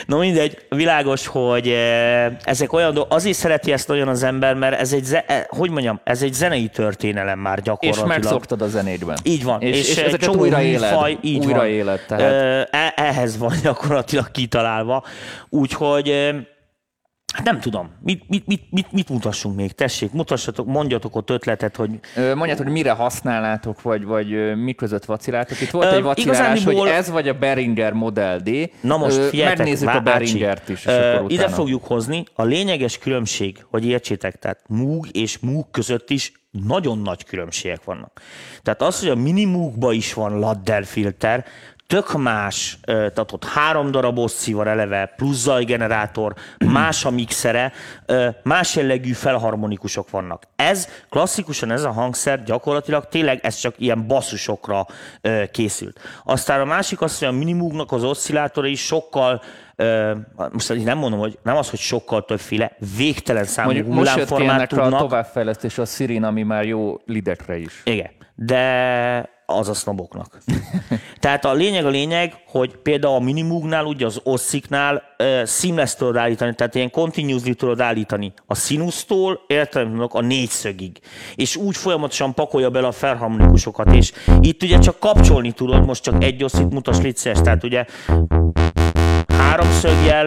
No 0.07 0.19
mindegy, 0.19 0.59
világos, 0.69 1.27
hogy 1.27 1.69
eh, 1.69 2.33
ezek 2.45 2.73
olyan 2.73 2.95
dolgok, 2.95 3.13
azért 3.13 3.37
szereti 3.37 3.73
ezt 3.73 3.91
olyan 3.91 4.09
az 4.09 4.23
ember, 4.23 4.55
mert 4.55 4.81
ez 4.81 4.93
egy, 4.93 5.05
eh, 5.27 5.45
hogy 5.49 5.71
mondjam, 5.71 6.01
ez 6.05 6.23
egy 6.23 6.33
zenei 6.33 6.69
történelem 6.69 7.39
már 7.39 7.63
gyakorlatilag. 7.63 8.09
És 8.09 8.15
megszoktad 8.15 8.63
a 8.63 8.69
zenédben. 8.69 9.17
Így 9.23 9.45
van. 9.45 9.61
És, 9.61 9.79
és, 9.79 9.89
és 9.89 9.97
ezeket 9.97 10.37
újra 10.37 10.63
éled. 10.63 10.93
Faj, 10.93 11.19
így 11.21 11.45
újra 11.47 11.59
van. 11.59 11.67
éled. 11.67 12.01
Tehát... 12.09 12.69
Eh, 12.71 12.93
ehhez 12.97 13.39
van 13.39 13.53
gyakorlatilag 13.63 14.31
kitalálva. 14.31 15.05
Úgyhogy 15.49 16.35
Hát 17.33 17.45
nem 17.45 17.61
tudom. 17.61 17.91
Mit, 18.01 18.29
mit, 18.29 18.47
mit, 18.47 18.63
mit, 18.71 18.93
mit 18.93 19.09
mutassunk 19.09 19.57
még? 19.57 19.73
Tessék, 19.73 20.13
mutassatok, 20.13 20.67
mondjatok 20.67 21.17
ott 21.17 21.31
ötletet, 21.31 21.77
hogy... 21.77 21.91
Mondjátok, 22.17 22.65
hogy 22.65 22.73
mire 22.73 22.91
használnátok, 22.91 23.83
vagy, 23.83 24.05
vagy 24.05 24.57
mi 24.57 24.73
között 24.73 25.05
vaciláltok. 25.05 25.61
Itt 25.61 25.71
volt 25.71 25.93
Ö, 25.93 25.95
egy 25.95 26.03
vacilálás, 26.03 26.65
hogy 26.65 26.89
ez 26.89 27.11
vagy 27.11 27.29
a 27.29 27.35
Beringer 27.35 27.93
Model 27.93 28.39
D. 28.39 28.71
Na 28.81 28.97
most 28.97 29.17
figyeljetek, 29.17 29.59
Megnézzük 29.59 29.89
a 29.89 30.01
Beringert 30.01 30.69
is. 30.69 30.87
Ö, 30.87 31.25
ide 31.27 31.49
fogjuk 31.49 31.85
hozni. 31.85 32.25
A 32.35 32.43
lényeges 32.43 32.99
különbség, 32.99 33.65
hogy 33.71 33.87
értsétek, 33.87 34.39
tehát 34.39 34.61
Moog 34.69 35.07
és 35.13 35.39
Moog 35.39 35.71
között 35.71 36.11
is 36.11 36.33
nagyon 36.51 36.99
nagy 36.99 37.25
különbségek 37.25 37.85
vannak. 37.85 38.21
Tehát 38.63 38.83
az, 38.83 39.01
hogy 39.01 39.09
a 39.09 39.15
mini 39.15 39.45
Moogba 39.45 39.93
is 39.93 40.15
van 40.15 40.39
ladder 40.39 40.85
filter, 40.85 41.45
tök 41.87 42.19
más, 42.19 42.79
tehát 42.85 43.33
ott 43.33 43.45
három 43.45 43.91
darab 43.91 44.31
van 44.47 44.69
eleve, 44.69 45.13
plusz 45.17 45.43
zajgenerátor, 45.43 46.35
más 46.59 47.05
a 47.05 47.11
mixere, 47.11 47.73
más 48.43 48.77
jellegű 48.77 49.13
felharmonikusok 49.13 50.11
vannak. 50.11 50.43
Ez 50.57 50.89
klasszikusan 51.11 51.71
ez 51.71 51.85
a 51.85 51.91
hangszer 51.91 52.43
gyakorlatilag 52.43 53.09
tényleg 53.09 53.41
ez 53.43 53.57
csak 53.57 53.75
ilyen 53.79 54.07
basszusokra 54.07 54.87
készült. 55.51 56.01
Aztán 56.25 56.61
a 56.61 56.65
másik 56.65 57.01
az, 57.01 57.19
hogy 57.19 57.29
a 57.29 57.33
minimumnak 57.33 57.93
az 57.93 58.05
oszcillátora 58.05 58.67
is 58.67 58.85
sokkal 58.85 59.43
most 60.53 60.85
nem 60.85 60.99
mondom, 60.99 61.19
hogy 61.21 61.39
nem 61.43 61.57
az, 61.57 61.71
hogy 61.71 61.79
sokkal 61.79 62.25
többféle, 62.25 62.77
végtelen 62.97 63.45
számú 63.45 63.73
Mondjuk 63.73 63.95
hullámformát 63.95 64.59
most 64.59 64.71
jött 64.71 64.81
tudnak. 64.81 65.01
a 65.01 65.03
továbbfejlesztés 65.03 65.79
a 65.79 65.85
Sirin, 65.85 66.23
ami 66.23 66.43
már 66.43 66.65
jó 66.65 67.01
lidekre 67.07 67.57
is. 67.57 67.81
Igen, 67.85 68.11
de 68.35 69.42
az 69.53 69.69
a 69.69 69.75
sznoboknak. 69.75 70.39
Tehát 71.21 71.45
a 71.45 71.53
lényeg 71.53 71.85
a 71.85 71.89
lényeg, 71.89 72.35
hogy 72.47 72.77
például 72.77 73.15
a 73.15 73.21
Minimoognál, 73.21 73.85
ugye 73.85 74.07
az 74.07 74.21
Ossziknál 74.23 75.03
uh, 75.19 75.47
seamless 75.47 75.95
tudod 75.95 76.17
állítani, 76.17 76.55
tehát 76.55 76.75
ilyen 76.75 76.91
continuously 76.91 77.53
tudod 77.53 77.81
állítani 77.81 78.33
a 78.47 78.55
színusztól, 78.55 79.41
értelemben 79.47 80.09
a 80.11 80.21
négyszögig. 80.21 80.99
És 81.35 81.57
úgy 81.57 81.77
folyamatosan 81.77 82.35
pakolja 82.35 82.71
bele 82.71 82.87
a 82.87 82.93
felharmonikusokat, 82.93 83.95
és 83.95 84.13
itt 84.41 84.63
ugye 84.63 84.79
csak 84.79 84.99
kapcsolni 84.99 85.53
tudod, 85.53 85.87
most 85.87 86.03
csak 86.03 86.25
egy 86.25 86.45
oszit 86.45 86.71
mutas 86.71 87.01
licces, 87.01 87.41
tehát 87.41 87.65
ugye 87.65 87.85
háromszögjel, 89.27 90.27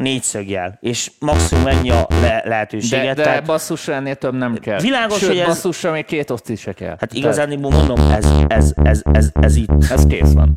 négyszögjel, 0.00 0.78
és 0.80 1.10
maximum 1.20 1.66
ennyi 1.66 1.90
a 1.90 2.06
le- 2.20 2.42
lehetőséget. 2.44 3.04
De, 3.04 3.14
de 3.14 3.22
tehát, 3.22 3.44
basszusra 3.46 3.92
ennél 3.94 4.14
több 4.14 4.34
nem 4.34 4.54
kell. 4.54 4.80
Világos, 4.80 5.18
Sőt, 5.18 5.28
hogy 5.28 5.38
ez- 5.38 5.46
basszusra 5.46 5.92
még 5.92 6.04
két 6.04 6.30
oszti 6.30 6.56
se 6.56 6.72
kell. 6.72 6.96
hát 7.00 7.12
igazán 7.12 7.58
mondom, 7.58 8.10
ez, 8.10 8.26
ez, 8.48 8.72
ez, 8.82 9.02
ez, 9.12 9.30
ez 9.40 9.56
itt. 9.56 9.84
Ez 9.90 10.06
kész 10.06 10.32
van. 10.32 10.56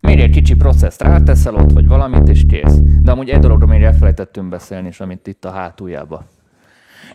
Még 0.00 0.20
egy 0.20 0.30
kicsi 0.30 0.54
processzt 0.54 1.02
ráteszel 1.02 1.54
ott, 1.54 1.72
vagy 1.72 1.86
valamit, 1.86 2.28
és 2.28 2.40
kész. 2.48 2.78
De 3.02 3.10
amúgy 3.10 3.30
egy 3.30 3.38
dologról 3.38 3.68
még 3.68 3.82
elfelejtettünk 3.82 4.48
beszélni, 4.48 4.88
és 4.88 5.00
amit 5.00 5.26
itt 5.26 5.44
a 5.44 5.50
hátuljába. 5.50 6.24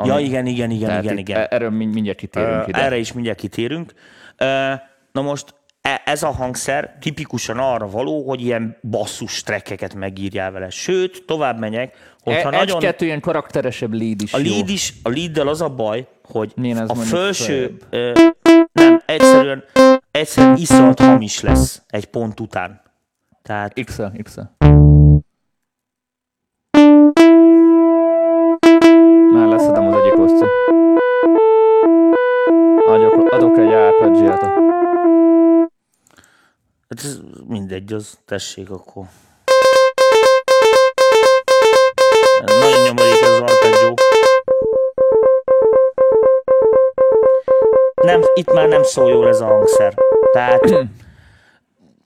Ja, 0.03 0.19
igen, 0.19 0.45
igen, 0.45 0.69
igen, 0.69 0.87
Tehát 0.87 1.03
igen, 1.03 1.17
igen. 1.17 1.39
e- 1.39 1.47
Erről 1.49 1.69
mind- 1.69 1.93
mindjárt 1.93 2.17
kitérünk 2.17 2.61
Ö, 2.61 2.63
ide. 2.67 2.83
Erre 2.83 2.97
is 2.97 3.13
mindjárt 3.13 3.37
kitérünk. 3.39 3.93
Ö, 4.37 4.45
Na 5.11 5.21
most 5.21 5.53
ez 5.81 6.23
a 6.23 6.31
hangszer 6.31 6.97
tipikusan 6.99 7.57
arra 7.57 7.89
való, 7.89 8.27
hogy 8.27 8.41
ilyen 8.41 8.77
basszus 8.89 9.43
trekkeket 9.43 9.93
megírjál 9.93 10.51
vele. 10.51 10.69
Sőt, 10.69 11.23
tovább 11.25 11.59
megyek, 11.59 12.13
hogyha 12.23 12.51
E- 12.51 12.57
nagyon... 12.57 12.75
Egy-kettő 12.75 13.05
ilyen 13.05 13.19
karakteresebb 13.19 13.93
lead 13.93 14.21
is 14.21 14.33
A 14.33 14.37
jó. 14.37 14.51
lead 14.51 14.69
is, 14.69 14.93
a 15.03 15.09
leaddel 15.09 15.47
az 15.47 15.61
a 15.61 15.69
baj, 15.69 16.07
hogy 16.23 16.53
ez 16.63 16.89
a 16.89 16.95
felső, 16.95 17.77
ö, 17.89 18.11
nem, 18.71 19.01
egyszerűen, 19.05 19.63
egyszerűen 20.11 20.57
iszonyat 20.57 20.99
hamis 20.99 21.41
lesz 21.41 21.81
egy 21.87 22.05
pont 22.05 22.39
után. 22.39 22.81
Tehát 23.41 23.73
XL, 23.85 24.03
XL. 24.23 24.41
Már 29.33 29.47
leszedem 29.47 29.87
az 29.87 29.95
egyik 29.95 30.19
oszti. 30.19 30.45
Adok, 32.85 33.31
adok 33.33 33.57
egy 33.57 33.73
arpeggiát. 33.73 34.80
Hát 36.91 37.05
ez 37.05 37.19
mindegy, 37.47 37.93
az 37.93 38.17
tessék 38.25 38.69
akkor. 38.69 39.05
Nagyon 42.45 42.83
nyomorék 42.83 43.21
ez 43.21 43.29
az 43.29 43.39
arpeggio. 43.39 43.93
Nem, 48.01 48.21
itt 48.33 48.53
már 48.53 48.67
nem 48.67 48.83
szól 48.83 49.09
jól 49.09 49.27
ez 49.27 49.41
a 49.41 49.45
hangszer. 49.45 49.93
Tehát 50.31 50.71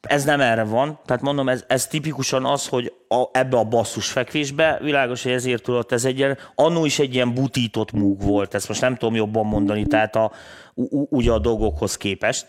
ez 0.02 0.24
nem 0.24 0.42
erre 0.42 0.64
van. 0.64 1.00
Tehát 1.06 1.22
mondom, 1.22 1.50
ez, 1.50 1.64
ez 1.68 1.88
tipikusan 1.88 2.46
az, 2.46 2.68
hogy 2.68 2.94
a, 3.08 3.24
ebbe 3.32 3.58
a 3.58 3.64
basszus 3.64 4.12
fekvésbe, 4.12 4.80
világos, 4.82 5.24
hogy 5.24 5.32
ezért 5.32 5.64
tudott, 5.64 5.92
ez 5.92 6.06
egy 6.06 6.18
ilyen, 6.18 6.38
annó 6.56 6.86
is 6.86 7.00
egy 7.00 7.14
ilyen 7.14 7.34
butított 7.34 7.92
múg 7.92 8.22
volt, 8.22 8.54
ezt 8.54 8.68
most 8.68 8.82
nem 8.82 8.96
tudom 8.96 9.16
jobban 9.16 9.46
mondani, 9.46 9.86
tehát 9.86 10.16
a, 10.16 10.32
u, 10.74 11.06
ugye 11.10 11.32
a 11.32 11.40
dolgokhoz 11.40 11.98
képest. 11.98 12.48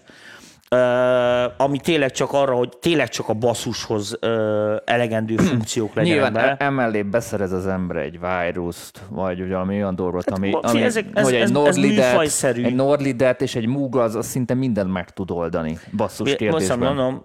Uh, 0.70 0.80
ami 1.56 1.78
tényleg 1.78 2.10
csak 2.10 2.32
arra, 2.32 2.54
hogy 2.54 2.68
tényleg 2.80 3.08
csak 3.08 3.28
a 3.28 3.32
basszushoz 3.32 4.18
uh, 4.22 4.76
elegendő 4.84 5.36
funkciók 5.36 5.94
legyenek 5.94 6.32
Nyilván 6.32 6.48
e- 6.48 6.64
emellé 6.64 7.02
beszerez 7.02 7.52
az 7.52 7.66
ember 7.66 7.96
egy 7.96 8.18
vírust, 8.20 9.00
vagy 9.08 9.48
valami 9.48 9.74
olyan 9.74 9.94
dolgot, 9.94 10.30
ami, 10.30 10.46
figyelj, 10.46 10.62
ami 10.64 10.78
Hát, 10.78 10.86
ezek- 10.88 11.18
ez- 11.18 11.24
hogy 11.24 11.34
egy 11.34 11.40
ez 11.40 11.50
Nordlidet, 11.50 12.42
egy 12.42 12.74
Nordlidet 12.74 13.42
és 13.42 13.54
egy 13.54 13.66
Moog 13.66 13.96
az, 13.96 14.14
az 14.14 14.26
szinte 14.26 14.54
mindent 14.54 14.92
meg 14.92 15.10
tud 15.10 15.30
oldani 15.30 15.78
basszus 15.96 16.26
Most 16.26 16.36
kérdésben. 16.36 16.78
mondom, 16.78 17.22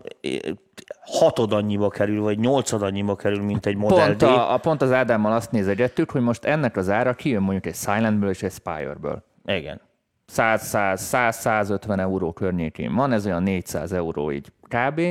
hatod 1.02 1.54
annyiba 1.54 1.90
kerül, 1.90 2.22
vagy 2.22 2.40
nyolcad 2.40 2.82
annyiba 2.82 3.16
kerül, 3.16 3.44
mint 3.44 3.66
egy 3.66 3.76
Model 3.76 4.06
Pont, 4.06 4.22
a, 4.22 4.54
a, 4.54 4.58
pont 4.58 4.82
az 4.82 4.92
Ádámmal 4.92 5.32
azt 5.32 5.52
nézegettük, 5.52 6.12
hogy 6.12 6.22
most 6.22 6.46
ennek 6.46 6.78
az 6.78 6.90
ára 6.90 7.14
kijön 7.14 7.42
mondjuk 7.42 7.66
egy 7.66 7.76
Silentből 7.76 8.30
és 8.30 8.44
egy 8.44 8.52
Spire-ből. 8.52 9.24
Igen. 9.46 9.82
100-150 10.36 12.00
euró 12.00 12.34
környékén 12.34 12.96
van, 12.96 13.12
ez 13.12 13.26
olyan 13.26 13.44
400 13.44 13.92
euró 13.94 14.32
így 14.32 14.52
kb. 14.68 15.02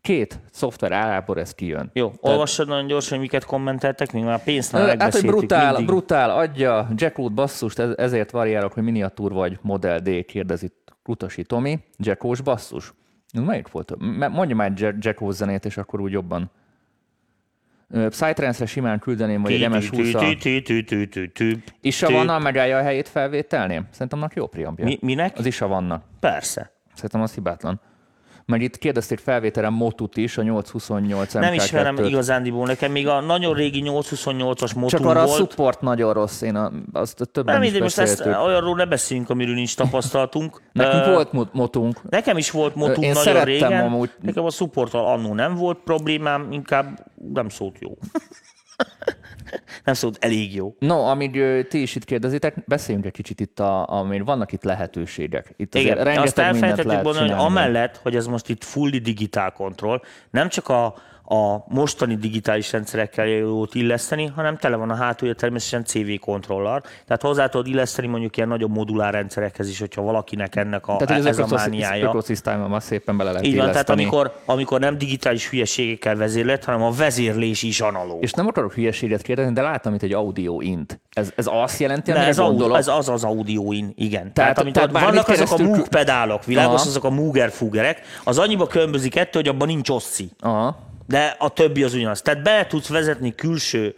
Két 0.00 0.40
szoftver 0.50 0.92
árából 0.92 1.38
ez 1.40 1.54
kijön. 1.54 1.90
Jó, 1.92 2.12
olvassad 2.20 2.68
nagyon 2.68 2.86
gyorsan, 2.86 3.10
hogy 3.18 3.20
miket 3.26 3.44
kommenteltek, 3.44 4.12
még 4.12 4.24
már 4.24 4.42
pénztál 4.44 4.80
Hát, 4.80 4.88
hogy 4.90 4.98
megbeszéltük 4.98 5.36
brutál, 5.38 5.66
mindig. 5.70 5.86
brutál, 5.86 6.30
adja 6.30 6.88
Jackroot 6.94 7.32
basszust, 7.32 7.78
ez- 7.78 7.96
ezért 7.96 8.30
variálok, 8.30 8.72
hogy 8.72 8.82
miniatúr 8.82 9.32
vagy 9.32 9.58
Model 9.62 9.98
D, 10.00 10.24
kérdezi 10.24 10.72
Kutasi 11.02 11.42
Tomi. 11.44 11.78
Jackós 11.98 12.40
basszus. 12.40 12.92
Melyik 13.44 13.70
volt? 13.70 13.94
Mondja 14.28 14.56
már 14.56 14.72
Jackós 14.98 15.34
zenét, 15.34 15.64
és 15.64 15.76
akkor 15.76 16.00
úgy 16.00 16.12
jobban. 16.12 16.50
Psytrance-re 17.92 18.66
simán 18.66 18.98
küldeném, 18.98 19.42
vagy 19.42 19.52
egy 19.52 19.68
ms 19.70 19.88
20 19.88 20.10
Tü- 20.10 20.38
tü- 20.42 20.62
tü- 20.66 20.84
tü- 20.88 21.08
tü- 21.14 21.30
tü- 21.38 21.58
Is 21.80 22.02
a 22.02 22.10
vannak 22.10 22.42
megállja 22.42 22.78
a 22.78 22.82
helyét 22.82 23.08
felvételnél? 23.08 23.86
Szerintem 23.90 24.18
annak 24.18 24.34
jó 24.34 24.46
priampja. 24.46 24.84
Mi- 24.84 24.98
Minek? 25.00 25.38
Az 25.38 25.46
is 25.46 25.60
a 25.60 25.66
vannak. 25.66 26.02
Persze. 26.20 26.72
Szerintem 26.94 27.20
az 27.20 27.34
hibátlan. 27.34 27.80
Meg 28.48 28.62
itt 28.62 28.78
kérdezték 28.78 29.18
felvételen 29.18 29.72
Motut 29.72 30.16
is, 30.16 30.38
a 30.38 30.42
828 30.42 31.32
Nem 31.32 31.42
MK2-t. 31.42 31.54
ismerem 31.54 31.96
igazándiból, 32.04 32.66
nekem 32.66 32.92
még 32.92 33.08
a 33.08 33.20
nagyon 33.20 33.54
régi 33.54 33.82
828-as 33.84 34.74
motor 34.74 34.88
Csak 34.90 35.04
arra 35.06 35.20
a 35.22 35.26
volt. 35.26 35.36
support 35.38 35.80
nagyon 35.80 36.12
rossz, 36.12 36.40
én 36.40 36.54
a, 36.56 36.72
azt 36.92 37.28
többen 37.32 37.52
Nem 37.54 37.62
mindegy, 37.62 37.80
most 37.80 37.98
ezt 37.98 38.26
olyanról 38.26 38.76
ne 38.76 38.84
beszéljünk, 38.86 39.30
amiről 39.30 39.54
nincs 39.54 39.76
tapasztalatunk. 39.76 40.62
Nekünk 40.72 41.06
Ö, 41.06 41.12
volt 41.12 41.32
mo- 41.32 41.52
motunk, 41.52 42.10
Nekem 42.10 42.36
is 42.36 42.50
volt 42.50 42.74
motunk 42.74 43.06
Én 43.06 43.12
nagyon 43.24 43.44
régen. 43.44 43.84
amúgy. 43.84 44.10
Nekem 44.20 44.44
a 44.44 44.50
supporttal 44.50 45.06
annó 45.06 45.34
nem 45.34 45.54
volt 45.54 45.78
problémám, 45.84 46.52
inkább 46.52 47.06
nem 47.32 47.48
szólt 47.48 47.76
jó. 47.80 47.96
nem 49.84 49.94
szólt 49.94 50.24
elég 50.24 50.54
jó. 50.54 50.74
No, 50.78 51.04
amíg 51.04 51.36
ö, 51.36 51.62
ti 51.62 51.82
is 51.82 51.94
itt 51.94 52.04
kérdezitek, 52.04 52.64
beszéljünk 52.66 53.06
egy 53.06 53.12
kicsit 53.12 53.40
itt, 53.40 53.60
a, 53.60 53.88
amíg 53.88 54.24
vannak 54.24 54.52
itt 54.52 54.64
lehetőségek. 54.64 55.54
Itt 55.56 55.74
Igen, 55.74 55.96
azt 55.96 56.06
rengeteg 56.06 56.52
mindent 56.52 56.78
elfelejtettük 56.78 57.02
mondani, 57.02 57.30
hogy 57.30 57.46
amellett, 57.46 57.96
hogy 57.96 58.16
ez 58.16 58.26
most 58.26 58.48
itt 58.48 58.64
fully 58.64 58.98
digitál 58.98 59.52
kontroll, 59.52 60.00
nem 60.30 60.48
csak 60.48 60.68
a, 60.68 60.94
a 61.30 61.64
mostani 61.66 62.14
digitális 62.16 62.72
rendszerekkel 62.72 63.26
jót 63.26 63.74
illeszteni, 63.74 64.26
hanem 64.34 64.56
tele 64.56 64.76
van 64.76 64.90
a 64.90 64.94
hátulja 64.94 65.34
természetesen 65.34 65.84
CV 65.84 66.24
kontroller. 66.24 66.82
Tehát 67.06 67.22
hozzá 67.22 67.46
tudod 67.48 67.66
illeszteni 67.66 68.06
mondjuk 68.08 68.36
ilyen 68.36 68.48
nagyobb 68.48 68.70
modulár 68.70 69.12
rendszerekhez 69.12 69.68
is, 69.68 69.78
hogyha 69.78 70.02
valakinek 70.02 70.56
ennek 70.56 70.86
a, 70.88 70.96
Tehát, 70.96 71.22
hogy 71.22 71.26
ez 71.30 71.38
a 71.38 71.42
az 71.42 71.50
mániája. 71.50 72.04
ökoszisztémában 72.08 72.80
szépen 72.80 73.16
bele 73.16 73.30
lehet 73.30 73.46
Így 73.46 73.56
van, 73.56 73.70
tehát 73.70 73.90
amikor, 73.90 74.32
amikor 74.44 74.80
nem 74.80 74.98
digitális 74.98 75.48
hülyeségekkel 75.48 76.16
vezérlet, 76.16 76.64
hanem 76.64 76.82
a 76.82 76.90
vezérlés 76.90 77.62
is 77.62 77.80
analóg. 77.80 78.22
És 78.22 78.32
nem 78.32 78.46
akarok 78.46 78.72
hülyeséget 78.72 79.22
kérdezni, 79.22 79.52
de 79.52 79.62
láttam 79.62 79.94
itt 79.94 80.02
egy 80.02 80.12
audio 80.12 80.60
int. 80.60 81.00
Ez, 81.12 81.32
ez 81.36 81.46
azt 81.50 81.80
jelenti, 81.80 82.10
amire 82.10 82.26
ez, 82.26 82.38
audio, 82.38 82.74
ez 82.74 82.88
az 82.88 83.08
az 83.08 83.24
audioin, 83.24 83.92
igen. 83.96 84.32
Tehát, 84.32 84.54
Tehát- 84.54 84.54
tehát, 84.54 84.72
tehát 84.72 84.90
tehát 84.92 85.06
vannak 85.06 85.28
azok 85.28 85.58
a 85.60 85.72
kü- 85.72 85.88
pedálok, 85.88 86.44
világos, 86.44 86.80
Aha. 86.80 86.88
azok 86.88 87.04
a 87.04 87.10
Mooger 87.10 87.50
fugerek, 87.50 88.00
az 88.24 88.38
annyiba 88.38 88.66
különbözik 88.66 89.16
ettől, 89.16 89.42
hogy 89.42 89.50
abban 89.50 89.66
nincs 89.68 89.88
osszi. 89.88 90.30
Aha. 90.40 90.86
De 91.08 91.36
a 91.38 91.48
többi 91.48 91.82
az 91.82 91.94
ugyanaz. 91.94 92.22
Tehát 92.22 92.42
be 92.42 92.66
tudsz 92.66 92.88
vezetni 92.88 93.34
külső 93.34 93.94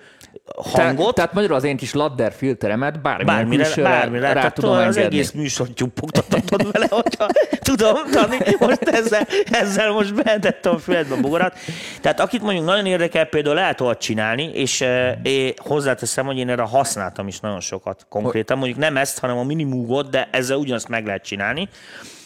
hangot, 0.57 1.07
Te, 1.07 1.13
tehát 1.13 1.33
magyarul 1.33 1.57
az 1.57 1.65
én 1.65 1.77
kis 1.77 1.93
ladder 1.93 2.33
filteremet 2.33 3.03
bármilyen 3.03 3.37
bármire, 3.37 3.63
külsőre 3.63 3.89
bármire. 3.89 4.27
rá 4.27 4.33
Tehát 4.33 4.55
tudom 4.55 4.71
tudod, 4.71 4.87
az 4.87 4.97
engedni. 4.97 5.17
egész 5.17 5.31
műsort 5.31 5.75
tyúpogtatod 5.75 6.73
vele, 6.73 6.87
hogyha 6.91 7.27
tudom, 7.63 8.11
Dani, 8.11 8.39
most 8.59 8.83
ezzel, 8.83 9.27
ezzel 9.51 9.93
most 9.93 10.15
behetettem 10.15 10.75
a 10.75 10.79
füledbe 10.79 11.15
a 11.15 11.21
bogarat. 11.21 11.59
Tehát 12.01 12.21
akit 12.21 12.43
mondjuk 12.43 12.65
nagyon 12.65 12.87
érdekel, 12.87 13.25
például 13.25 13.55
lehet 13.55 13.81
olyat 13.81 14.01
csinálni, 14.01 14.51
és 14.55 14.81
e, 14.81 15.21
én 15.23 15.53
hozzáteszem, 15.57 16.27
hogy 16.27 16.39
én 16.39 16.49
erre 16.49 16.63
használtam 16.63 17.29
is 17.29 17.41
nagyon 17.41 17.61
sokat 17.61 18.07
konkrétan. 18.09 18.59
Mondjuk 18.59 18.79
nem 18.79 18.97
ezt, 18.97 19.19
hanem 19.19 19.39
a 19.39 19.45
minimúgot, 19.45 20.11
de 20.11 20.29
ezzel 20.33 20.57
ugyanazt 20.57 20.89
meg 20.89 21.07
lehet 21.07 21.25
csinálni, 21.25 21.69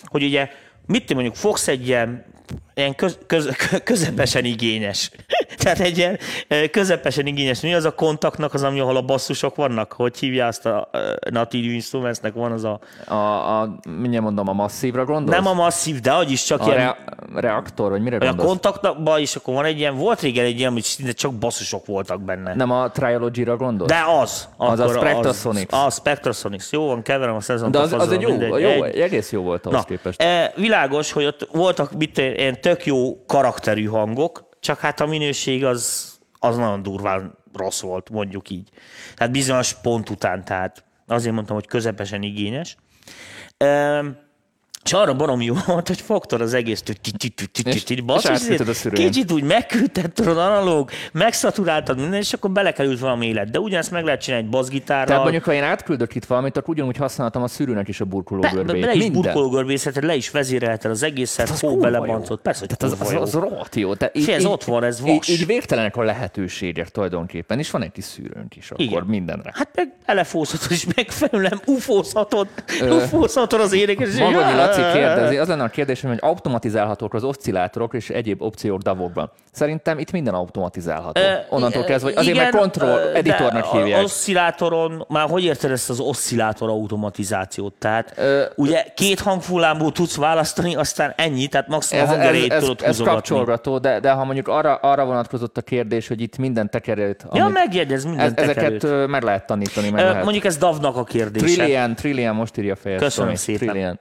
hogy 0.05 0.22
ugye 0.22 0.49
mit 0.87 1.14
mondjuk 1.14 1.35
fogsz 1.35 1.68
egy 1.68 1.87
ilyen 1.87 2.24
ilyen 2.74 2.94
köz, 2.94 3.18
köz, 3.26 3.48
közepesen 3.84 4.44
igényes. 4.44 5.10
Tehát 5.58 5.80
egy 5.80 5.98
ilyen 5.98 6.18
közepesen 6.70 7.26
igényes. 7.26 7.60
Mi 7.60 7.74
az 7.74 7.84
a 7.84 7.94
kontaktnak 7.94 8.54
az, 8.54 8.62
ami, 8.62 8.80
ahol 8.80 8.96
a 8.96 9.02
basszusok 9.02 9.54
vannak? 9.54 9.92
Hogy 9.92 10.18
hívja 10.18 10.46
azt 10.46 10.66
a 10.66 10.90
Native 11.30 11.72
Instrumentsnek 11.72 12.34
van 12.34 12.52
az 12.52 12.64
a... 12.64 12.80
A, 13.06 13.14
a, 13.60 13.78
mindjárt 14.00 14.24
mondom, 14.24 14.48
a 14.48 14.52
masszívra 14.52 15.04
gondolsz? 15.04 15.36
Nem 15.36 15.46
a 15.46 15.54
masszív, 15.54 16.00
de 16.00 16.10
hogy 16.10 16.30
is 16.30 16.44
csak 16.44 16.60
a 16.60 16.64
ilyen... 16.64 16.76
rea- 16.76 16.96
reaktor, 17.34 17.90
vagy 17.90 18.02
mire 18.02 18.18
Vagy 18.18 18.26
a 18.28 18.30
gondolsz? 18.30 18.50
kontaktban 18.50 19.20
is 19.20 19.36
akkor 19.36 19.54
van 19.54 19.64
egy 19.64 19.78
ilyen, 19.78 19.96
volt 19.96 20.20
régen 20.20 20.44
egy 20.44 20.58
ilyen, 20.58 20.72
hogy 20.72 20.82
szinte 20.82 21.12
csak 21.12 21.34
basszusok 21.34 21.86
voltak 21.86 22.20
benne. 22.20 22.54
Nem 22.54 22.70
a 22.70 22.90
Triology-ra 22.90 23.56
gondolsz? 23.56 23.90
De 23.90 24.04
az. 24.20 24.48
Az 24.56 24.80
a 24.80 24.88
Spectrasonics. 24.88 25.72
Az, 25.72 25.78
a 25.78 25.90
Spectrasonics. 25.90 26.70
Jó 26.70 26.86
van, 26.86 27.02
keverem 27.02 27.34
a 27.34 27.40
szezon. 27.40 27.70
De 27.70 27.78
az, 27.78 27.92
az 27.92 28.12
egy 28.12 28.20
jó, 28.20 28.56
jó, 28.58 28.82
egész 28.82 29.32
jó 29.32 29.42
volt 29.42 29.66
ahhoz 29.66 29.78
Na, 29.78 29.84
képest. 29.84 30.22
e, 30.22 30.52
világos, 30.56 31.12
hogy 31.12 31.24
ott 31.24 31.48
voltak 31.52 31.92
mit, 31.92 32.18
ilyen 32.18 32.60
tök 32.64 32.86
jó 32.86 33.24
karakterű 33.26 33.84
hangok, 33.84 34.48
csak 34.60 34.78
hát 34.78 35.00
a 35.00 35.06
minőség 35.06 35.64
az, 35.64 36.12
az 36.38 36.56
nagyon 36.56 36.82
durván 36.82 37.38
rossz 37.52 37.80
volt, 37.80 38.10
mondjuk 38.10 38.50
így. 38.50 38.68
Tehát 39.14 39.32
bizonyos 39.32 39.74
pont 39.74 40.10
után, 40.10 40.44
tehát 40.44 40.84
azért 41.06 41.34
mondtam, 41.34 41.56
hogy 41.56 41.66
közepesen 41.66 42.22
igényes. 42.22 42.76
E, 43.56 44.00
És 44.85 44.93
arra 44.93 45.14
barom 45.14 45.41
jó 45.41 45.55
volt, 45.66 45.89
hogy 45.89 46.01
fogtad 46.01 46.41
az 46.41 46.55
egész 46.55 46.82
kicsit 48.93 49.32
úgy 49.32 49.43
megküldted, 49.43 50.12
tudod, 50.12 50.39
analóg, 50.39 50.91
megszaturáltad 51.12 51.99
minden, 51.99 52.20
és 52.20 52.32
akkor 52.32 52.51
belekerült 52.51 52.99
valami 52.99 53.26
élet. 53.26 53.51
De 53.51 53.59
ugyanezt 53.59 53.91
meg 53.91 54.05
lehet 54.05 54.20
csinálni 54.20 54.45
egy 54.45 54.51
bazgitárral. 54.51 55.07
Tehát 55.07 55.22
mondjuk, 55.22 55.45
ha 55.45 55.53
én 55.53 55.62
átküldök 55.62 56.14
itt 56.14 56.24
valamit, 56.24 56.57
akkor 56.57 56.74
ugyanúgy 56.74 56.97
használtam 56.97 57.43
a 57.43 57.49
szűrőnek 57.49 57.89
is 57.89 58.01
a 58.01 58.05
burkológörbét. 58.05 58.64
Be, 58.66 58.72
be, 58.72 58.87
le 58.87 58.95
is 58.95 59.11
burkológörbészeted, 59.11 60.05
le 60.05 60.14
is 60.14 60.30
vezérelted 60.30 60.91
az 60.91 61.03
egészet, 61.03 61.49
hó 61.49 61.76
belebancolt. 61.76 62.41
Persze, 62.41 62.61
hogy 62.61 62.76
Tehát 62.76 62.95
az, 63.01 63.12
az, 63.14 63.22
az, 63.22 63.32
rohadt 63.32 63.74
jó. 63.74 63.95
Tehát 63.95 64.16
így, 64.16 64.30
ez 64.30 64.45
ott 64.45 64.64
van, 64.64 64.85
ez 64.85 65.01
vas. 65.01 65.28
Így, 65.28 65.41
így 65.41 65.47
végtelenek 65.47 65.97
a 65.97 66.03
lehetőségek 66.03 66.89
tulajdonképpen, 66.89 67.59
és 67.59 67.70
van 67.70 67.82
egy 67.82 67.93
kis 67.93 68.05
szűrőnk 68.05 68.57
is 68.57 68.70
akkor 68.70 68.85
Igen. 68.85 69.05
mindenre. 69.07 69.53
Hát 69.55 69.68
meg 69.74 69.93
elefózhatod 70.05 70.70
is 70.70 70.87
megfelelően, 70.97 71.61
ufózhatod, 71.66 72.49
ufózhatod 72.91 73.61
az 73.61 73.72
énekes. 73.72 74.16
Magadi 74.16 74.53
Laci 74.76 74.98
kérdezi, 74.98 75.36
az 75.36 75.48
lenne 75.48 75.62
a 75.62 75.68
kérdésem, 75.68 76.10
hogy 76.10 76.18
automatizálhatók 76.22 77.14
az 77.14 77.24
oszcillátorok 77.24 77.94
és 77.94 78.10
egyéb 78.10 78.42
opciók 78.42 78.80
davokban. 78.80 79.30
Szerintem 79.52 79.98
itt 79.98 80.10
minden 80.10 80.34
automatizálható. 80.34 81.20
Onnantól 81.48 81.84
kezdve, 81.84 82.08
hogy 82.08 82.18
azért 82.18 82.36
igen, 82.36 82.50
meg 82.50 82.60
kontroll 82.60 82.98
editornak 82.98 83.64
hívják. 83.64 83.98
Az 83.98 84.04
oszcillátoron, 84.04 85.04
már 85.08 85.28
hogy 85.28 85.44
érted 85.44 85.70
ezt 85.70 85.90
az 85.90 86.00
oszcillátor 86.00 86.68
automatizációt? 86.68 87.74
Tehát 87.78 88.18
e, 88.18 88.48
ugye 88.56 88.84
két 88.94 89.20
hangfullámból 89.20 89.92
tudsz 89.92 90.16
választani, 90.16 90.74
aztán 90.74 91.12
ennyi, 91.16 91.46
tehát 91.46 91.68
maximum 91.68 92.04
ez, 92.04 92.10
hangerét 92.10 92.52
ez, 92.52 92.60
tudod 92.60 92.80
ez, 92.82 92.88
ez 92.88 93.06
kapcsolgató, 93.06 93.78
de, 93.78 94.00
de 94.00 94.10
ha 94.10 94.24
mondjuk 94.24 94.48
arra, 94.48 94.74
arra 94.74 95.04
vonatkozott 95.04 95.56
a 95.56 95.62
kérdés, 95.62 96.08
hogy 96.08 96.20
itt 96.20 96.38
minden 96.38 96.70
tekerőt... 96.70 97.26
Ja, 97.32 97.48
megjegyez 97.48 98.04
minden 98.04 98.34
ez, 98.36 98.48
Ezeket 98.48 99.08
meg 99.08 99.22
lehet 99.22 99.46
tanítani. 99.46 99.90
Meg 99.90 100.04
lehet. 100.04 100.22
Mondjuk 100.22 100.44
ez 100.44 100.56
Davnak 100.56 100.96
a 100.96 101.04
kérdése. 101.04 101.44
Trillian, 101.44 101.94
Trillian 101.94 102.34
most 102.34 102.56
írja 102.56 102.76
fejet. 102.76 103.00
Köszönöm 103.00 103.34
szépen. 103.34 103.68
Trillian. 103.68 104.00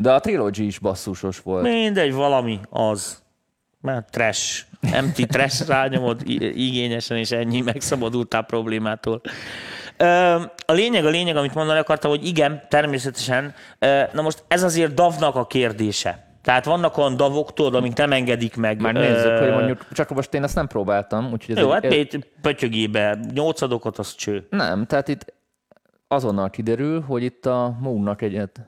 De 0.00 0.12
a 0.12 0.20
Trilogy 0.20 0.58
is 0.58 0.78
basszusos 0.78 1.40
volt. 1.40 1.62
Mindegy, 1.62 2.12
valami 2.12 2.60
az. 2.70 3.22
Mert 3.80 4.10
trash, 4.10 4.64
empty 4.92 5.22
trash 5.26 5.66
rányomod 5.68 6.22
igényesen, 6.54 7.16
és 7.16 7.30
ennyi, 7.30 7.60
megszabadultál 7.60 8.42
problémától. 8.42 9.20
A 10.66 10.72
lényeg, 10.72 11.04
a 11.04 11.08
lényeg, 11.08 11.36
amit 11.36 11.54
mondani 11.54 11.78
akartam, 11.78 12.10
hogy 12.10 12.26
igen, 12.26 12.62
természetesen. 12.68 13.54
Na 14.12 14.22
most 14.22 14.44
ez 14.48 14.62
azért 14.62 14.94
Davnak 14.94 15.34
a 15.34 15.46
kérdése. 15.46 16.28
Tehát 16.42 16.64
vannak 16.64 16.98
olyan 16.98 17.16
davok, 17.16 17.52
tudod, 17.52 17.74
amik 17.74 17.96
nem 17.96 18.12
engedik 18.12 18.56
meg. 18.56 18.80
Már 18.80 18.94
nézzük, 18.94 19.38
hogy 19.38 19.50
mondjuk, 19.50 19.86
csak 19.92 20.10
most 20.10 20.34
én 20.34 20.42
ezt 20.42 20.54
nem 20.54 20.66
próbáltam. 20.66 21.32
Úgyhogy 21.32 21.56
ez 21.56 21.62
Jó, 21.62 21.70
hát 21.70 21.84
egy, 21.84 22.26
pötyögébe 22.42 23.18
nyolcadokat, 23.34 23.98
az 23.98 24.14
cső. 24.14 24.46
Nem, 24.50 24.86
tehát 24.86 25.08
itt 25.08 25.34
azonnal 26.08 26.50
kiderül, 26.50 27.00
hogy 27.00 27.22
itt 27.22 27.46
a 27.46 27.76
Moonnak 27.80 28.22
egyet 28.22 28.60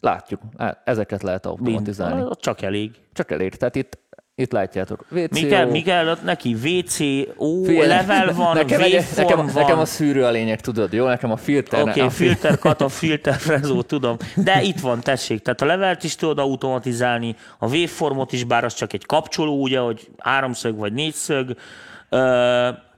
látjuk, 0.00 0.40
ezeket 0.84 1.22
lehet 1.22 1.46
automatizálni. 1.46 2.20
Mind, 2.20 2.36
csak 2.36 2.62
elég. 2.62 2.90
Csak 3.12 3.30
elég, 3.30 3.54
tehát 3.54 3.74
itt 3.74 3.98
itt 4.40 4.52
látjátok. 4.52 5.06
VCO. 5.08 5.26
Mi 5.30 5.40
kell, 5.40 5.66
mi 5.66 5.82
kell 5.82 6.16
neki? 6.24 6.54
VCO, 6.54 7.62
Fél, 7.64 7.86
level 7.86 8.32
van, 8.34 8.54
nekem, 8.56 8.80
nekem, 9.16 9.36
van. 9.36 9.50
Nekem 9.54 9.78
a 9.78 9.84
szűrő 9.84 10.24
a 10.24 10.30
lényeg, 10.30 10.60
tudod, 10.60 10.92
jó? 10.92 11.06
Nekem 11.06 11.30
a 11.30 11.36
filter. 11.36 11.80
Oké, 11.80 11.90
okay, 11.90 12.10
filter 12.10 12.58
a 12.78 12.88
filter 13.00 13.34
frezó, 13.34 13.82
tudom. 13.82 14.16
De 14.36 14.62
itt 14.62 14.80
van, 14.80 15.00
tessék. 15.00 15.42
Tehát 15.42 15.60
a 15.60 15.64
levelt 15.64 16.04
is 16.04 16.14
tudod 16.14 16.38
automatizálni, 16.38 17.36
a 17.58 17.66
waveformot 17.66 18.32
is, 18.32 18.44
bár 18.44 18.64
az 18.64 18.74
csak 18.74 18.92
egy 18.92 19.06
kapcsoló, 19.06 19.62
ugye, 19.62 19.78
hogy 19.78 20.08
háromszög 20.18 20.76
vagy 20.76 20.92
négyszög. 20.92 21.56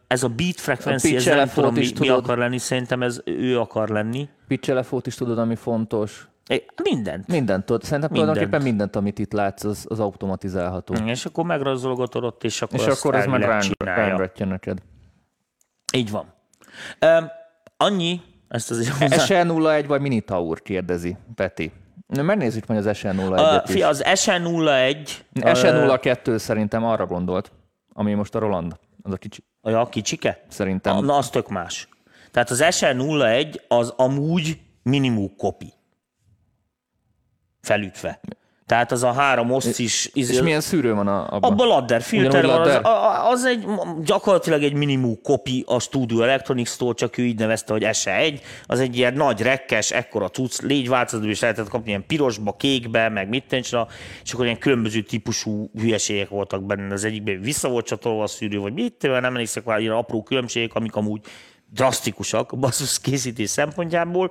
Ez 0.06 0.22
a 0.22 0.28
beat 0.28 0.60
frekvencia, 0.60 1.16
ez 1.16 1.24
nem 1.24 1.48
tudom, 1.48 1.74
mi, 1.74 1.90
mi 1.98 2.08
akar 2.08 2.38
lenni, 2.38 2.58
szerintem 2.58 3.02
ez 3.02 3.20
ő 3.24 3.58
akar 3.58 3.88
lenni. 3.88 4.28
Pitch 4.48 5.06
is 5.06 5.14
tudod, 5.14 5.38
ami 5.38 5.54
fontos. 5.54 6.26
Mindent. 6.82 7.26
Mindent 7.26 7.64
tudod. 7.64 7.82
Szerintem 7.82 8.10
mindent. 8.12 8.30
tulajdonképpen 8.30 8.62
mindent, 8.62 8.96
amit 8.96 9.18
itt 9.18 9.32
látsz, 9.32 9.64
az, 9.64 9.86
az 9.88 10.00
automatizálható. 10.00 10.94
És 10.94 11.24
akkor 11.24 11.44
megrajzolgatod 11.44 12.24
ott, 12.24 12.44
és 12.44 12.62
akkor 12.62 12.80
És 12.80 12.86
akkor 12.86 13.14
ez 13.14 13.26
meg 13.26 13.62
rángatja 13.78 14.46
neked. 14.46 14.78
Így 15.92 16.10
van. 16.10 16.34
Um, 17.00 17.30
annyi, 17.76 18.20
ezt 18.48 18.70
azért 18.70 18.96
hozzá... 18.98 19.16
SE01 19.26 19.84
vagy 19.86 20.00
Minitaur 20.00 20.62
kérdezi 20.62 21.16
Peti. 21.34 21.72
Megnézzük 22.06 22.66
majd 22.66 22.86
az 22.86 22.98
SE01-et 23.02 23.74
is. 23.74 23.82
Az 23.82 24.02
SE01... 24.06 25.08
SE02 25.34 26.38
szerintem 26.38 26.84
arra 26.84 27.06
gondolt, 27.06 27.52
ami 27.92 28.14
most 28.14 28.34
a 28.34 28.38
Roland. 28.38 28.76
Az 29.02 29.12
a 29.12 29.16
kicsi. 29.16 29.44
A 29.60 29.88
kicsike? 29.88 30.44
Szerintem. 30.48 31.04
Na, 31.04 31.16
az 31.16 31.30
tök 31.30 31.48
más. 31.48 31.88
Tehát 32.30 32.50
az 32.50 32.64
SE01 32.64 33.54
az 33.68 33.94
amúgy 33.96 34.60
minimum 34.82 35.36
kopi 35.36 35.72
felütve. 37.62 38.20
Tehát 38.66 38.92
az 38.92 39.02
a 39.02 39.12
három 39.12 39.50
oszcis... 39.50 40.06
És 40.06 40.10
izé, 40.12 40.40
milyen 40.40 40.60
szűrő 40.60 40.94
van 40.94 41.06
a, 41.06 41.26
abban? 41.26 41.52
Abban 41.52 41.66
ladder 41.66 42.02
filter 42.02 42.46
van, 42.46 42.60
az, 42.60 42.80
az, 43.24 43.44
egy 43.44 43.64
gyakorlatilag 44.04 44.62
egy 44.62 44.74
minimum 44.74 45.18
copy 45.22 45.64
a 45.66 45.80
Studio 45.80 46.22
Electronics-tól, 46.22 46.94
csak 46.94 47.18
ő 47.18 47.22
így 47.22 47.38
nevezte, 47.38 47.72
hogy 47.72 47.82
SE1, 47.84 48.40
az 48.66 48.80
egy 48.80 48.96
ilyen 48.96 49.14
nagy 49.14 49.40
rekkes, 49.40 49.90
ekkora 49.90 50.28
cucc, 50.28 50.60
légyváltozatú, 50.60 51.28
és 51.28 51.40
lehetett 51.40 51.68
kapni 51.68 51.88
ilyen 51.88 52.06
pirosba, 52.06 52.56
kékbe, 52.56 53.08
meg 53.08 53.28
mit 53.28 53.44
tencsra, 53.48 53.88
és 54.24 54.32
akkor 54.32 54.44
ilyen 54.44 54.58
különböző 54.58 55.00
típusú 55.02 55.70
hülyeségek 55.78 56.28
voltak 56.28 56.62
benne. 56.64 56.92
Az 56.92 57.04
egyikben 57.04 57.40
vissza 57.40 57.68
volt 57.68 57.86
csatolva 57.86 58.22
a 58.22 58.26
szűrő, 58.26 58.58
vagy 58.58 58.72
mit, 58.72 59.02
nem 59.02 59.24
emlékszek 59.24 59.64
ilyen 59.78 59.94
apró 59.94 60.22
különbségek, 60.22 60.74
amik 60.74 60.94
amúgy 60.94 61.20
drasztikusak 61.74 62.58
basszus 62.58 63.00
készítés 63.00 63.50
szempontjából. 63.50 64.30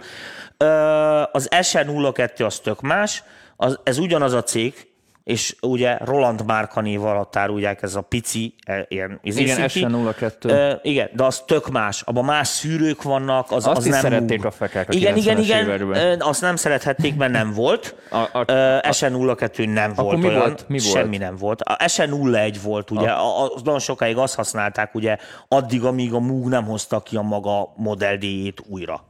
Az 1.31 1.47
SR02 1.51 2.45
az 2.45 2.59
tök 2.59 2.81
más, 2.81 3.23
az, 3.55 3.79
ez 3.83 3.97
ugyanaz 3.97 4.33
a 4.33 4.43
cég, 4.43 4.90
és 5.23 5.55
ugye 5.61 5.97
Roland 5.97 6.45
márka 6.45 6.81
név 6.81 7.03
alatt 7.05 7.35
árulják 7.35 7.81
ez 7.81 7.95
a 7.95 8.01
pici, 8.01 8.55
e, 8.65 8.85
ilyen 8.87 9.19
Igen, 9.23 9.57
SN02. 9.61 10.45
Uh, 10.45 10.79
igen, 10.81 11.09
de 11.13 11.23
az 11.23 11.43
tök 11.45 11.69
más. 11.69 12.01
Abban 12.01 12.25
más 12.25 12.47
szűrők 12.47 13.03
vannak, 13.03 13.51
az, 13.51 13.67
azt 13.67 13.77
az 13.77 13.85
nem 13.85 13.99
szerették 13.99 14.45
a 14.45 14.51
fekák 14.51 14.89
a 14.89 14.93
Igen, 14.93 15.17
igen, 15.17 15.37
igen, 15.37 15.63
években. 15.65 16.21
azt 16.21 16.41
nem 16.41 16.55
szerethették, 16.55 17.15
mert 17.15 17.31
nem 17.31 17.53
volt. 17.53 17.95
A, 18.09 18.15
a, 18.15 18.39
a, 18.39 18.45
SN02 18.81 19.73
nem 19.73 19.93
volt 19.93 20.17
mi 20.17 20.27
olyan, 20.27 20.39
volt? 20.39 20.65
Mi 20.67 20.79
volt? 20.79 20.95
semmi 20.95 21.17
nem 21.17 21.35
volt. 21.35 21.61
A 21.61 21.75
SN01 21.85 22.55
volt, 22.63 22.91
ugye, 22.91 23.09
a, 23.09 23.43
a, 23.43 23.51
nagyon 23.63 23.79
sokáig 23.79 24.17
azt 24.17 24.35
használták, 24.35 24.95
ugye, 24.95 25.17
addig, 25.47 25.83
amíg 25.83 26.13
a 26.13 26.19
Moog 26.19 26.47
nem 26.47 26.63
hozta 26.63 26.99
ki 26.99 27.15
a 27.15 27.21
maga 27.21 27.73
Model 27.75 28.17
D-jét 28.17 28.63
újra 28.69 29.09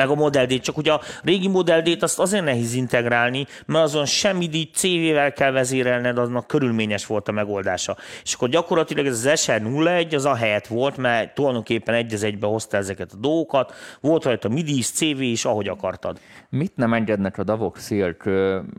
meg 0.00 0.08
a 0.08 0.14
Model 0.14 0.46
D, 0.46 0.60
csak 0.60 0.76
ugye 0.76 0.92
a 0.92 1.00
régi 1.22 1.48
Model 1.48 1.82
D-t 1.82 2.02
azt 2.02 2.18
azért 2.18 2.44
nehéz 2.44 2.74
integrálni, 2.74 3.46
mert 3.66 3.84
azon 3.84 4.06
semmi 4.06 4.46
díj 4.46 4.70
CV-vel 4.74 5.32
kell 5.32 5.50
vezérelned, 5.50 6.18
aznak 6.18 6.46
körülményes 6.46 7.06
volt 7.06 7.28
a 7.28 7.32
megoldása. 7.32 7.96
És 8.22 8.34
akkor 8.34 8.48
gyakorlatilag 8.48 9.06
ez 9.06 9.24
az 9.24 9.40
SR01 9.44 10.14
az 10.14 10.24
a 10.24 10.34
helyet 10.34 10.66
volt, 10.66 10.96
mert 10.96 11.34
tulajdonképpen 11.34 11.94
egy 11.94 12.14
az 12.14 12.22
egybe 12.22 12.46
hozta 12.46 12.76
ezeket 12.76 13.12
a 13.12 13.16
dolgokat, 13.16 13.74
volt 14.00 14.24
rajta 14.24 14.48
MIDI 14.48 14.76
is, 14.76 14.86
CV 14.90 15.20
is, 15.20 15.44
ahogy 15.44 15.68
akartad. 15.68 16.20
Mit 16.48 16.76
nem 16.76 16.92
engednek 16.92 17.38
a 17.38 17.44
davok, 17.44 17.78
Szilk? 17.78 18.28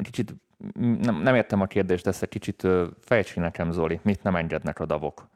Kicsit 0.04 0.34
nem, 1.02 1.22
nem 1.22 1.36
értem 1.36 1.62
a 1.62 1.66
kérdést, 1.66 2.04
de 2.04 2.10
ezt 2.10 2.22
egy 2.22 2.30
kicsit 2.30 2.68
fejtsi 3.06 3.40
nekem, 3.40 3.72
Zoli. 3.72 4.00
Mit 4.04 4.24
nem 4.24 4.36
engednek 4.36 4.80
a 4.80 4.86
davok? 4.86 5.28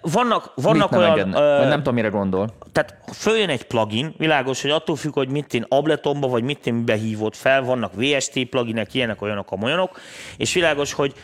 Vannak, 0.00 0.52
vannak 0.54 0.90
nem 0.90 1.00
olyan... 1.00 1.28
uh, 1.28 1.68
nem 1.68 1.76
tudom, 1.76 1.94
mire 1.94 2.08
gondol. 2.08 2.54
Tehát 2.72 2.98
följön 3.12 3.48
egy 3.48 3.66
plugin, 3.66 4.14
világos, 4.18 4.62
hogy 4.62 4.70
attól 4.70 4.96
függ, 4.96 5.14
hogy 5.14 5.28
mit 5.28 5.54
én 5.54 5.64
Abletonba, 5.68 6.28
vagy 6.28 6.42
mit 6.42 6.66
én 6.66 6.84
behívott 6.84 7.36
fel, 7.36 7.62
vannak 7.62 7.92
VST 7.94 8.44
pluginek, 8.44 8.94
ilyenek, 8.94 9.22
olyanok, 9.22 9.50
amolyanok, 9.50 10.00
és 10.36 10.54
világos, 10.54 10.92
hogy 10.92 11.14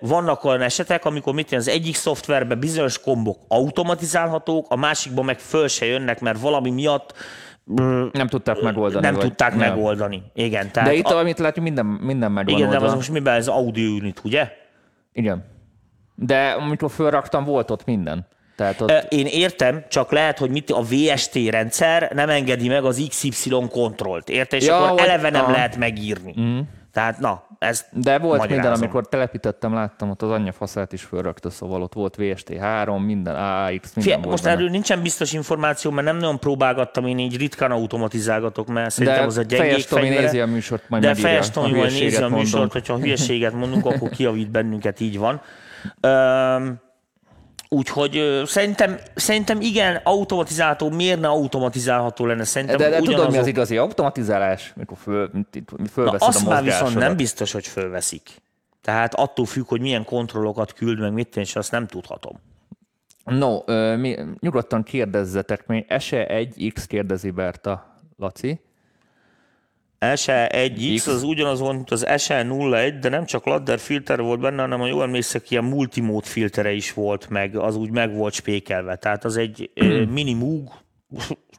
vannak 0.00 0.44
olyan 0.44 0.60
esetek, 0.60 1.04
amikor 1.04 1.34
mit 1.34 1.52
az 1.52 1.68
egyik 1.68 1.94
szoftverben 1.94 2.58
bizonyos 2.58 3.00
kombok 3.00 3.38
automatizálhatók, 3.48 4.66
a 4.68 4.76
másikban 4.76 5.24
meg 5.24 5.38
föl 5.38 5.68
se 5.68 5.86
jönnek, 5.86 6.20
mert 6.20 6.40
valami 6.40 6.70
miatt 6.70 7.14
nem 8.12 8.26
tudták 8.28 8.60
megoldani. 8.60 9.04
Nem 9.04 9.14
vagy. 9.14 9.22
tudták 9.22 9.54
nem. 9.54 9.68
megoldani. 9.68 10.22
Igen, 10.34 10.70
tehát 10.70 10.88
de 10.88 10.94
itt, 10.94 11.06
a... 11.06 11.18
amit 11.18 11.38
látjuk, 11.38 11.64
minden, 11.64 11.86
minden 11.86 12.32
megvan 12.32 12.54
Igen, 12.54 12.68
oldva. 12.68 12.80
de 12.80 12.86
az 12.86 12.94
most 12.94 13.10
miben 13.10 13.34
ez 13.34 13.48
audio 13.48 13.90
unit, 13.90 14.20
ugye? 14.24 14.52
Igen. 15.12 15.44
De 16.14 16.50
amikor 16.50 16.90
fölraktam, 16.90 17.44
volt 17.44 17.70
ott 17.70 17.84
minden. 17.84 18.26
Tehát 18.56 18.80
ott... 18.80 19.06
Én 19.08 19.26
értem, 19.26 19.84
csak 19.88 20.12
lehet, 20.12 20.38
hogy 20.38 20.50
mit 20.50 20.70
a 20.70 20.82
VST 20.82 21.34
rendszer 21.50 22.10
nem 22.14 22.28
engedi 22.28 22.68
meg 22.68 22.84
az 22.84 23.06
XY 23.08 23.50
kontrollt, 23.70 24.28
érted? 24.28 24.60
És 24.60 24.66
ja, 24.66 24.84
akkor 24.84 25.00
eleve 25.00 25.30
nem 25.30 25.44
a... 25.44 25.50
lehet 25.50 25.76
megírni. 25.76 26.34
Mm. 26.40 26.58
Tehát 26.92 27.18
na, 27.18 27.42
ez 27.58 27.84
De 27.92 28.18
volt 28.18 28.38
magyarázom. 28.38 28.48
minden, 28.62 28.72
amikor 28.72 29.08
telepítettem, 29.08 29.74
láttam, 29.74 30.10
ott 30.10 30.22
az 30.22 30.30
anyja 30.30 30.52
faszát 30.52 30.92
is 30.92 31.02
fölrakta, 31.02 31.50
szóval 31.50 31.82
ott 31.82 31.92
volt 31.94 32.14
VST3, 32.18 33.04
minden 33.04 33.34
AX, 33.34 33.66
minden 33.66 34.02
Fie, 34.02 34.14
volt 34.14 34.26
Most 34.26 34.42
benne. 34.42 34.56
erről 34.56 34.68
nincsen 34.68 35.02
biztos 35.02 35.32
információ, 35.32 35.90
mert 35.90 36.06
nem 36.06 36.16
nagyon 36.16 36.38
próbálgattam, 36.38 37.06
én 37.06 37.18
így 37.18 37.36
ritkán 37.36 37.70
automatizálgatok, 37.70 38.66
mert 38.66 38.90
szerintem 38.90 39.26
az 39.26 39.38
a 39.38 39.42
gyengék 39.42 39.84
Tomi 39.84 40.08
nézi 40.08 40.40
a 40.40 40.46
műsort, 40.46 40.88
majd 40.88 41.02
De 41.02 41.14
Fejes 41.14 41.50
Tomi 41.50 41.80
nézi 41.80 42.16
a 42.22 42.28
műsort, 42.28 42.72
hogyha 42.72 42.98
hülyeséget 42.98 43.52
mondunk, 43.52 43.86
akkor 43.90 44.08
kiavít 44.10 44.50
bennünket, 44.50 45.00
így 45.00 45.18
van. 45.18 45.40
Um, 46.02 46.80
Úgyhogy 47.72 48.42
szerintem, 48.46 48.98
szerintem 49.14 49.60
igen, 49.60 50.00
automatizálható, 50.04 50.90
miért 50.90 51.20
ne 51.20 51.28
automatizálható 51.28 52.26
lenne? 52.26 52.44
Szerintem 52.44 52.78
De, 52.78 52.88
de 52.88 52.96
tudod, 52.96 53.08
mi 53.08 53.14
ugyanazok- 53.14 53.40
az 53.40 53.46
igazi 53.46 53.76
automatizálás? 53.76 54.72
Mikor 54.76 54.96
föl, 54.96 55.30
Na, 55.32 55.86
fölveszed 55.92 56.28
azt 56.28 56.46
a 56.46 56.48
már 56.48 56.62
viszont 56.62 56.94
nem 56.94 57.16
biztos, 57.16 57.52
hogy 57.52 57.66
fölveszik. 57.66 58.30
Tehát 58.82 59.14
attól 59.14 59.46
függ, 59.46 59.68
hogy 59.68 59.80
milyen 59.80 60.04
kontrollokat 60.04 60.72
küld 60.72 60.98
meg, 60.98 61.12
mit 61.12 61.36
és 61.36 61.56
azt 61.56 61.70
nem 61.70 61.86
tudhatom. 61.86 62.40
No, 63.24 63.58
mi, 63.96 64.16
nyugodtan 64.40 64.82
kérdezzetek 64.82 65.66
még. 65.66 65.86
SE 65.98 66.26
1X 66.28 66.84
kérdezi 66.86 67.30
Berta 67.30 67.96
Laci. 68.16 68.60
SE 70.14 70.50
1X 70.54 70.94
X. 70.96 71.06
az 71.06 71.22
ugyanaz 71.22 71.60
volt, 71.60 71.74
mint 71.74 71.90
az 71.90 72.06
SE 72.16 72.42
01, 72.44 72.98
de 72.98 73.08
nem 73.08 73.24
csak 73.24 73.46
ladder 73.46 73.78
filter 73.78 74.20
volt 74.20 74.40
benne, 74.40 74.60
hanem 74.60 74.78
ha 74.78 74.86
jól 74.86 75.02
emlékszek, 75.02 75.50
ilyen 75.50 75.64
multimód 75.64 76.24
filtere 76.24 76.72
is 76.72 76.92
volt, 76.92 77.28
meg 77.28 77.56
az 77.56 77.76
úgy 77.76 77.90
meg 77.90 78.14
volt 78.14 78.32
spékelve. 78.32 78.96
Tehát 78.96 79.24
az 79.24 79.36
egy 79.36 79.70
ö, 79.74 80.04
mini 80.04 80.34
Moog 80.34 80.70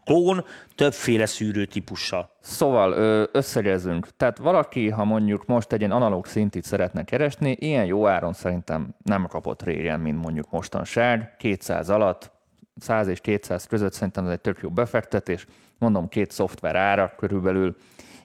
klón 0.05 0.45
többféle 0.75 1.25
szűrő 1.25 1.65
típussal. 1.65 2.29
Szóval 2.39 2.91
összegezünk. 3.31 4.07
Tehát 4.17 4.37
valaki, 4.37 4.89
ha 4.89 5.03
mondjuk 5.03 5.45
most 5.45 5.71
egy 5.71 5.79
ilyen 5.79 5.91
analóg 5.91 6.25
szintit 6.25 6.63
szeretne 6.63 7.03
keresni, 7.03 7.57
ilyen 7.59 7.85
jó 7.85 8.07
áron 8.07 8.33
szerintem 8.33 8.95
nem 9.03 9.27
kapott 9.27 9.63
régen, 9.63 9.99
mint 9.99 10.21
mondjuk 10.21 10.51
mostanság. 10.51 11.35
200 11.37 11.89
alatt, 11.89 12.31
100 12.75 13.07
és 13.07 13.19
200 13.21 13.67
között 13.67 13.93
szerintem 13.93 14.25
ez 14.25 14.31
egy 14.31 14.41
tök 14.41 14.59
jó 14.61 14.69
befektetés. 14.69 15.45
Mondom, 15.77 16.07
két 16.07 16.31
szoftver 16.31 16.75
ára 16.75 17.13
körülbelül, 17.17 17.75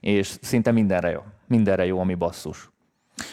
és 0.06 0.34
szinte 0.40 0.70
mindenre 0.70 1.10
jó. 1.10 1.20
Mindenre 1.46 1.86
jó, 1.86 2.00
ami 2.00 2.14
basszus. 2.14 2.70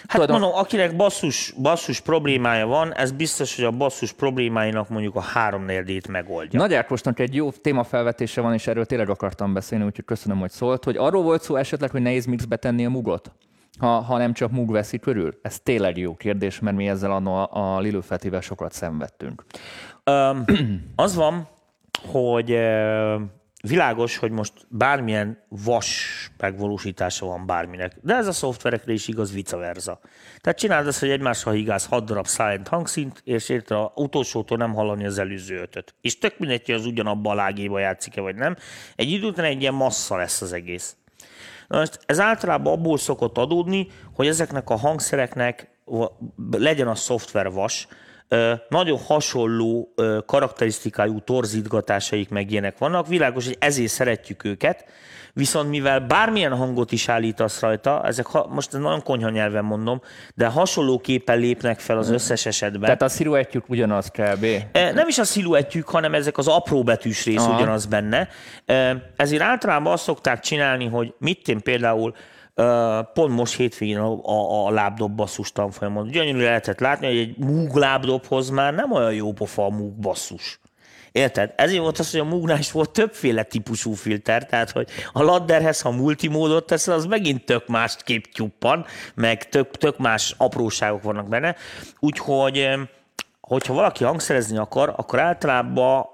Hát 0.08 0.22
Tudom. 0.22 0.40
mondom, 0.40 0.60
akinek 0.60 0.96
basszus, 0.96 1.54
basszus 1.62 2.00
problémája 2.00 2.68
van, 2.68 2.96
ez 2.96 3.12
biztos, 3.12 3.56
hogy 3.56 3.66
a 3.66 3.72
basszus 3.72 4.12
problémáinak 4.12 4.90
mondjuk 4.90 5.16
a 5.16 5.20
három 5.20 5.66
nérdét 5.66 6.08
megoldja. 6.08 6.60
Nagy 6.60 6.74
Ákosnak 6.74 7.20
egy 7.20 7.36
jó 7.36 7.52
témafelvetése 7.52 8.42
van, 8.42 8.54
és 8.54 8.68
erről 8.68 8.86
tényleg 8.86 9.10
akartam 9.10 9.54
beszélni, 9.54 9.86
úgyhogy 9.86 10.06
köszönöm, 10.06 10.40
hogy 10.40 10.52
szólt, 10.52 10.84
hogy 10.84 10.98
arról 10.98 11.24
volt 11.24 11.42
szó 11.42 11.56
esetleg, 11.56 11.92
hogy 11.92 12.02
nehéz 12.02 12.26
mixbe 12.26 12.56
tenni 12.56 12.86
a 12.86 12.90
mugot, 12.90 13.32
ha, 13.80 13.88
ha 13.88 14.18
nem 14.18 14.34
csak 14.34 14.52
mug 14.52 14.72
veszi 14.72 15.00
körül? 15.00 15.40
Ez 15.42 15.60
tényleg 15.60 15.98
jó 15.98 16.16
kérdés, 16.16 16.60
mert 16.60 16.76
mi 16.76 16.88
ezzel 16.88 17.12
anno 17.12 17.32
a, 17.32 17.50
a 17.52 17.80
Lilő 17.80 18.02
Fetivel 18.02 18.42
sokat 18.42 18.72
szenvedtünk. 18.72 19.46
Öm, 20.04 20.46
az 20.96 21.16
van, 21.16 21.48
hogy 22.12 22.58
világos, 23.68 24.18
hogy 24.18 24.32
most 24.32 24.54
bármilyen 24.70 25.44
vas 25.50 26.30
megvalósítása 26.38 27.26
van 27.26 27.46
bárminek, 27.46 27.98
de 28.02 28.16
ez 28.16 28.28
a 28.28 28.32
szoftverekre 28.32 28.94
is 28.94 29.08
igaz, 29.08 29.34
vice 29.34 29.58
versa. 29.58 30.00
Tehát 30.42 30.60
csináld 30.60 30.88
azt, 30.88 31.00
hogy 31.00 31.10
egymásra 31.10 31.52
higálsz 31.52 31.86
6 31.86 32.06
darab 32.06 32.28
silent 32.28 32.68
hangszint, 32.68 33.22
és 33.24 33.50
érte 33.50 33.78
a 33.78 33.92
utolsótól 33.96 34.58
nem 34.58 34.74
hallani 34.74 35.06
az 35.06 35.18
előző 35.18 35.62
ötöt. 35.62 35.96
És 36.02 36.18
tök 36.18 36.40
mindegy, 36.40 36.66
hogy 36.66 36.76
az 36.76 36.86
ugyanabba 36.86 37.32
a 37.32 37.34
lágéba 37.34 37.80
játszik-e 37.80 38.22
vagy 38.22 38.36
nem. 38.36 38.56
Egy 38.96 39.12
idő 39.12 39.28
után 39.28 39.46
egy 39.46 39.62
ilyen 39.62 39.74
massza 39.74 40.18
lesz 40.18 40.42
az 40.42 40.54
egész. 40.54 40.96
Na 41.68 41.78
most 41.78 42.00
ez 42.06 42.20
általában 42.20 42.74
abból 42.74 42.98
szokott 42.98 43.38
adódni, 43.38 43.88
hogy 44.14 44.28
ezeknek 44.28 44.70
a 44.70 44.76
hangszereknek 44.76 45.70
legyen 46.52 46.88
a 46.88 46.96
szoftver 46.96 47.52
vas, 47.52 47.88
nagyon 48.70 49.00
hasonló 49.00 49.94
karakterisztikájú 50.26 51.20
torzítgatásaik 51.20 52.30
meg 52.30 52.52
ilyenek 52.52 52.78
vannak. 52.78 53.08
Világos, 53.08 53.46
hogy 53.46 53.58
ezért 53.60 53.92
szeretjük 53.92 54.44
őket, 54.44 54.86
viszont 55.34 55.70
mivel 55.70 56.00
bármilyen 56.00 56.56
hangot 56.56 56.92
is 56.92 57.10
állítasz 57.10 57.60
rajta, 57.60 58.02
ezek 58.06 58.26
ha, 58.26 58.48
most 58.50 58.72
nagyon 58.72 59.04
konyha 59.04 59.30
nyelven 59.30 59.66
mondom, 59.66 60.02
de 60.36 60.48
hasonlóképpen 60.48 61.40
lépnek 61.40 61.80
fel 61.80 61.98
az 61.98 62.10
összes 62.10 62.46
esetben. 62.46 62.82
Tehát 62.82 63.02
a 63.02 63.08
sziluettjük 63.08 63.70
ugyanaz 63.70 64.08
kb. 64.08 64.46
Nem 64.74 65.08
is 65.08 65.18
a 65.18 65.24
sziluettjük, 65.24 65.90
hanem 65.90 66.14
ezek 66.14 66.38
az 66.38 66.48
apró 66.48 66.84
betűs 66.84 67.26
rész 67.26 67.42
Aha. 67.42 67.56
ugyanaz 67.56 67.86
benne. 67.86 68.28
Ezért 69.16 69.42
általában 69.42 69.94
azt 69.94 70.04
szokták 70.04 70.40
csinálni, 70.40 70.88
hogy 70.88 71.14
mit 71.18 71.48
én 71.48 71.62
például 71.62 72.16
pont 73.14 73.36
most 73.36 73.56
hétvégén 73.56 73.98
a, 73.98 74.20
a, 74.24 74.68
a 74.68 74.72
lábdob 74.72 75.16
basszus 75.16 75.52
tanfolyamon. 75.52 76.08
Gyönyörű 76.08 76.44
lehetett 76.44 76.80
látni, 76.80 77.08
hogy 77.08 77.18
egy 77.18 77.38
Moog 77.38 77.76
lábdobhoz 77.76 78.50
már 78.50 78.74
nem 78.74 78.92
olyan 78.92 79.14
jó 79.14 79.32
pofa 79.32 79.66
a 79.66 79.70
Moog 79.70 79.94
basszus. 79.94 80.60
Érted? 81.12 81.54
Ezért 81.56 81.82
volt 81.82 82.00
az, 82.00 82.12
hogy 82.12 82.20
a 82.20 82.24
Moognál 82.24 82.60
is 82.60 82.72
volt 82.72 82.90
többféle 82.90 83.44
típusú 83.44 83.94
filter, 83.94 84.46
tehát 84.46 84.72
hogy 84.72 84.90
a 85.12 85.24
ladderhez, 85.24 85.82
ha 85.82 85.92
multimódot 85.92 86.66
teszel, 86.66 86.94
az 86.94 87.06
megint 87.06 87.46
tök 87.46 87.68
más 87.68 87.96
kép 88.04 88.34
tyuppan, 88.34 88.86
meg 89.16 89.50
tök, 89.50 89.78
tök 89.78 89.98
más 89.98 90.36
apróságok 90.38 91.04
vannak 91.04 91.28
benne. 91.28 91.56
Úgyhogy 92.00 92.68
hogyha 93.42 93.74
valaki 93.74 94.04
hangszerezni 94.04 94.58
akar, 94.58 94.94
akkor 94.96 95.20
általában 95.20 96.06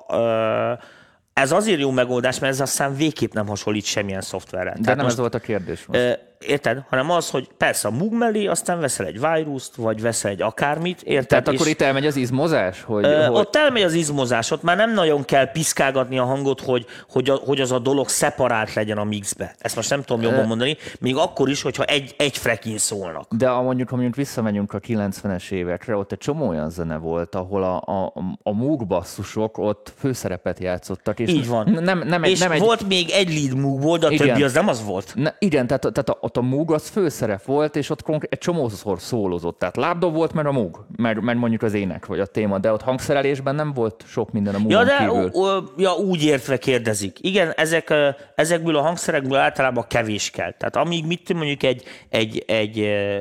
ez 1.33 1.51
azért 1.51 1.79
jó 1.79 1.91
megoldás, 1.91 2.39
mert 2.39 2.53
ez 2.53 2.59
aztán 2.59 2.95
végképp 2.95 3.33
nem 3.33 3.47
hasonlít 3.47 3.85
semmilyen 3.85 4.21
szoftverre. 4.21 4.75
De 4.79 4.93
nem 4.93 5.05
ez 5.05 5.17
volt 5.17 5.35
a 5.35 5.39
kérdés 5.39 5.85
most. 5.85 6.27
Érted? 6.47 6.83
Hanem 6.89 7.09
az, 7.11 7.29
hogy 7.29 7.49
persze 7.57 7.87
a 7.87 7.91
Moog 7.91 8.13
mellé, 8.13 8.45
aztán 8.45 8.79
veszel 8.79 9.05
egy 9.05 9.19
vírust, 9.21 9.75
vagy 9.75 10.01
veszel 10.01 10.31
egy 10.31 10.41
akármit, 10.41 11.01
érted? 11.01 11.27
Tehát 11.27 11.47
És- 11.47 11.53
akkor 11.53 11.67
itt 11.67 11.81
elmegy 11.81 12.05
az 12.05 12.15
izmozás? 12.15 12.81
Hogy, 12.83 13.05
Ö, 13.05 13.25
hogy... 13.25 13.39
Ott 13.39 13.55
elmegy 13.55 13.81
az 13.81 13.93
izmozás, 13.93 14.51
ott 14.51 14.63
már 14.63 14.77
nem 14.77 14.93
nagyon 14.93 15.25
kell 15.25 15.51
piszkálgatni 15.51 16.17
a 16.19 16.23
hangot, 16.23 16.61
hogy, 16.61 16.85
hogy, 17.09 17.29
a, 17.29 17.35
hogy 17.35 17.61
az 17.61 17.71
a 17.71 17.79
dolog 17.79 18.09
szeparált 18.09 18.73
legyen 18.73 18.97
a 18.97 19.03
mixbe. 19.03 19.55
Ezt 19.59 19.75
most 19.75 19.89
nem 19.89 20.01
tudom 20.03 20.21
jobban 20.23 20.45
mondani, 20.45 20.77
még 20.99 21.15
akkor 21.15 21.49
is, 21.49 21.61
hogyha 21.61 21.83
egy, 21.83 22.13
egy 22.17 22.37
frekin 22.37 22.77
szólnak. 22.77 23.33
De 23.33 23.47
ha 23.47 23.61
mondjuk, 23.61 23.89
ha 23.89 23.95
mondjuk 23.95 24.15
visszamegyünk 24.15 24.73
a 24.73 24.79
90-es 24.79 25.51
évekre, 25.51 25.95
ott 25.95 26.11
egy 26.11 26.17
csomó 26.17 26.47
olyan 26.47 26.69
zene 26.69 26.97
volt, 26.97 27.35
ahol 27.35 27.63
a, 27.63 27.75
a, 27.75 28.13
a 28.43 28.51
Moog 28.51 28.87
basszusok 28.87 29.57
ott 29.57 29.93
főszerepet 29.97 30.59
játszottak. 30.59 31.19
És 31.19 31.29
Így 31.29 31.47
van. 31.47 31.77
Nem, 31.81 31.99
nem 32.07 32.23
egy, 32.23 32.31
És 32.31 32.39
nem 32.39 32.51
egy, 32.51 32.59
volt 32.61 32.87
még 32.87 33.09
egy 33.09 33.33
lead 33.33 33.57
Moog 33.57 33.81
volt, 33.81 34.01
de 34.01 34.07
a 34.07 34.11
Igen. 34.11 34.27
többi 34.27 34.43
az 34.43 34.53
nem 34.53 34.67
az 34.67 34.83
volt. 34.85 35.11
Ne, 35.15 35.31
igen, 35.39 35.67
tehát, 35.67 35.81
tehát 35.81 36.09
a- 36.09 36.17
ott 36.29 36.37
a 36.37 36.41
Moog 36.41 36.71
az 36.71 36.87
főszerep 36.87 37.43
volt, 37.43 37.75
és 37.75 37.89
ott 37.89 38.01
konkrét, 38.01 38.31
egy 38.31 38.37
csomószor 38.39 38.99
szólózott. 38.99 39.59
Tehát 39.59 39.75
lábdob 39.77 40.13
volt, 40.13 40.33
meg 40.33 40.45
a 40.45 40.51
Moog, 40.51 40.85
meg, 40.95 41.23
meg 41.23 41.37
mondjuk 41.37 41.61
az 41.61 41.73
ének, 41.73 42.05
vagy 42.05 42.19
a 42.19 42.25
téma, 42.25 42.57
de 42.59 42.71
ott 42.73 42.81
hangszerelésben 42.81 43.55
nem 43.55 43.73
volt 43.73 44.03
sok 44.07 44.31
minden 44.31 44.55
a 44.55 44.57
Ja, 44.57 44.63
Moogon 44.63 44.85
de 44.85 44.97
kívül. 44.97 45.29
ó, 45.33 45.45
ó, 45.45 45.59
ja, 45.77 45.91
úgy 45.91 46.23
értve 46.23 46.57
kérdezik. 46.57 47.17
Igen, 47.21 47.51
ezek, 47.55 47.93
ezekből 48.35 48.75
a 48.75 48.81
hangszerekből 48.81 49.37
általában 49.37 49.85
kevés 49.87 50.29
kell. 50.29 50.51
Tehát 50.51 50.75
amíg 50.75 51.05
mit 51.05 51.33
mondjuk 51.33 51.63
egy, 51.63 51.83
egy, 52.09 52.43
egy 52.47 52.79
ö, 52.79 53.17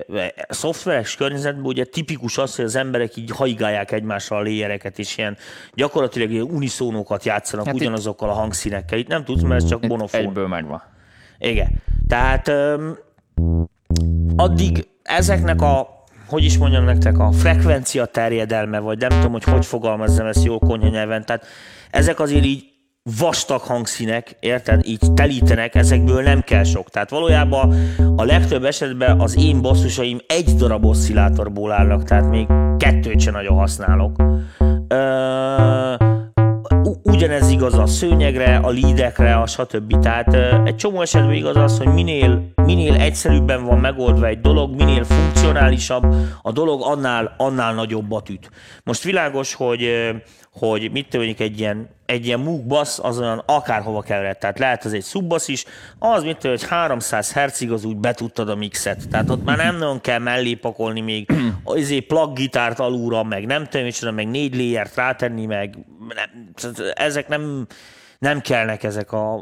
szoftveres 0.48 1.16
környezetben 1.16 1.64
ugye 1.64 1.84
tipikus 1.84 2.38
az, 2.38 2.56
hogy 2.56 2.64
az 2.64 2.76
emberek 2.76 3.16
így 3.16 3.30
haigálják 3.30 3.92
egymásra 3.92 4.36
a 4.36 4.40
léjereket, 4.40 4.98
és 4.98 5.16
ilyen 5.18 5.36
gyakorlatilag 5.74 6.30
ilyen 6.30 6.44
uniszónokat 6.50 7.24
játszanak 7.24 7.64
Hát 7.64 7.74
hát 7.74 7.82
itt- 7.82 7.88
ugyanazokkal 7.88 8.28
a 8.30 8.32
hangszínekkel. 8.32 8.98
Itt 8.98 9.08
nem 9.08 9.24
tudsz, 9.24 9.42
mert 9.42 9.62
ez 9.62 9.68
csak 9.68 9.82
Itt 9.82 9.88
monofón. 9.90 10.20
Egyből 10.20 10.46
megvan. 10.48 10.82
Igen. 11.38 11.82
Tehát 12.06 12.48
öm, 12.48 12.98
addig 14.36 14.88
ezeknek 15.02 15.62
a 15.62 15.96
hogy 16.28 16.44
is 16.44 16.58
mondjam 16.58 16.84
nektek, 16.84 17.18
a 17.18 17.30
frekvencia 17.32 18.04
terjedelme, 18.04 18.78
vagy 18.78 18.98
nem 18.98 19.08
tudom, 19.08 19.32
hogy 19.32 19.44
hogy 19.44 19.66
fogalmazzam 19.66 20.26
ezt 20.26 20.44
jól 20.44 20.58
konyha 20.58 20.88
nyelven, 20.88 21.24
tehát 21.24 21.44
ezek 21.90 22.20
azért 22.20 22.44
így 22.44 22.64
vastag 23.18 23.60
hangszínek, 23.60 24.36
érted? 24.40 24.86
Így 24.86 25.12
telítenek, 25.14 25.74
ezekből 25.74 26.22
nem 26.22 26.40
kell 26.40 26.64
sok. 26.64 26.90
Tehát 26.90 27.10
valójában 27.10 27.74
a 28.16 28.24
legtöbb 28.24 28.64
esetben 28.64 29.20
az 29.20 29.36
én 29.36 29.62
basszusaim 29.62 30.18
egy 30.26 30.54
darab 30.56 30.84
oszcillátorból 30.84 31.72
állnak, 31.72 32.04
tehát 32.04 32.30
még 32.30 32.46
kettőt 32.76 33.20
sem 33.20 33.32
nagyon 33.32 33.56
használok. 33.56 34.22
Ö, 34.88 36.07
ugyanez 37.18 37.50
igaz 37.50 37.74
a 37.74 37.86
szőnyegre, 37.86 38.56
a 38.56 38.70
lídekre, 38.70 39.34
a 39.34 39.46
stb. 39.46 39.98
Tehát 39.98 40.36
egy 40.64 40.76
csomó 40.76 41.00
esetben 41.00 41.32
igaz 41.32 41.56
az, 41.56 41.78
hogy 41.78 41.86
minél, 41.86 42.52
minél 42.68 42.94
egyszerűbben 42.94 43.64
van 43.64 43.78
megoldva 43.78 44.26
egy 44.26 44.40
dolog, 44.40 44.74
minél 44.74 45.04
funkcionálisabb 45.04 46.14
a 46.42 46.52
dolog, 46.52 46.82
annál, 46.82 47.34
annál 47.36 47.74
nagyobbat 47.74 48.28
üt. 48.28 48.50
Most 48.84 49.02
világos, 49.02 49.54
hogy, 49.54 50.10
hogy 50.52 50.90
mit 50.92 51.08
tudjuk, 51.08 51.40
egy 51.40 51.60
ilyen, 51.60 51.88
egy 52.06 52.26
ilyen 52.26 52.40
Moog 52.40 52.66
bass 52.66 52.98
az 52.98 53.18
olyan 53.18 53.42
akárhova 53.46 54.02
kevered. 54.02 54.38
Tehát 54.38 54.58
lehet 54.58 54.84
az 54.84 54.92
egy 54.92 55.04
subbass 55.04 55.48
is, 55.48 55.64
az 55.98 56.22
mit 56.22 56.42
hogy 56.42 56.64
300 56.64 57.32
Hz 57.32 57.70
az 57.70 57.84
úgy 57.84 57.96
betudtad 57.96 58.48
a 58.48 58.54
mixet. 58.54 59.08
Tehát 59.10 59.30
ott 59.30 59.44
már 59.44 59.56
nem 59.56 59.76
nagyon 59.76 60.00
kell 60.00 60.18
mellé 60.18 60.54
pakolni 60.54 61.00
még 61.00 61.32
azért 61.64 62.06
plug 62.06 62.32
gitárt 62.32 62.78
alulra, 62.78 63.22
meg 63.22 63.46
nem 63.46 63.64
tudom, 63.64 63.86
micsoda, 63.86 64.12
meg 64.12 64.28
négy 64.28 64.54
léjert 64.54 64.94
rátenni, 64.94 65.46
meg 65.46 65.78
nem, 66.14 66.52
ezek 66.94 67.28
nem, 67.28 67.66
nem 68.18 68.40
kellnek 68.40 68.82
ezek 68.82 69.12
a, 69.12 69.34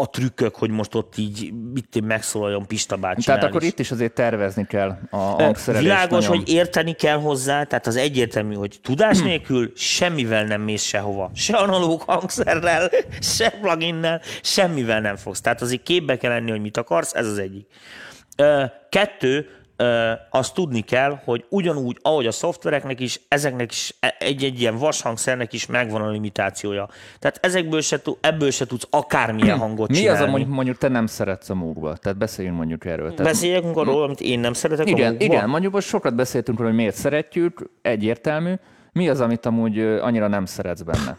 a 0.00 0.10
trükkök, 0.10 0.54
hogy 0.54 0.70
most 0.70 0.94
ott 0.94 1.16
így 1.16 1.52
mit 1.72 2.00
megszólaljon 2.04 2.66
Pista 2.66 2.96
bácsi. 2.96 3.24
Tehát 3.24 3.44
akkor 3.44 3.62
itt 3.62 3.78
is 3.78 3.90
azért 3.90 4.12
tervezni 4.12 4.66
kell 4.66 4.98
a 5.10 5.16
hangszerelést. 5.16 5.90
Világos, 5.90 6.26
nagyon. 6.26 6.38
hogy 6.38 6.48
érteni 6.48 6.92
kell 6.92 7.18
hozzá, 7.18 7.64
tehát 7.64 7.86
az 7.86 7.96
egyértelmű, 7.96 8.54
hogy 8.54 8.78
tudás 8.82 9.20
nélkül 9.20 9.72
semmivel 9.76 10.44
nem 10.44 10.60
mész 10.60 10.82
sehova. 10.82 11.30
Se 11.34 11.56
analóg 11.56 12.02
hangszerrel, 12.02 12.90
se 13.20 13.50
pluginnel, 13.50 14.20
semmivel 14.42 15.00
nem 15.00 15.16
fogsz. 15.16 15.40
Tehát 15.40 15.62
azért 15.62 15.82
képbe 15.82 16.16
kell 16.16 16.30
lenni, 16.30 16.50
hogy 16.50 16.60
mit 16.60 16.76
akarsz, 16.76 17.14
ez 17.14 17.26
az 17.26 17.38
egyik. 17.38 17.66
Kettő, 18.88 19.48
azt 20.30 20.54
tudni 20.54 20.80
kell, 20.80 21.20
hogy 21.24 21.44
ugyanúgy, 21.48 21.98
ahogy 22.02 22.26
a 22.26 22.30
szoftvereknek 22.30 23.00
is, 23.00 23.20
ezeknek 23.28 23.72
is 23.72 23.94
e- 24.00 24.16
egy-egy 24.18 24.60
ilyen 24.60 24.76
vashangszernek 24.78 25.52
is 25.52 25.66
megvan 25.66 26.00
a 26.02 26.10
limitációja. 26.10 26.88
Tehát 27.18 27.38
ezekből 27.42 27.80
se, 27.80 28.00
ebből 28.20 28.50
se 28.50 28.66
tudsz 28.66 28.86
akármilyen 28.90 29.58
hangot 29.58 29.88
Mi 29.88 29.94
csinálni. 29.94 30.22
az, 30.22 30.28
amit 30.28 30.48
mondjuk 30.48 30.78
te 30.78 30.88
nem 30.88 31.06
szeretsz 31.06 31.50
a 31.50 31.54
múlva? 31.54 31.96
Tehát 31.96 32.18
beszéljünk 32.18 32.56
mondjuk 32.56 32.84
erről. 32.84 33.10
Tehát, 33.14 33.32
Beszéljünk 33.32 33.76
arról, 33.76 34.02
amit 34.02 34.20
én 34.20 34.40
nem 34.40 34.52
szeretek 34.52 34.86
a 34.86 34.90
igen, 34.90 35.10
múlva? 35.10 35.24
igen, 35.24 35.48
mondjuk 35.48 35.72
most 35.72 35.88
sokat 35.88 36.14
beszéltünk 36.14 36.58
róla, 36.58 36.70
hogy 36.70 36.78
miért 36.78 36.96
szeretjük, 36.96 37.70
egyértelmű. 37.82 38.54
Mi 38.92 39.08
az, 39.08 39.20
amit 39.20 39.46
amúgy 39.46 39.78
annyira 39.80 40.28
nem 40.28 40.44
szeretsz 40.44 40.82
benne? 40.82 41.16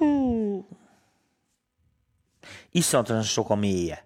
Iszonyatosan 2.72 3.24
sok 3.24 3.49
a 3.49 3.56
mélye. 3.56 4.05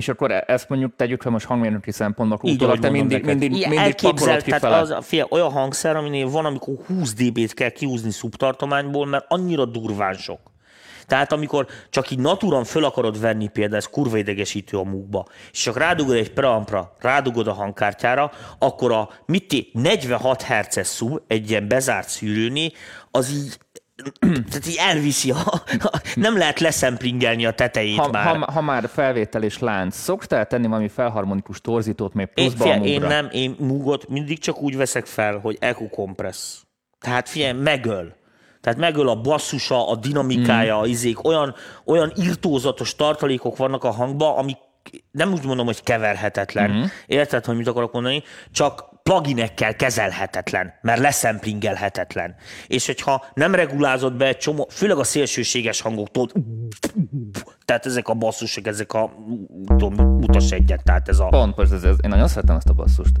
És 0.00 0.08
akkor 0.08 0.30
e- 0.30 0.44
ezt 0.46 0.68
mondjuk 0.68 0.96
tegyük 0.96 1.22
fel 1.22 1.32
most 1.32 1.46
hangmérnöki 1.46 1.90
szempontból, 1.90 2.38
Így, 2.42 2.54
utólag 2.54 2.78
te 2.78 2.90
mindig, 2.90 3.20
neked. 3.20 3.38
mindig, 3.38 3.50
mindig 3.50 3.68
pakolod 3.68 3.84
elképzelt, 3.84 4.44
tehát 4.44 4.60
kifele. 4.60 4.76
az, 4.76 5.06
fia, 5.06 5.26
olyan 5.30 5.50
hangszer, 5.50 5.96
aminél 5.96 6.28
van, 6.28 6.44
amikor 6.44 6.74
20 6.86 7.14
dB-t 7.14 7.54
kell 7.54 7.68
kiúzni 7.68 8.10
szubtartományból, 8.10 9.06
mert 9.06 9.24
annyira 9.28 9.64
durván 9.64 10.14
sok. 10.14 10.40
Tehát 11.06 11.32
amikor 11.32 11.66
csak 11.90 12.10
így 12.10 12.18
natúran 12.18 12.64
föl 12.64 12.84
akarod 12.84 13.20
venni 13.20 13.48
például, 13.48 13.76
ez 13.76 13.86
kurva 13.86 14.16
idegesítő 14.16 14.76
a 14.76 14.84
múkba, 14.84 15.26
és 15.52 15.60
csak 15.60 15.76
rádugod 15.78 16.16
egy 16.16 16.32
preampra, 16.32 16.96
rádugod 16.98 17.46
a 17.46 17.52
hangkártyára, 17.52 18.30
akkor 18.58 18.92
a 18.92 19.08
mit 19.26 19.48
té- 19.48 19.72
46 19.72 20.42
Hz 20.42 20.86
szub 20.86 21.20
egy 21.26 21.50
ilyen 21.50 21.68
bezárt 21.68 22.08
szűrőné, 22.08 22.72
az 23.10 23.30
így 23.30 23.58
tehát 24.20 24.66
így 24.68 24.76
elviszi, 24.78 25.30
a, 25.30 25.62
nem 26.14 26.38
lehet 26.38 26.60
leszempringelni 26.60 27.46
a 27.46 27.50
tetejét 27.50 27.98
Ha, 27.98 28.10
már. 28.10 28.36
ha, 28.36 28.52
ha, 28.52 28.60
már 28.60 28.88
felvétel 28.92 29.42
és 29.42 29.58
lánc, 29.58 29.96
szoktál 29.96 30.46
tenni 30.46 30.66
valami 30.66 30.88
felharmonikus 30.88 31.60
torzítót 31.60 32.14
még 32.14 32.28
Én, 32.34 32.44
pluszba 32.44 32.64
figyelj, 32.64 32.80
a 32.80 32.84
én 32.84 33.00
nem, 33.00 33.28
én 33.32 33.56
múgot 33.58 34.08
mindig 34.08 34.38
csak 34.38 34.60
úgy 34.60 34.76
veszek 34.76 35.06
fel, 35.06 35.38
hogy 35.38 35.56
echo 35.60 35.88
compress. 35.88 36.56
Tehát 37.00 37.28
figyelj, 37.28 37.52
megöl. 37.52 38.18
Tehát 38.60 38.78
megöl 38.78 39.08
a 39.08 39.20
basszusa, 39.20 39.88
a 39.88 39.96
dinamikája, 39.96 40.76
Mm. 40.76 40.80
a 40.80 40.86
izék, 40.86 41.24
olyan, 41.24 41.54
olyan 41.84 42.12
irtózatos 42.16 42.94
tartalékok 42.96 43.56
vannak 43.56 43.84
a 43.84 43.90
hangba, 43.90 44.36
amik 44.36 44.56
nem 45.10 45.32
úgy 45.32 45.44
mondom, 45.44 45.66
hogy 45.66 45.82
keverhetetlen. 45.82 46.70
Mm. 46.70 46.82
Érted, 47.06 47.44
hogy 47.44 47.56
mit 47.56 47.66
akarok 47.66 47.92
mondani? 47.92 48.22
Csak 48.52 48.89
pluginekkel 49.02 49.76
kezelhetetlen, 49.76 50.72
mert 50.82 51.00
leszemplingelhetetlen. 51.00 52.34
És 52.66 52.86
hogyha 52.86 53.24
nem 53.34 53.54
regulázod 53.54 54.16
be 54.16 54.26
egy 54.26 54.36
csomó, 54.36 54.68
főleg 54.70 54.98
a 54.98 55.04
szélsőséges 55.04 55.80
hangok, 55.80 56.10
tudod, 56.10 56.32
tehát 57.64 57.86
ezek 57.86 58.08
a 58.08 58.14
basszusok, 58.14 58.66
ezek 58.66 58.92
a, 58.92 59.12
tudom, 59.66 59.94
mutas 59.94 60.50
egyet, 60.50 60.82
tehát 60.84 61.08
ez 61.08 61.18
a... 61.18 61.26
Pont, 61.26 61.54
pont 61.54 61.72
ez, 61.72 61.82
ez, 61.84 61.96
én 62.02 62.10
nagyon 62.10 62.28
szeretem 62.28 62.56
ezt 62.56 62.68
a 62.68 62.72
basszust. 62.72 63.14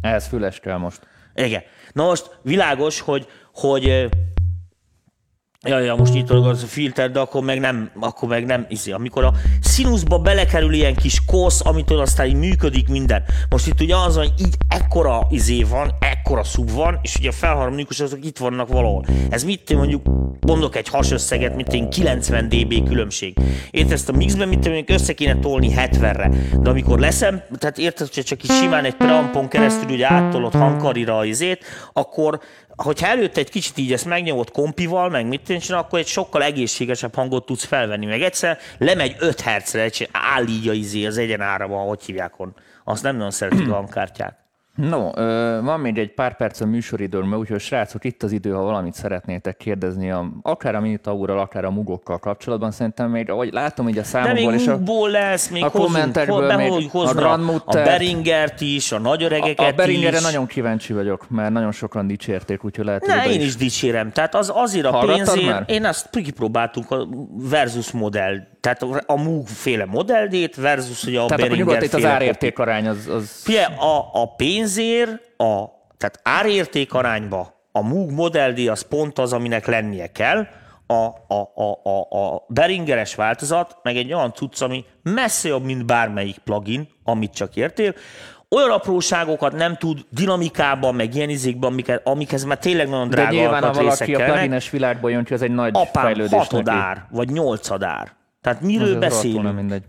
Ehhez 0.00 0.26
füles 0.26 0.60
kell 0.60 0.76
most. 0.76 1.00
Igen. 1.34 1.62
Na 1.92 2.04
most 2.04 2.38
világos, 2.42 3.00
hogy, 3.00 3.26
hogy 3.54 4.08
Ja, 5.68 5.78
ja, 5.78 5.94
most 5.94 6.12
nyitod 6.12 6.46
az 6.46 6.62
a 6.62 6.66
filter, 6.66 7.10
de 7.10 7.20
akkor 7.20 7.42
meg 7.42 7.60
nem, 7.60 7.90
akkor 8.00 8.28
meg 8.28 8.44
nem, 8.44 8.66
izé, 8.68 8.90
amikor 8.90 9.24
a 9.24 9.32
színuszba 9.60 10.18
belekerül 10.18 10.72
ilyen 10.72 10.94
kis 10.94 11.24
kosz, 11.26 11.60
amitől 11.64 12.00
aztán 12.00 12.26
így 12.26 12.34
működik 12.34 12.88
minden. 12.88 13.22
Most 13.48 13.66
itt 13.66 13.80
ugye 13.80 13.96
az, 13.96 14.16
hogy 14.16 14.32
így 14.38 14.54
ekkora 14.68 15.26
izé 15.30 15.62
van, 15.62 15.90
ekkora 16.00 16.44
szub 16.44 16.70
van, 16.70 16.98
és 17.02 17.16
ugye 17.16 17.28
a 17.28 17.32
felharmonikus 17.32 18.00
azok 18.00 18.24
itt 18.24 18.38
vannak 18.38 18.68
valahol. 18.68 19.04
Ez 19.30 19.44
mit 19.44 19.70
én 19.70 19.76
mondjuk, 19.76 20.06
mondok 20.40 20.76
egy 20.76 20.88
hasösszeget, 20.88 21.54
mint 21.56 21.72
én 21.72 21.90
90 21.90 22.48
dB 22.48 22.88
különbség. 22.88 23.36
Érted, 23.70 23.92
ezt 23.92 24.08
a 24.08 24.12
mixben 24.12 24.48
mit 24.48 24.66
én 24.66 24.84
össze 24.86 25.12
kéne 25.12 25.38
tolni 25.38 25.74
70-re, 25.76 26.30
de 26.60 26.70
amikor 26.70 26.98
leszem, 26.98 27.42
tehát 27.58 27.78
érted, 27.78 28.14
hogy 28.14 28.24
csak 28.24 28.42
így 28.44 28.50
simán 28.50 28.84
egy 28.84 28.96
preampon 28.96 29.48
keresztül 29.48 29.90
ugye 29.90 30.12
áttolod 30.12 30.54
hangkarira 30.54 31.24
izét, 31.24 31.64
akkor 31.92 32.40
hogyha 32.76 33.06
előtte 33.06 33.40
egy 33.40 33.50
kicsit 33.50 33.78
így 33.78 33.92
ezt 33.92 34.04
megnyomod 34.04 34.50
kompival, 34.50 35.08
meg 35.08 35.26
mit 35.26 35.40
tűncsen, 35.40 35.78
akkor 35.78 35.98
egy 35.98 36.06
sokkal 36.06 36.42
egészségesebb 36.42 37.14
hangot 37.14 37.46
tudsz 37.46 37.64
felvenni. 37.64 38.06
Meg 38.06 38.22
egyszer 38.22 38.58
lemegy 38.78 39.16
5 39.18 39.40
hercre, 39.40 39.90
áll 40.12 40.46
így 40.46 40.68
a 40.68 40.72
izé 40.72 41.06
az 41.06 41.18
egyenáraba, 41.18 41.76
hogy 41.76 42.04
hívják 42.04 42.38
on. 42.38 42.54
Azt 42.84 43.02
nem 43.02 43.16
nagyon 43.16 43.30
szeretik 43.30 43.70
a 43.70 43.74
hangkártyák. 43.74 44.41
No, 44.74 45.10
van 45.62 45.80
még 45.80 45.98
egy 45.98 46.14
pár 46.14 46.36
perc 46.36 46.60
a 46.60 46.66
műsoridőm, 46.66 47.34
úgyhogy 47.34 47.60
srácok, 47.60 48.04
itt 48.04 48.22
az 48.22 48.32
idő, 48.32 48.50
ha 48.52 48.62
valamit 48.62 48.94
szeretnétek 48.94 49.56
kérdezni, 49.56 50.10
a, 50.10 50.30
akár 50.42 50.74
a 50.74 50.80
Minitaurral, 50.80 51.38
akár 51.38 51.64
a 51.64 51.70
mugokkal 51.70 52.18
kapcsolatban, 52.18 52.70
szerintem 52.70 53.10
még, 53.10 53.30
ahogy 53.30 53.52
látom 53.52 53.88
így 53.88 53.98
a 53.98 54.00
De 54.00 54.06
számokból, 54.06 54.54
és 54.54 54.66
a, 54.66 54.78
lesz, 55.10 55.48
még 55.48 55.62
a 55.62 55.68
hozzunk, 55.68 55.86
kommentekből 55.92 56.36
ho- 56.48 56.56
még 56.56 56.68
behozzuk 56.68 56.94
a 56.94 56.98
hozzá 56.98 57.32
a, 57.32 57.62
a 57.64 57.72
Beringert 57.72 58.60
is, 58.60 58.92
a 58.92 58.98
nagyöregeket 58.98 59.72
a 59.72 59.76
Beringerre 59.76 60.16
is. 60.16 60.22
nagyon 60.22 60.46
kíváncsi 60.46 60.92
vagyok, 60.92 61.30
mert 61.30 61.52
nagyon 61.52 61.72
sokan 61.72 62.06
dicsérték, 62.06 62.64
úgyhogy 62.64 62.84
lehet, 62.84 63.06
Ne, 63.06 63.22
hogy 63.22 63.32
én 63.32 63.40
is 63.40 63.56
dicsérem. 63.56 64.12
Tehát 64.12 64.34
az 64.34 64.50
azért 64.54 64.86
a 64.86 64.90
Hallgattad 64.90 65.16
pénzért, 65.16 65.50
már? 65.52 65.64
én 65.66 65.84
azt 65.84 66.08
kipróbáltunk 66.10 66.90
a 66.90 67.06
versus 67.50 67.90
modell, 67.90 68.36
tehát 68.62 68.82
a 69.06 69.16
Moog 69.16 69.46
féle 69.46 69.84
modelldét 69.84 70.56
versus 70.56 71.04
ugye 71.04 71.20
a 71.20 71.26
Tehát 71.26 71.40
akkor 71.42 71.56
Behringer 71.56 71.58
nyugodtan 71.58 71.82
itt 71.82 71.94
az 71.94 72.04
árérték 72.04 72.58
arány 72.58 72.88
az, 72.88 73.08
az 73.08 73.40
Figyelj, 73.44 73.74
a, 73.74 74.08
a 74.12 74.34
pénzért, 74.34 75.10
a, 75.36 75.64
tehát 75.96 76.20
árérték 76.22 76.94
arányba 76.94 77.68
a 77.72 77.82
Moog 77.82 78.10
Model 78.10 78.52
D 78.52 78.68
az 78.68 78.80
pont 78.80 79.18
az, 79.18 79.32
aminek 79.32 79.66
lennie 79.66 80.06
kell, 80.06 80.46
a, 80.86 80.94
a, 81.34 81.52
a, 81.54 81.88
a, 81.88 82.18
a 82.18 82.44
Beringeres 82.48 83.14
változat, 83.14 83.76
meg 83.82 83.96
egy 83.96 84.12
olyan 84.12 84.32
cucc, 84.32 84.60
ami 84.60 84.84
messze 85.02 85.48
jobb, 85.48 85.64
mint 85.64 85.86
bármelyik 85.86 86.38
plugin, 86.38 86.88
amit 87.04 87.34
csak 87.34 87.56
értél, 87.56 87.94
olyan 88.48 88.70
apróságokat 88.70 89.52
nem 89.52 89.76
tud 89.76 90.00
dinamikában, 90.10 90.94
meg 90.94 91.14
ilyen 91.14 91.28
izékben, 91.28 91.70
amiket, 91.70 92.06
amikhez 92.06 92.44
már 92.44 92.58
tényleg 92.58 92.88
nagyon 92.88 93.08
de 93.08 93.14
drága 93.14 93.30
nyilván, 93.30 93.62
ha 93.62 93.72
valaki 93.72 94.14
a 94.14 94.24
plugines 94.24 94.70
világból 94.70 95.10
jön 95.10 95.24
ki, 95.24 95.34
az 95.34 95.42
egy 95.42 95.50
nagy 95.50 95.70
Apám 95.74 96.04
fejlődés 96.04 96.30
neki. 96.30 96.44
hatodár, 96.44 97.06
vagy 97.10 97.28
nyolcadár. 97.28 98.20
Tehát 98.42 98.60
miről 98.60 98.82
Az 98.82 98.92
rohadtul 98.92 99.08
beszélünk? 99.18 99.42
nem 99.42 99.54
mindegy. 99.54 99.82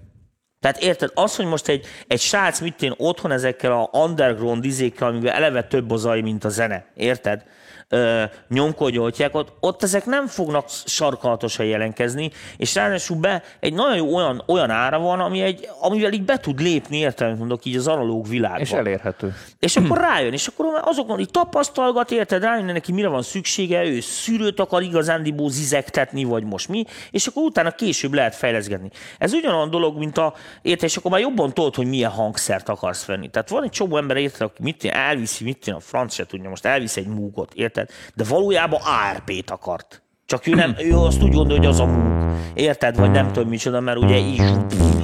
Tehát 0.60 0.82
érted, 0.82 1.12
az, 1.14 1.36
hogy 1.36 1.46
most 1.46 1.68
egy, 1.68 1.86
egy 2.08 2.20
srác 2.20 2.62
mit 2.62 2.82
én 2.82 2.94
otthon 2.98 3.32
ezekkel 3.32 3.72
a 3.72 3.90
underground 4.00 4.66
izékkel, 4.66 5.08
amiben 5.08 5.34
eleve 5.34 5.64
több 5.64 5.92
a 5.92 5.96
zaj, 5.96 6.22
mint 6.22 6.44
a 6.44 6.50
zene, 6.50 6.86
érted? 6.96 7.44
Ö, 7.90 8.24
nyomkodjoltják, 8.50 9.36
ott, 9.36 9.52
ott 9.60 9.84
ezek 9.84 10.06
nem 10.06 10.28
fognak 10.28 10.66
sarkalatosan 10.86 11.66
jelenkezni, 11.66 12.32
és 12.58 12.76
ráadásul 12.76 13.18
be 13.18 13.44
egy 13.60 13.74
nagyon 13.74 13.96
jó 13.96 14.16
olyan, 14.16 14.44
olyan 14.48 14.70
ára 14.70 15.00
van, 15.00 15.20
ami 15.20 15.42
egy, 15.42 15.70
amivel 15.82 16.12
így 16.14 16.24
be 16.24 16.38
tud 16.38 16.60
lépni, 16.60 16.98
értelmet 16.98 17.38
mondok, 17.38 17.66
így 17.66 17.76
az 17.76 17.88
analóg 17.88 18.28
világba. 18.28 18.60
És 18.60 18.72
elérhető. 18.72 19.36
És 19.60 19.76
akkor 19.76 19.98
rájön, 19.98 20.34
és 20.34 20.48
akkor 20.48 20.66
azokon 20.82 21.20
így 21.20 21.32
tapasztalgat, 21.32 22.12
érted, 22.12 22.44
rájön 22.44 22.66
neki, 22.66 22.92
mire 22.92 23.08
van 23.08 23.22
szüksége, 23.22 23.86
ő 23.86 24.00
szűrőt 24.00 24.60
akar 24.60 24.82
igazándiból 24.82 25.50
zizektetni, 25.50 26.24
vagy 26.24 26.44
most 26.44 26.68
mi, 26.68 26.86
és 27.12 27.28
akkor 27.28 27.44
utána 27.44 27.72
később 27.72 28.14
lehet 28.14 28.36
fejleszgetni. 28.36 28.90
Ez 29.18 29.34
ugyanolyan 29.34 29.70
dolog, 29.70 29.98
mint 29.98 30.18
a, 30.18 30.34
érted, 30.62 30.90
és 30.90 30.98
akkor 30.98 31.12
már 31.12 31.20
jobban 31.20 31.54
tudod, 31.54 31.76
hogy 31.76 31.88
milyen 31.88 32.12
hangszert 32.12 32.70
akarsz 32.70 33.06
venni. 33.06 33.30
Tehát 33.30 33.50
van 33.50 33.64
egy 33.64 33.70
csomó 33.70 33.98
ember, 33.98 34.18
érted, 34.18 34.42
aki 34.42 34.62
mit 34.64 34.86
elviszi, 34.86 35.44
mit 35.44 35.68
a 35.68 35.80
franc 35.80 36.14
se 36.14 36.26
tudja, 36.26 36.50
most 36.50 36.66
elvisz 36.66 36.98
egy 36.98 37.08
múgot, 37.08 37.54
érted, 37.54 37.73
de 38.16 38.24
valójában 38.30 38.80
ARP-t 38.82 39.50
akart. 39.50 40.04
Csak 40.26 40.48
ő, 40.48 40.54
nem, 40.54 40.76
ő 40.80 40.98
azt 40.98 41.24
úgy 41.24 41.34
gondolja, 41.34 41.58
hogy 41.58 41.72
az 41.72 41.80
a 41.80 41.86
múg. 41.86 42.32
Érted? 42.54 42.98
Vagy 42.98 43.12
nem 43.12 43.32
tudom 43.32 43.50
micsoda, 43.50 43.80
mert 43.80 43.98
ugye 43.98 44.18
így, 44.18 44.44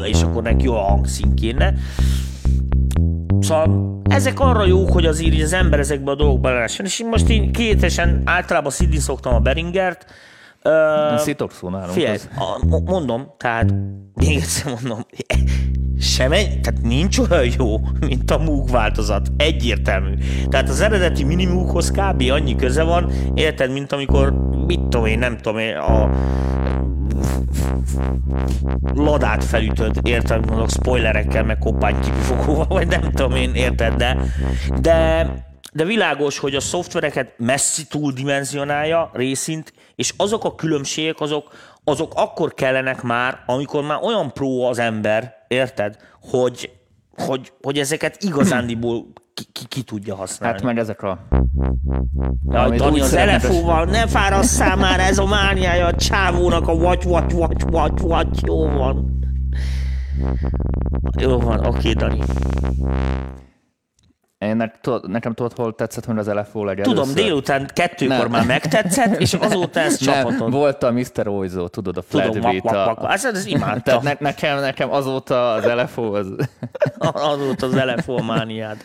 és 0.04 0.22
akkor 0.22 0.44
neki 0.44 0.66
jó 0.66 0.74
a 0.74 0.82
hangszín 0.82 1.36
kéne. 1.36 1.74
Szóval 3.40 4.00
ezek 4.10 4.40
arra 4.40 4.66
jók, 4.66 4.92
hogy 4.92 5.06
azért 5.06 5.42
az 5.42 5.54
ember 5.54 5.80
ezekbe 5.80 6.12
a 6.12 6.16
dolgokba 6.16 6.54
lehessen. 6.54 6.86
És 6.86 7.00
én 7.00 7.08
most 7.08 7.30
én 7.30 7.52
kétesen 7.52 8.22
általában 8.26 8.72
szidni 8.72 8.98
szoktam 8.98 9.34
a 9.34 9.40
Beringert. 9.40 10.06
Ö, 10.62 11.14
Szitokszó 11.18 11.70
nálunk. 11.70 11.92
Figyelj, 11.92 12.16
az. 12.16 12.30
a, 12.36 12.66
mo- 12.68 12.90
mondom, 12.90 13.34
tehát 13.38 13.74
még 14.14 14.36
egyszer 14.36 14.74
mondom, 14.82 15.06
sem 16.00 16.32
egy, 16.32 16.62
tehát 16.62 16.82
nincs 16.82 17.18
olyan 17.18 17.46
jó, 17.58 17.78
mint 18.00 18.32
a 18.32 18.38
Moog 18.38 18.70
változat. 18.70 19.32
Egyértelmű. 19.38 20.14
Tehát 20.50 20.70
az 20.70 20.82
eredeti 20.82 21.24
minimúkhoz 21.24 21.92
kb. 21.92 22.24
annyi 22.32 22.56
köze 22.56 22.84
van, 22.84 23.12
érted, 23.34 23.72
mint 23.72 23.92
amikor, 23.92 24.34
mit 24.66 24.80
tudom 24.80 25.06
én, 25.06 25.20
nem 25.20 25.38
tudom 25.38 25.58
én, 25.58 25.76
a 25.76 26.10
ladát 28.96 29.44
felütöd, 29.44 30.00
érted, 30.04 30.46
mondok, 30.50 30.70
spoilerekkel, 30.70 31.44
meg 31.44 31.58
koppánykipufogóval, 31.58 32.66
vagy 32.68 32.88
nem 32.88 33.02
tudom 33.02 33.36
én, 33.36 33.54
érted, 33.54 33.94
de, 33.94 34.18
de, 34.82 35.28
de 35.74 35.84
világos, 35.84 36.38
hogy 36.38 36.56
a 36.56 36.60
szoftvereket 36.60 37.34
messzi 37.38 37.88
túldimenzionálja 37.88 39.10
részint, 39.14 39.74
és 39.96 40.14
azok 40.18 40.44
a 40.44 40.56
különbségek, 40.56 41.20
azok, 41.20 41.54
azok 41.84 42.14
akkor 42.16 42.54
kellenek 42.54 43.02
már, 43.02 43.44
amikor 43.46 43.84
már 43.84 44.00
olyan 44.02 44.34
pró 44.34 44.66
az 44.66 44.80
ember, 44.80 45.36
érted, 45.48 45.96
hogy, 46.22 46.72
hogy, 47.18 47.54
hogy 47.62 47.78
ezeket 47.78 48.24
igazándiból 48.24 49.06
ki, 49.34 49.44
ki, 49.52 49.66
ki 49.68 49.82
tudja 49.82 50.16
használni. 50.16 50.56
Hát 50.56 50.66
meg 50.66 50.78
ezek 50.78 51.02
a... 51.02 51.28
Amit 52.46 52.80
Dani, 52.80 53.00
az 53.00 53.14
elefóval, 53.14 53.86
ne 53.86 54.08
fárasszál 54.08 54.76
már, 54.76 55.00
ez 55.00 55.18
a 55.18 55.26
mániája 55.26 55.86
a 55.86 55.96
csávónak 55.96 56.68
a 56.68 56.76
vagy, 56.76 57.04
vagy, 57.04 57.34
vagy, 57.34 57.64
vagy, 57.72 58.02
vagy, 58.02 58.46
jó 58.46 58.68
van. 58.68 59.20
Jó 61.18 61.40
van, 61.40 61.66
oké, 61.66 61.92
Dani. 61.92 62.20
Én 64.40 64.72
tudod, 64.82 65.10
nekem 65.10 65.34
tudod, 65.34 65.54
hol 65.56 65.76
tetszett, 65.76 66.06
hogy 66.06 66.18
az 66.18 66.28
LFO 66.28 66.64
legelőször? 66.64 66.96
Tudom, 66.98 67.14
délután 67.14 67.70
kettőkor 67.74 68.18
Nem. 68.18 68.30
már 68.30 68.46
megtetszett, 68.46 69.20
és 69.20 69.34
azóta 69.34 69.80
ez 69.80 70.00
Nem, 70.06 70.14
csapatod. 70.24 70.52
volt 70.52 70.84
a 70.84 70.92
Mr. 70.92 71.28
Oizó, 71.28 71.68
tudod, 71.68 71.98
a 71.98 72.02
Tudom, 72.10 72.32
flat 72.32 72.44
vak, 72.44 72.52
beat, 72.52 72.64
vak, 72.64 72.98
a- 72.98 73.02
vak. 73.02 73.12
Ez, 73.14 73.26
ez 73.26 73.46
imádtam. 73.46 74.02
Tehát 74.02 74.20
ne, 74.20 74.30
nekem, 74.30 74.60
nekem 74.60 74.92
azóta 74.92 75.52
az 75.52 75.64
LFO 75.66 76.14
az... 76.14 76.28
Azóta 77.00 77.66
az 77.66 77.76
elefó 77.76 78.18
mániád. 78.22 78.78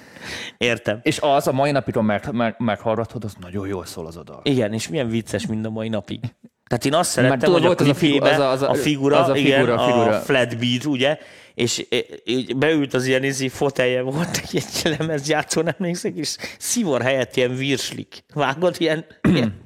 Értem. 0.59 0.99
És 1.03 1.19
az 1.21 1.47
a 1.47 1.53
mai 1.53 1.71
napig, 1.71 1.95
meg, 1.95 2.29
meg, 2.33 2.55
meghallgatod, 2.59 3.25
az 3.25 3.35
nagyon 3.41 3.67
jól 3.67 3.85
szól 3.85 4.07
az 4.07 4.17
a 4.17 4.23
dal. 4.23 4.41
Igen, 4.43 4.73
és 4.73 4.89
milyen 4.89 5.09
vicces 5.09 5.47
mind 5.47 5.65
a 5.65 5.71
mai 5.71 5.89
napig. 5.89 6.21
Tehát 6.67 6.85
én 6.85 6.95
azt 6.95 7.17
Mert 7.17 7.29
szerettem, 7.29 7.53
tudod, 7.53 7.79
hogy 7.79 7.89
a 7.89 8.25
az 8.25 8.31
a 8.31 8.31
az 8.33 8.39
a- 8.41 8.51
az 8.51 8.63
a- 8.63 8.71
a 8.71 8.75
figura, 8.75 9.19
az 9.23 9.29
a 9.29 9.37
igen, 9.37 9.59
figura, 9.61 9.83
a 9.83 9.87
figura. 9.87 10.13
flat 10.13 10.59
beat, 10.59 10.85
ugye, 10.85 11.19
és 11.55 11.87
így 12.25 12.57
beült 12.57 12.95
az 12.95 13.07
ilyen 13.07 13.25
izi 13.25 13.49
fotelje, 13.49 14.03
volt 14.03 14.37
egy, 14.43 14.65
egy 14.83 14.97
lemezjátszó, 14.99 15.63
nem 15.63 15.75
emlékszek, 15.79 16.17
és 16.17 16.37
szivor 16.59 17.03
helyett 17.03 17.37
ilyen 17.37 17.55
virslik. 17.55 18.25
Vágod, 18.35 18.77
ilyen, 18.79 19.05
ilyen 19.23 19.63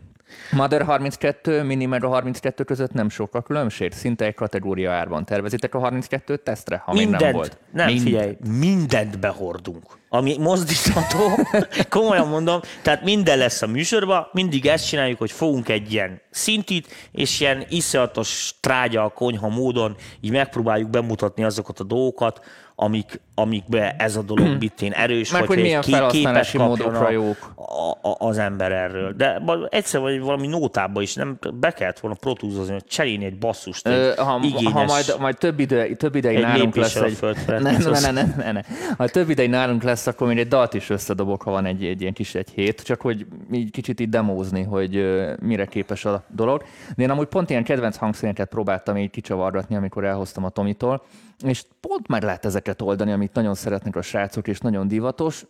Mother 0.50 0.82
32, 0.82 1.62
Mini 1.62 1.86
Mega 1.86 2.08
32 2.08 2.64
között 2.64 2.92
nem 2.92 3.08
sok 3.08 3.34
a 3.34 3.42
különbség, 3.42 3.92
szinte 3.92 4.24
egy 4.24 4.34
kategória 4.34 4.92
árban 4.92 5.24
tervezitek 5.24 5.74
a 5.74 5.78
32 5.78 6.36
tesztre, 6.36 6.76
ha 6.76 6.92
még 6.92 7.02
mindent, 7.02 7.22
nem 7.22 7.32
volt. 7.32 7.58
nem, 7.72 7.86
Mind- 7.86 8.02
figyelj, 8.02 8.36
mindent 8.58 9.18
behordunk. 9.18 9.97
Ami 10.08 10.36
mozdítható, 10.38 11.38
komolyan 11.88 12.28
mondom, 12.28 12.60
tehát 12.82 13.02
minden 13.02 13.38
lesz 13.38 13.62
a 13.62 13.66
műsorban, 13.66 14.28
mindig 14.32 14.66
ezt 14.66 14.88
csináljuk, 14.88 15.18
hogy 15.18 15.30
fogunk 15.30 15.68
egy 15.68 15.92
ilyen 15.92 16.20
szintit, 16.30 16.88
és 17.12 17.40
ilyen 17.40 17.64
iszonyatos 17.68 18.54
trágya, 18.60 19.08
konyha 19.08 19.48
módon 19.48 19.96
így 20.20 20.30
megpróbáljuk 20.30 20.90
bemutatni 20.90 21.44
azokat 21.44 21.80
a 21.80 21.84
dolgokat, 21.84 22.40
amik, 22.80 23.20
amikbe 23.34 23.94
ez 23.98 24.16
a 24.16 24.22
dolog 24.22 24.58
bitén 24.58 24.92
erős, 24.92 25.30
Meg 25.30 25.46
hogy 25.46 25.60
milyen 25.60 25.78
egy 25.78 25.84
ké- 25.84 25.94
képet 25.94 25.98
felhasználási 25.98 26.56
kapjon 26.56 26.76
módokra 26.78 27.10
jók. 27.10 27.52
a, 27.54 28.08
a, 28.08 28.16
az 28.18 28.38
ember 28.38 28.72
erről. 28.72 29.12
De 29.12 29.42
egyszer 29.68 30.00
vagy 30.00 30.20
valami 30.20 30.46
nótába 30.46 31.02
is 31.02 31.14
nem 31.14 31.38
be 31.54 31.70
kellett 31.70 31.98
volna 31.98 32.16
protúzozni, 32.20 32.72
hogy 32.72 32.84
cserélni 32.84 33.24
egy 33.24 33.38
basszust, 33.38 33.86
egy 33.86 33.92
Ö, 33.92 34.12
ha, 34.16 34.40
igényes, 34.42 34.72
ha 34.72 34.84
majd, 34.84 35.14
majd 35.18 35.38
több, 35.38 35.60
ide, 35.60 35.86
több 35.94 36.14
ideig 36.14 36.36
Egy 36.36 36.42
nálunk 36.42 36.76
lesz 36.76 36.96
egy... 36.96 37.18
Ne, 37.46 37.58
ne, 37.58 37.78
ne, 37.78 38.10
ne, 38.10 38.22
ne, 38.36 38.52
ne. 38.52 38.60
Ha 38.96 39.08
több 39.08 39.30
ideig 39.30 39.50
nálunk 39.50 39.82
lesz, 39.82 40.06
akkor 40.06 40.26
még 40.26 40.38
egy 40.38 40.48
dalt 40.48 40.74
is 40.74 40.90
összedobok, 40.90 41.42
ha 41.42 41.50
van 41.50 41.64
egy, 41.64 41.84
egy 41.84 42.00
ilyen 42.00 42.12
kis 42.12 42.34
egy 42.34 42.50
hét, 42.54 42.82
csak 42.82 43.00
hogy 43.00 43.26
így 43.52 43.70
kicsit 43.70 44.00
így 44.00 44.08
demózni, 44.08 44.62
hogy 44.62 45.04
mire 45.40 45.66
képes 45.66 46.04
a 46.04 46.24
dolog. 46.28 46.62
De 46.96 47.02
én 47.02 47.10
amúgy 47.10 47.26
pont 47.26 47.50
ilyen 47.50 47.64
kedvenc 47.64 47.96
hangszereket 47.96 48.48
próbáltam 48.48 48.96
így 48.96 49.10
kicsavargatni, 49.10 49.76
amikor 49.76 50.04
elhoztam 50.04 50.44
a 50.44 50.48
Tomitól, 50.48 51.02
és 51.44 51.62
pont 51.80 52.08
meg 52.08 52.22
lehet 52.22 52.44
ezeket 52.44 52.82
oldani, 52.82 53.12
amit 53.12 53.32
nagyon 53.32 53.54
szeretnek 53.54 53.96
a 53.96 54.02
srácok, 54.02 54.48
és 54.48 54.58
nagyon 54.58 54.88
divatos. 54.88 55.44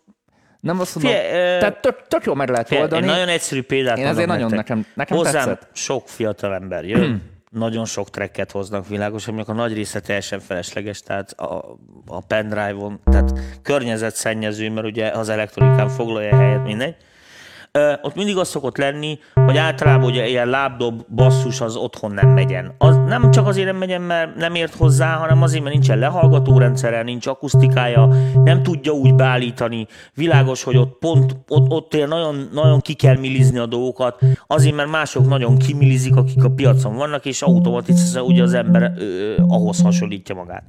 Nem 0.60 0.80
azt 0.80 0.94
mondom, 0.94 1.14
ö, 1.14 1.26
tehát 1.58 1.80
tök, 1.80 2.06
tök 2.06 2.24
jól 2.24 2.34
meg 2.34 2.48
lehet 2.48 2.66
Figyelj, 2.66 2.82
oldani. 2.84 3.02
Egy 3.02 3.08
nagyon 3.08 3.28
egyszerű 3.28 3.62
példát 3.62 3.98
Én 3.98 4.06
ezért 4.06 4.26
nagyon 4.26 4.50
nektek. 4.50 4.68
nekem- 4.68 4.86
nekem 4.94 5.16
Hozzám 5.16 5.32
tetszett. 5.48 5.68
sok 5.72 6.08
fiatal 6.08 6.54
ember 6.54 6.84
jön, 6.84 7.22
nagyon 7.50 7.84
sok 7.84 8.10
tracket 8.10 8.50
hoznak 8.50 8.88
világos, 8.88 9.28
aminek 9.28 9.48
a 9.48 9.52
nagy 9.52 9.72
része 9.74 10.00
teljesen 10.00 10.40
felesleges, 10.40 11.00
tehát 11.00 11.30
a, 11.30 11.76
a 12.06 12.20
pendrive-on, 12.20 13.00
tehát 13.04 13.32
környezetszennyező, 13.62 14.70
mert 14.70 14.86
ugye 14.86 15.08
az 15.08 15.28
elektronikán 15.28 15.88
foglalja 15.88 16.36
helyet, 16.36 16.62
mindegy. 16.62 16.96
Ott 18.02 18.14
mindig 18.14 18.36
az 18.36 18.48
szokott 18.48 18.76
lenni, 18.76 19.18
hogy 19.34 19.56
általában 19.56 20.10
ugye 20.10 20.28
ilyen 20.28 20.48
lábdob 20.48 21.02
basszus 21.14 21.60
az 21.60 21.76
otthon 21.76 22.10
nem 22.12 22.28
megyen. 22.28 22.74
Az 22.78 22.96
nem 22.96 23.30
csak 23.30 23.46
azért 23.46 23.66
nem 23.66 23.76
megyen, 23.76 24.02
mert 24.02 24.36
nem 24.36 24.54
ért 24.54 24.74
hozzá, 24.74 25.14
hanem 25.14 25.42
azért, 25.42 25.62
mert 25.62 25.74
nincsen 25.74 25.98
lehallgató 25.98 26.58
rendszere, 26.58 27.02
nincs 27.02 27.26
akusztikája, 27.26 28.08
nem 28.44 28.62
tudja 28.62 28.92
úgy 28.92 29.14
beállítani. 29.14 29.86
Világos, 30.14 30.62
hogy 30.62 30.76
ott 30.76 30.98
pont, 30.98 31.36
ott, 31.48 31.70
ott 31.70 31.94
ilyen 31.94 32.08
nagyon, 32.08 32.48
nagyon 32.52 32.80
ki 32.80 32.94
kell 32.94 33.16
millizni 33.16 33.58
a 33.58 33.66
dolgokat, 33.66 34.20
azért, 34.46 34.74
mert 34.74 34.90
mások 34.90 35.28
nagyon 35.28 35.58
kimilizik, 35.58 36.16
akik 36.16 36.44
a 36.44 36.50
piacon 36.50 36.96
vannak, 36.96 37.24
és 37.24 37.42
automatikusan 37.42 38.22
ugye 38.22 38.42
az 38.42 38.54
ember 38.54 38.92
ö, 38.98 39.34
ahhoz 39.48 39.82
hasonlítja 39.82 40.34
magát. 40.34 40.64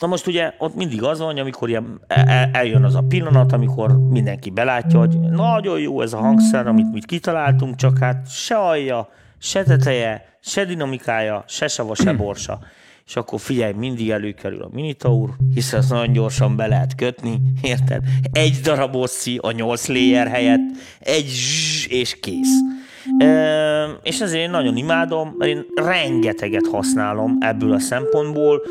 Na 0.00 0.06
most 0.06 0.26
ugye 0.26 0.52
ott 0.58 0.74
mindig 0.74 1.02
az 1.02 1.18
van, 1.18 1.26
hogy 1.30 1.38
amikor 1.38 1.68
ilyen 1.68 2.00
el- 2.06 2.50
eljön 2.52 2.84
az 2.84 2.94
a 2.94 3.04
pillanat, 3.08 3.52
amikor 3.52 3.98
mindenki 4.08 4.50
belátja, 4.50 4.98
hogy 4.98 5.20
nagyon 5.20 5.80
jó 5.80 6.00
ez 6.00 6.12
a 6.12 6.18
hangszer, 6.18 6.66
amit 6.66 6.92
mi 6.92 7.00
kitaláltunk, 7.06 7.76
csak 7.76 7.98
hát 7.98 8.30
se 8.30 8.54
alja, 8.56 9.08
se 9.38 9.62
teteje, 9.62 10.24
se 10.40 10.64
dinamikája, 10.64 11.44
se 11.46 11.68
sava, 11.68 11.94
se 11.94 12.12
borsa. 12.12 12.58
És 13.06 13.16
akkor 13.16 13.40
figyelj, 13.40 13.72
mindig 13.72 14.10
előkerül 14.10 14.62
a 14.62 14.68
Minitaur, 14.72 15.30
hiszen 15.54 15.80
ezt 15.80 15.90
nagyon 15.90 16.12
gyorsan 16.12 16.56
be 16.56 16.66
lehet 16.66 16.94
kötni, 16.94 17.40
érted? 17.62 18.02
Egy 18.32 18.60
darab 18.62 18.96
osszi 18.96 19.38
a 19.42 19.50
nyolc 19.50 19.86
layer 19.88 20.28
helyett, 20.28 20.70
egy 21.00 21.26
zsss, 21.26 21.86
és 21.86 22.20
kész. 22.20 22.58
Ö, 23.18 23.84
és 24.02 24.20
ezért 24.20 24.42
én 24.42 24.50
nagyon 24.50 24.76
imádom, 24.76 25.36
én 25.40 25.64
rengeteget 25.74 26.66
használom 26.66 27.36
ebből 27.40 27.72
a 27.72 27.78
szempontból, 27.78 28.62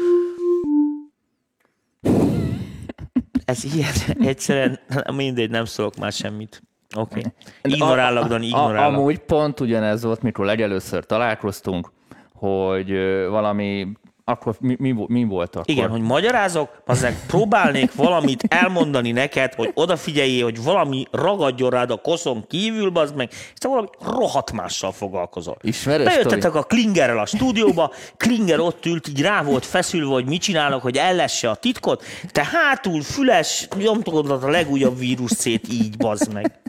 ez 3.46 3.64
ilyen 3.64 3.94
egyszerűen, 4.30 4.80
mindegy, 5.14 5.50
nem 5.50 5.66
szólok 5.66 5.96
már 5.96 6.12
semmit. 6.12 6.64
Oké. 6.96 7.20
Okay. 7.20 7.32
Ignorállak, 7.74 8.28
Dani, 8.28 8.46
ignorállak. 8.46 8.98
Amúgy 8.98 9.20
pont 9.20 9.60
ugyanez 9.60 10.04
volt, 10.04 10.22
mikor 10.22 10.46
legelőször 10.46 11.06
találkoztunk, 11.06 11.92
hogy 12.34 12.90
valami, 13.30 13.88
akkor 14.28 14.56
mi, 14.60 14.76
mi, 14.80 14.96
mi 15.08 15.24
volt 15.24 15.56
akkor? 15.56 15.70
Igen, 15.70 15.90
hogy 15.90 16.02
magyarázok, 16.02 16.82
aztán 16.86 17.16
próbálnék 17.28 17.96
valamit 17.96 18.44
elmondani 18.48 19.12
neked, 19.12 19.54
hogy 19.54 19.72
odafigyeljél, 19.74 20.44
hogy 20.44 20.64
valami 20.64 21.06
ragadjon 21.12 21.70
rád 21.70 21.92
a 21.92 21.96
koszon 21.96 22.46
kívül, 22.48 22.90
bazd 22.90 23.16
meg, 23.16 23.28
és 23.32 23.54
te 23.54 23.68
valami 23.68 23.88
rohadt 24.02 24.52
mással 24.52 24.92
foglalkozol. 24.92 25.58
Ismerős 25.62 26.06
Bejöttetek 26.06 26.56
a 26.56 26.64
Klingerrel 26.64 27.20
a 27.20 27.26
stúdióba, 27.26 27.92
Klinger 28.18 28.60
ott 28.60 28.86
ült, 28.86 29.08
így 29.08 29.22
rá 29.22 29.44
volt 29.44 29.66
feszülve, 29.66 30.14
hogy 30.14 30.26
mit 30.26 30.42
csinálok, 30.42 30.82
hogy 30.82 30.98
ellesse 30.98 31.50
a 31.50 31.56
titkot, 31.56 32.04
te 32.32 32.46
hátul, 32.52 33.02
füles, 33.02 33.68
nyomtogatod 33.78 34.44
a 34.44 34.50
legújabb 34.50 34.98
vírusszét 34.98 35.68
így, 35.72 35.98
bazd 35.98 36.34
meg. 36.34 36.60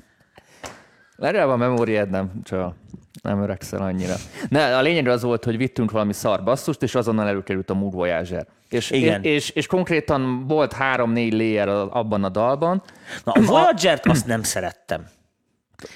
Legalább 1.16 1.48
a 1.48 1.56
memóriád 1.56 2.10
nem, 2.10 2.30
csak 2.44 2.74
nem 3.22 3.42
öregszel 3.42 3.80
annyira. 3.80 4.14
Ne, 4.48 4.76
a 4.76 4.80
lényeg 4.80 5.08
az 5.08 5.22
volt, 5.22 5.44
hogy 5.44 5.56
vittünk 5.56 5.90
valami 5.90 6.12
szar 6.12 6.42
basszust, 6.42 6.82
és 6.82 6.94
azonnal 6.94 7.28
előkerült 7.28 7.70
a 7.70 7.74
Mood 7.74 7.92
Voyager. 7.92 8.46
És, 8.68 8.90
Igen. 8.90 9.22
És, 9.22 9.32
és, 9.32 9.50
és 9.50 9.66
konkrétan 9.66 10.46
volt 10.46 10.72
három-négy 10.72 11.32
layer 11.32 11.68
abban 11.68 12.24
a 12.24 12.28
dalban. 12.28 12.82
Na, 13.24 13.32
a 13.32 13.40
Voyager-t 13.40 14.06
azt 14.06 14.26
nem 14.26 14.42
szerettem. 14.42 15.04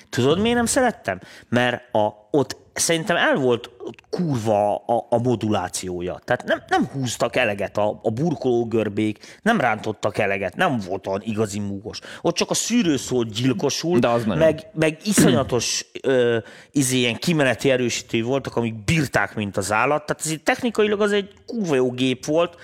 Tudod, 0.08 0.40
miért 0.40 0.56
nem 0.56 0.66
szerettem? 0.66 1.20
Mert 1.48 1.94
a, 1.94 2.28
ott 2.30 2.56
szerintem 2.72 3.16
el 3.16 3.34
volt 3.34 3.70
kurva 4.10 4.74
a, 4.76 5.06
a 5.10 5.18
modulációja. 5.18 6.20
Tehát 6.24 6.44
nem, 6.44 6.62
nem 6.68 6.86
húztak 6.86 7.36
eleget 7.36 7.76
a, 7.76 8.00
a 8.02 8.10
burkológörbék, 8.10 9.38
nem 9.42 9.60
rántottak 9.60 10.18
eleget, 10.18 10.56
nem 10.56 10.78
volt 10.86 11.06
olyan 11.06 11.22
igazi 11.24 11.58
múgos. 11.58 11.98
Ott 12.20 12.34
csak 12.34 12.50
a 12.50 12.54
szűrő 12.54 12.96
szólt 12.96 13.32
gyilkosul, 13.32 13.98
De 13.98 14.08
az 14.08 14.24
meg, 14.24 14.66
meg 14.74 14.98
iszonyatos 15.04 15.86
ö, 16.02 16.38
izé, 16.70 16.98
ilyen 16.98 17.16
kimeneti 17.16 17.70
erősítői 17.70 18.22
voltak, 18.22 18.56
amik 18.56 18.84
bírták, 18.84 19.34
mint 19.34 19.56
az 19.56 19.72
állat. 19.72 20.06
Tehát 20.06 20.26
ez 20.26 20.34
technikailag 20.44 21.00
az 21.00 21.12
egy 21.12 21.30
kurva 21.46 21.74
jó 21.74 21.90
gép 21.90 22.24
volt, 22.24 22.56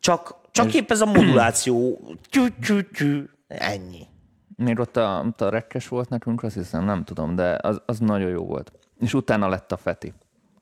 csak, 0.00 0.34
csak 0.50 0.74
épp 0.74 0.90
ez 0.90 1.00
a 1.00 1.06
moduláció. 1.06 2.00
Tyű, 2.30 2.46
tyű, 2.66 2.80
tyű, 2.92 3.24
ennyi. 3.48 4.10
Még 4.62 4.78
ott 4.78 4.96
a, 4.96 5.24
ott 5.26 5.40
a 5.40 5.48
rekkes 5.48 5.88
volt 5.88 6.08
nekünk, 6.08 6.42
azt 6.42 6.54
hiszem, 6.54 6.84
nem 6.84 7.04
tudom, 7.04 7.34
de 7.34 7.58
az, 7.62 7.82
az 7.86 7.98
nagyon 7.98 8.30
jó 8.30 8.44
volt. 8.44 8.72
És 9.00 9.14
utána 9.14 9.48
lett 9.48 9.72
a 9.72 9.76
Feti. 9.76 10.12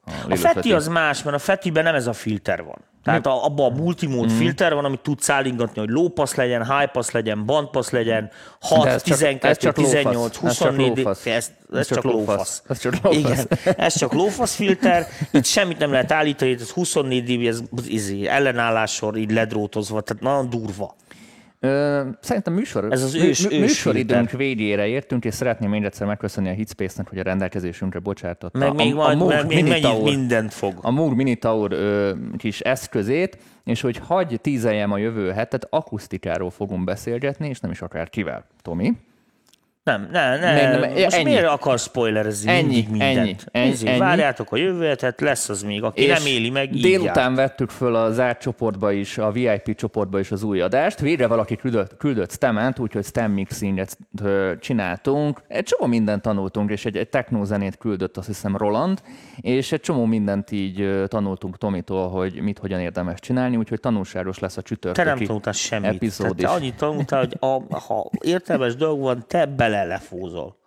A 0.04 0.10
Lilo 0.24 0.36
Feti 0.36 0.72
az 0.72 0.88
más, 0.88 1.22
mert 1.22 1.36
a 1.36 1.38
Fetiben 1.38 1.84
nem 1.84 1.94
ez 1.94 2.06
a 2.06 2.12
filter 2.12 2.64
van. 2.64 2.78
Tehát 3.04 3.26
a, 3.26 3.44
abban 3.44 3.72
a 3.72 3.76
multimód 3.76 4.32
mm. 4.32 4.36
filter 4.36 4.74
van, 4.74 4.84
amit 4.84 5.00
tudsz 5.00 5.28
állingatni, 5.28 5.80
hogy 5.80 5.88
low 5.88 6.08
pass 6.08 6.34
legyen, 6.34 6.64
high 6.76 6.90
pass 6.90 7.10
legyen, 7.10 7.46
band 7.46 7.68
pass 7.68 7.90
legyen, 7.90 8.30
6, 8.60 8.84
De 8.84 8.90
ez 8.90 9.02
csak- 9.02 9.18
12, 9.18 9.48
ez 9.48 9.58
csak 9.58 9.76
low 9.76 9.86
18, 9.86 10.38
pass. 10.38 10.50
Ez 10.50 10.56
csak 10.56 10.68
24, 10.68 11.02
pass. 11.02 11.26
ez, 11.26 11.50
ez, 11.72 11.78
Ez 11.78 11.86
csak 11.86 12.02
pass. 12.02 12.24
pass. 12.24 12.60
Ez 12.68 12.78
csak 12.78 13.02
low 13.02 13.12
Igen, 13.12 13.48
ez 13.76 13.98
csak 13.98 14.10
pass 14.36 14.54
filter, 14.54 15.06
itt 15.32 15.44
semmit 15.44 15.78
nem 15.78 15.90
lehet 15.90 16.12
állítani, 16.12 16.52
ez 16.52 16.70
24 16.70 17.36
dB, 17.36 17.46
ez 17.46 17.62
izé, 17.86 18.26
ellenállássor 18.26 19.16
így 19.16 19.30
ledrótozva, 19.30 20.00
tehát 20.00 20.22
nagyon 20.22 20.50
durva. 20.50 20.94
Ö, 21.62 22.00
szerintem 22.20 22.52
műsor, 22.54 22.92
Ez 22.92 23.02
az 23.02 23.14
ős- 23.14 23.48
mű, 23.50 23.58
műsoridőnk 23.58 24.30
végére 24.30 24.86
értünk, 24.86 25.24
és 25.24 25.34
szeretném 25.34 25.70
még 25.70 25.84
egyszer 25.84 26.06
megköszönni 26.06 26.48
a 26.48 26.52
Hitspace-nek, 26.52 27.08
hogy 27.08 27.18
a 27.18 27.22
rendelkezésünkre 27.22 27.98
bocsátotta 27.98 28.58
Meg 28.58 28.74
még, 28.74 28.94
majd, 28.94 29.18
Moog 29.18 29.30
meg 29.30 29.46
még 29.46 29.68
mennyit 29.68 30.02
mindent 30.02 30.52
fog. 30.54 30.74
a 30.80 30.90
Moog 30.90 31.14
Minitaur 31.14 31.72
ö, 31.72 32.12
kis 32.36 32.60
eszközét, 32.60 33.38
és 33.64 33.80
hogy 33.80 33.96
hagyj 33.98 34.34
tízeljem 34.34 34.92
a 34.92 34.98
jövő 34.98 35.30
hetet, 35.30 35.66
akusztikáról 35.70 36.50
fogunk 36.50 36.84
beszélgetni, 36.84 37.48
és 37.48 37.60
nem 37.60 37.70
is 37.70 37.80
akár 37.82 38.08
kivel. 38.08 38.44
Tomi? 38.62 38.92
Nem, 39.90 40.08
ne, 40.12 40.36
ne. 40.38 40.54
Nem, 40.54 40.80
nem, 40.80 40.90
Most 40.90 41.14
ennyi. 41.14 41.24
miért 41.24 41.46
akarsz 41.46 41.82
spoilerezni 41.82 42.50
Ennyi, 42.50 42.62
mindig 42.62 42.88
mindent? 42.88 43.16
ennyi, 43.16 43.36
ennyi, 43.52 43.88
ennyi. 43.88 43.98
Várjátok 43.98 44.52
a 44.52 44.56
jövő 44.56 44.86
hetet, 44.86 45.20
lesz 45.20 45.48
az 45.48 45.62
még, 45.62 45.82
aki 45.82 46.06
nem 46.06 46.26
éli 46.26 46.50
meg, 46.50 46.74
így 46.74 46.82
délután 46.82 47.34
jár. 47.34 47.34
vettük 47.34 47.70
föl 47.70 47.94
a 47.94 48.12
zárt 48.12 48.40
csoportba 48.40 48.92
is, 48.92 49.18
a 49.18 49.30
VIP 49.30 49.74
csoportba 49.74 50.18
is 50.18 50.30
az 50.30 50.42
új 50.42 50.60
adást. 50.60 51.00
Végre 51.00 51.26
valaki 51.26 51.56
küldött, 51.56 51.96
küldött 51.96 52.30
Stemment, 52.32 52.78
úgyhogy 52.78 53.04
Stem 53.04 53.32
mixinget 53.32 53.98
csináltunk. 54.60 55.42
Egy 55.48 55.64
csomó 55.64 55.86
mindent 55.86 56.22
tanultunk, 56.22 56.70
és 56.70 56.84
egy, 56.84 56.96
egy 56.96 57.08
technózenét 57.08 57.78
küldött 57.78 58.16
azt 58.16 58.26
hiszem 58.26 58.56
Roland, 58.56 59.00
és 59.40 59.72
egy 59.72 59.80
csomó 59.80 60.04
mindent 60.04 60.50
így 60.50 61.04
tanultunk 61.08 61.58
Tomitól, 61.58 62.08
hogy 62.08 62.40
mit 62.40 62.58
hogyan 62.58 62.80
érdemes 62.80 63.20
csinálni, 63.20 63.56
úgyhogy 63.56 63.80
tanulságos 63.80 64.38
lesz 64.38 64.56
a 64.56 64.62
Te 64.62 64.68
nem 64.74 64.92
csütörtöki 64.92 65.24
tanultál 65.26 65.52
semmit. 65.52 65.90
epizód 65.94 66.36
Tehát 66.36 66.54
te 66.54 66.60
annyit 66.60 66.74
tanultál, 66.76 67.18
hogy 67.18 67.36
a, 67.40 67.78
ha 67.78 68.10
értelmes 68.20 68.74
dolog 68.76 69.00
van, 69.00 69.24
te 69.28 69.46
bele 69.46 69.79
lefúzol. 69.86 70.58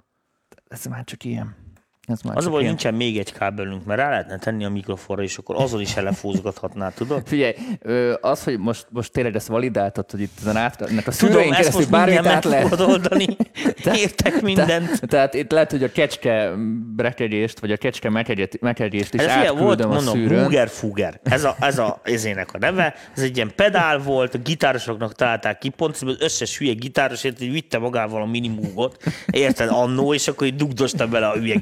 Ez 0.68 0.86
már 0.86 1.03
csak 1.03 1.24
ilyen. 1.24 1.62
Ez 2.08 2.22
már 2.22 2.38
Az 2.38 2.45
hogy 2.45 2.54
ilyen. 2.54 2.66
nincsen 2.66 2.93
még 2.93 3.18
egy 3.18 3.34
kábelünk, 3.34 3.86
mert 3.86 3.99
rá 3.99 4.10
lehetne 4.10 4.38
tenni 4.38 4.66
a 4.66 4.70
mikrofonra, 4.70 5.24
és 5.24 5.38
akkor 5.38 5.56
azon 5.56 5.82
is 5.82 5.95
elefúzgathatnád, 5.95 6.93
tudod? 7.04 7.22
Figyelj, 7.26 7.54
az, 8.22 8.43
hogy 8.43 8.60
most, 8.60 8.86
most 8.89 9.12
tényleg 9.12 9.36
ezt 9.36 9.47
validáltad, 9.47 10.12
hogy 10.12 10.22
itt 10.22 10.38
ezen 10.39 10.58
át, 10.58 10.82
ennek 10.82 11.08
a 11.08 11.12
Tudom, 11.12 11.51
ezt 11.51 11.74
most 11.74 11.89
bármit 11.89 12.26
át 12.26 12.43
lehet 12.43 12.80
oldani. 12.80 13.26
Értek 14.04 14.41
mindent. 14.41 14.99
Te, 14.99 15.08
tehát 15.08 15.34
itt 15.34 15.51
lehet, 15.51 15.72
hogy 15.72 15.84
a 15.84 15.91
kecske 15.91 16.51
brekegést, 16.95 17.60
vagy 17.60 17.72
a 17.72 17.78
kecske 17.78 18.10
mekegyést 18.60 19.14
is 19.14 19.22
Ez 19.22 19.36
ilyen 19.41 19.58
volt, 19.58 19.82
átküldöm 19.82 19.89
a 19.89 19.93
mondom, 19.93 20.14
szűrőn. 20.14 20.43
Buger 20.43 20.68
Fuger. 20.70 21.20
Ez 21.24 21.43
a, 21.43 21.56
ez 21.60 21.78
a 21.78 22.01
ezének 22.04 22.54
a 22.54 22.58
neve. 22.58 22.93
Ez 23.16 23.24
egy 23.24 23.36
ilyen 23.36 23.51
pedál 23.56 23.97
volt, 23.97 24.34
a 24.34 24.38
gitárosoknak 24.38 25.16
találták 25.16 25.58
ki, 25.58 25.70
pont 25.70 25.97
az 26.01 26.16
összes 26.20 26.58
hülye 26.58 26.74
gitárosért, 26.74 27.38
hogy 27.38 27.51
vitte 27.51 27.78
magával 27.78 28.22
a 28.22 28.26
minimúgot, 28.26 29.04
érted, 29.32 29.70
annó, 29.70 30.14
és 30.14 30.28
akkor 30.28 30.47
így 30.47 30.56
dugdosta 30.56 31.08
bele 31.08 31.28
a 31.28 31.34
hülye 31.34 31.56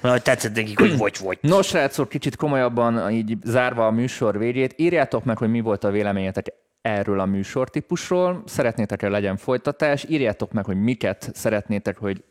Mert 0.00 0.14
hogy 0.14 0.22
tetszett 0.22 0.54
nekik, 0.54 0.78
hogy 0.78 0.96
vagy 0.96 1.16
vagy. 1.22 1.38
Nos, 1.40 1.66
srácok, 1.66 2.08
kicsit 2.08 2.36
komolyabban, 2.36 3.10
így 3.10 3.36
zárva 3.44 3.86
a 3.86 3.90
műsor 3.90 4.38
végét, 4.38 4.74
írjátok 4.76 5.24
meg, 5.24 5.38
hogy 5.38 5.50
mi 5.50 5.60
volt 5.60 5.84
a 5.84 5.90
véleményetek 5.90 6.52
erről 6.82 7.20
a 7.20 7.26
műsortípusról. 7.26 8.42
Szeretnétek-e 8.46 9.08
legyen 9.08 9.36
folytatás? 9.36 10.04
Írjátok 10.08 10.52
meg, 10.52 10.64
hogy 10.64 10.76
miket 10.76 11.30
szeretnétek, 11.34 11.98
hogy 11.98 12.24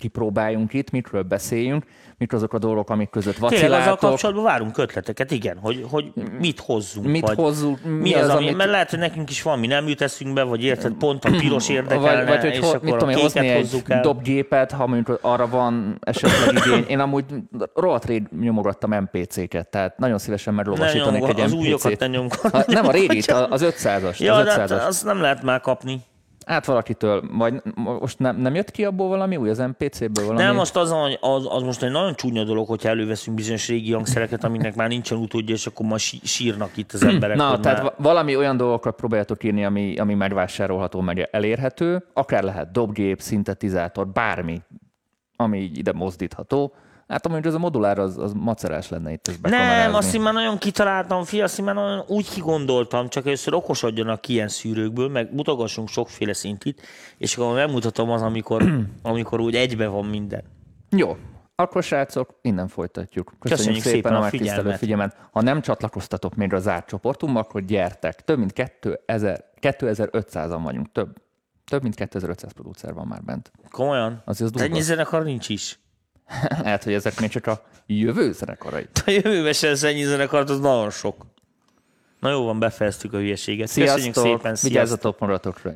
kipróbáljunk 0.00 0.72
itt, 0.72 0.90
mikről 0.90 1.22
beszéljünk, 1.22 1.84
mik 2.18 2.32
azok 2.32 2.52
a 2.54 2.58
dolgok, 2.58 2.90
amik 2.90 3.10
között 3.10 3.34
Tényleg 3.34 3.52
azzal 3.52 3.68
vaciláltok. 3.70 3.98
kapcsolatban 3.98 4.44
várunk 4.44 4.78
ötleteket, 4.78 5.30
igen, 5.30 5.58
hogy, 5.58 5.86
hogy 5.90 6.12
mit 6.38 6.60
hozzunk. 6.60 7.06
Mit 7.06 7.20
vagy 7.26 7.36
hozzunk, 7.36 7.84
mi 7.84 7.90
mi 7.90 8.14
az, 8.14 8.22
az, 8.28 8.34
ami, 8.34 8.44
amit- 8.44 8.56
mert 8.56 8.70
lehet, 8.70 8.90
hogy 8.90 8.98
nekünk 8.98 9.30
is 9.30 9.42
van, 9.42 9.58
mi 9.58 9.66
nem 9.66 9.88
jut 9.88 10.00
eszünkbe, 10.00 10.42
vagy 10.42 10.64
érted, 10.64 10.92
pont 10.92 11.24
a 11.24 11.30
piros 11.40 11.68
érdekelne, 11.68 12.18
vagy, 12.18 12.26
vagy 12.28 12.40
hogy 12.40 12.50
és 12.50 12.58
ho, 12.58 12.66
akkor 12.68 12.80
mit 12.82 12.92
a 12.94 12.96
tudom 12.96 13.30
egy 13.44 13.56
hozzuk 13.56 13.90
el. 13.90 14.00
dobgépet, 14.00 14.70
ha 14.72 14.86
mondjuk 14.86 15.18
arra 15.22 15.48
van 15.48 15.98
esetleg 16.00 16.54
igény. 16.66 16.84
Én 16.88 16.98
amúgy 16.98 17.24
rohadt 17.74 18.04
rég 18.04 18.22
nyomogattam 18.40 18.90
MPC-ket, 18.92 19.66
tehát 19.68 19.98
nagyon 19.98 20.18
szívesen 20.18 20.54
meglovasítanék 20.54 21.22
egy 21.28 21.40
az 21.40 21.50
MPC-t. 21.52 21.58
újokat 21.66 21.98
ne 21.98 22.06
nyomgat. 22.06 22.66
Nem 22.66 22.86
a 22.86 22.90
régit, 22.90 23.26
a- 23.30 23.48
az 23.50 23.64
500-as. 23.64 24.16
Ja, 24.18 24.34
az 24.34 24.44
de 24.44 24.50
hát 24.52 24.70
500-as. 24.70 24.86
azt 24.86 25.04
nem 25.04 25.20
lehet 25.20 25.42
már 25.42 25.60
kapni. 25.60 26.00
Hát 26.50 26.64
valakitől, 26.64 27.22
vagy 27.32 27.62
most 27.74 28.18
nem, 28.18 28.36
nem 28.36 28.54
jött 28.54 28.70
ki 28.70 28.84
abból 28.84 29.08
valami 29.08 29.36
új, 29.36 29.50
az 29.50 29.58
MPC-ből 29.58 30.24
valami? 30.26 30.42
Nem, 30.42 30.54
most 30.54 30.76
az, 30.76 30.90
hogy 30.90 31.18
az, 31.20 31.46
az 31.48 31.62
most 31.62 31.82
egy 31.82 31.90
nagyon 31.90 32.14
csúnya 32.14 32.44
dolog, 32.44 32.68
hogyha 32.68 32.88
előveszünk 32.88 33.36
bizonyos 33.36 33.68
régi 33.68 33.92
hangszereket, 33.92 34.44
aminek 34.44 34.74
már 34.74 34.88
nincsen 34.88 35.18
utódja, 35.18 35.54
és 35.54 35.66
akkor 35.66 35.86
ma 35.86 35.98
sí- 35.98 36.26
sírnak 36.26 36.76
itt 36.76 36.92
az 36.92 37.02
emberek. 37.04 37.36
Na, 37.36 37.60
tehát 37.60 37.82
már... 37.82 37.82
va- 37.82 37.94
valami 37.98 38.36
olyan 38.36 38.56
dolgokat 38.56 38.96
próbáljátok 38.96 39.44
írni, 39.44 39.64
ami, 39.64 39.96
ami 39.96 40.14
megvásárolható, 40.14 41.00
meg 41.00 41.28
elérhető. 41.30 42.04
Akár 42.12 42.42
lehet 42.42 42.72
dobgép, 42.72 43.20
szintetizátor, 43.20 44.08
bármi, 44.08 44.60
ami 45.36 45.58
így 45.58 45.78
ide 45.78 45.92
mozdítható. 45.92 46.72
Hát 47.10 47.26
amúgy 47.26 47.46
ez 47.46 47.54
a 47.54 47.58
modulár, 47.58 47.98
az, 47.98 48.18
az 48.18 48.32
macerás 48.32 48.88
lenne 48.88 49.12
itt 49.12 49.28
ezt 49.28 49.40
Nem, 49.40 49.94
azt 49.94 50.14
én 50.14 50.20
már 50.20 50.32
nagyon 50.32 50.58
kitaláltam, 50.58 51.24
fia, 51.24 51.44
azt 51.44 51.58
én 51.58 51.64
már 51.64 51.74
nagyon 51.74 52.04
úgy 52.06 52.30
kigondoltam, 52.30 53.08
csak 53.08 53.26
először 53.26 53.54
okosodjanak 53.54 54.20
ki 54.20 54.32
ilyen 54.32 54.48
szűrőkből, 54.48 55.08
meg 55.08 55.34
mutogassunk 55.34 55.88
sokféle 55.88 56.32
szintit, 56.32 56.82
és 57.18 57.36
akkor 57.36 57.54
megmutatom 57.54 58.10
az, 58.10 58.22
amikor, 58.22 58.64
amikor 59.02 59.40
úgy 59.40 59.54
egybe 59.54 59.86
van 59.86 60.04
minden. 60.04 60.42
Jó, 60.90 61.16
akkor 61.54 61.82
srácok, 61.82 62.38
innen 62.42 62.68
folytatjuk. 62.68 63.26
Köszönjük, 63.38 63.58
Köszönjük 63.58 63.82
szépen, 63.82 64.00
szépen 64.00 64.14
a 64.14 64.20
megtisztelő 64.20 64.72
figyelmet. 64.72 65.16
Ha 65.30 65.42
nem 65.42 65.60
csatlakoztatok 65.60 66.34
még 66.34 66.52
a 66.52 66.58
zárt 66.58 66.86
csoportunkba, 66.86 67.40
akkor 67.40 67.64
gyertek. 67.64 68.24
Több 68.24 68.38
mint 68.38 68.52
2000, 68.52 69.44
2500-an 69.60 70.60
vagyunk, 70.62 70.92
több. 70.92 71.16
Több 71.64 71.82
mint 71.82 71.94
2500 71.94 72.52
producer 72.52 72.94
van 72.94 73.06
már 73.06 73.22
bent. 73.22 73.52
Komolyan? 73.70 74.22
Azért 74.24 74.54
az 74.54 74.60
Ennyi 74.60 74.80
zenekar 74.80 75.24
nincs 75.24 75.48
is. 75.48 75.80
Lehet, 76.62 76.84
hogy 76.84 76.92
ezek 76.92 77.20
még 77.20 77.30
csak 77.30 77.46
a 77.46 77.66
jövő 77.86 78.32
zenekarai. 78.32 78.86
A 79.06 79.10
jövőben 79.10 79.52
se 79.52 79.68
lesz 79.68 79.82
ennyi 79.82 80.04
zenekart, 80.04 80.50
az 80.50 80.60
nagyon 80.60 80.90
sok. 80.90 81.26
Na 82.20 82.30
jó 82.30 82.44
van, 82.44 82.58
befejeztük 82.58 83.12
a 83.12 83.16
hülyeséget. 83.16 83.66
Köszönjük 83.66 83.98
Sziasztok! 83.98 84.24
szépen, 84.24 84.40
sziasztok! 84.40 84.70
Vigyázzatok 84.70 85.18
magatokra! 85.18 85.68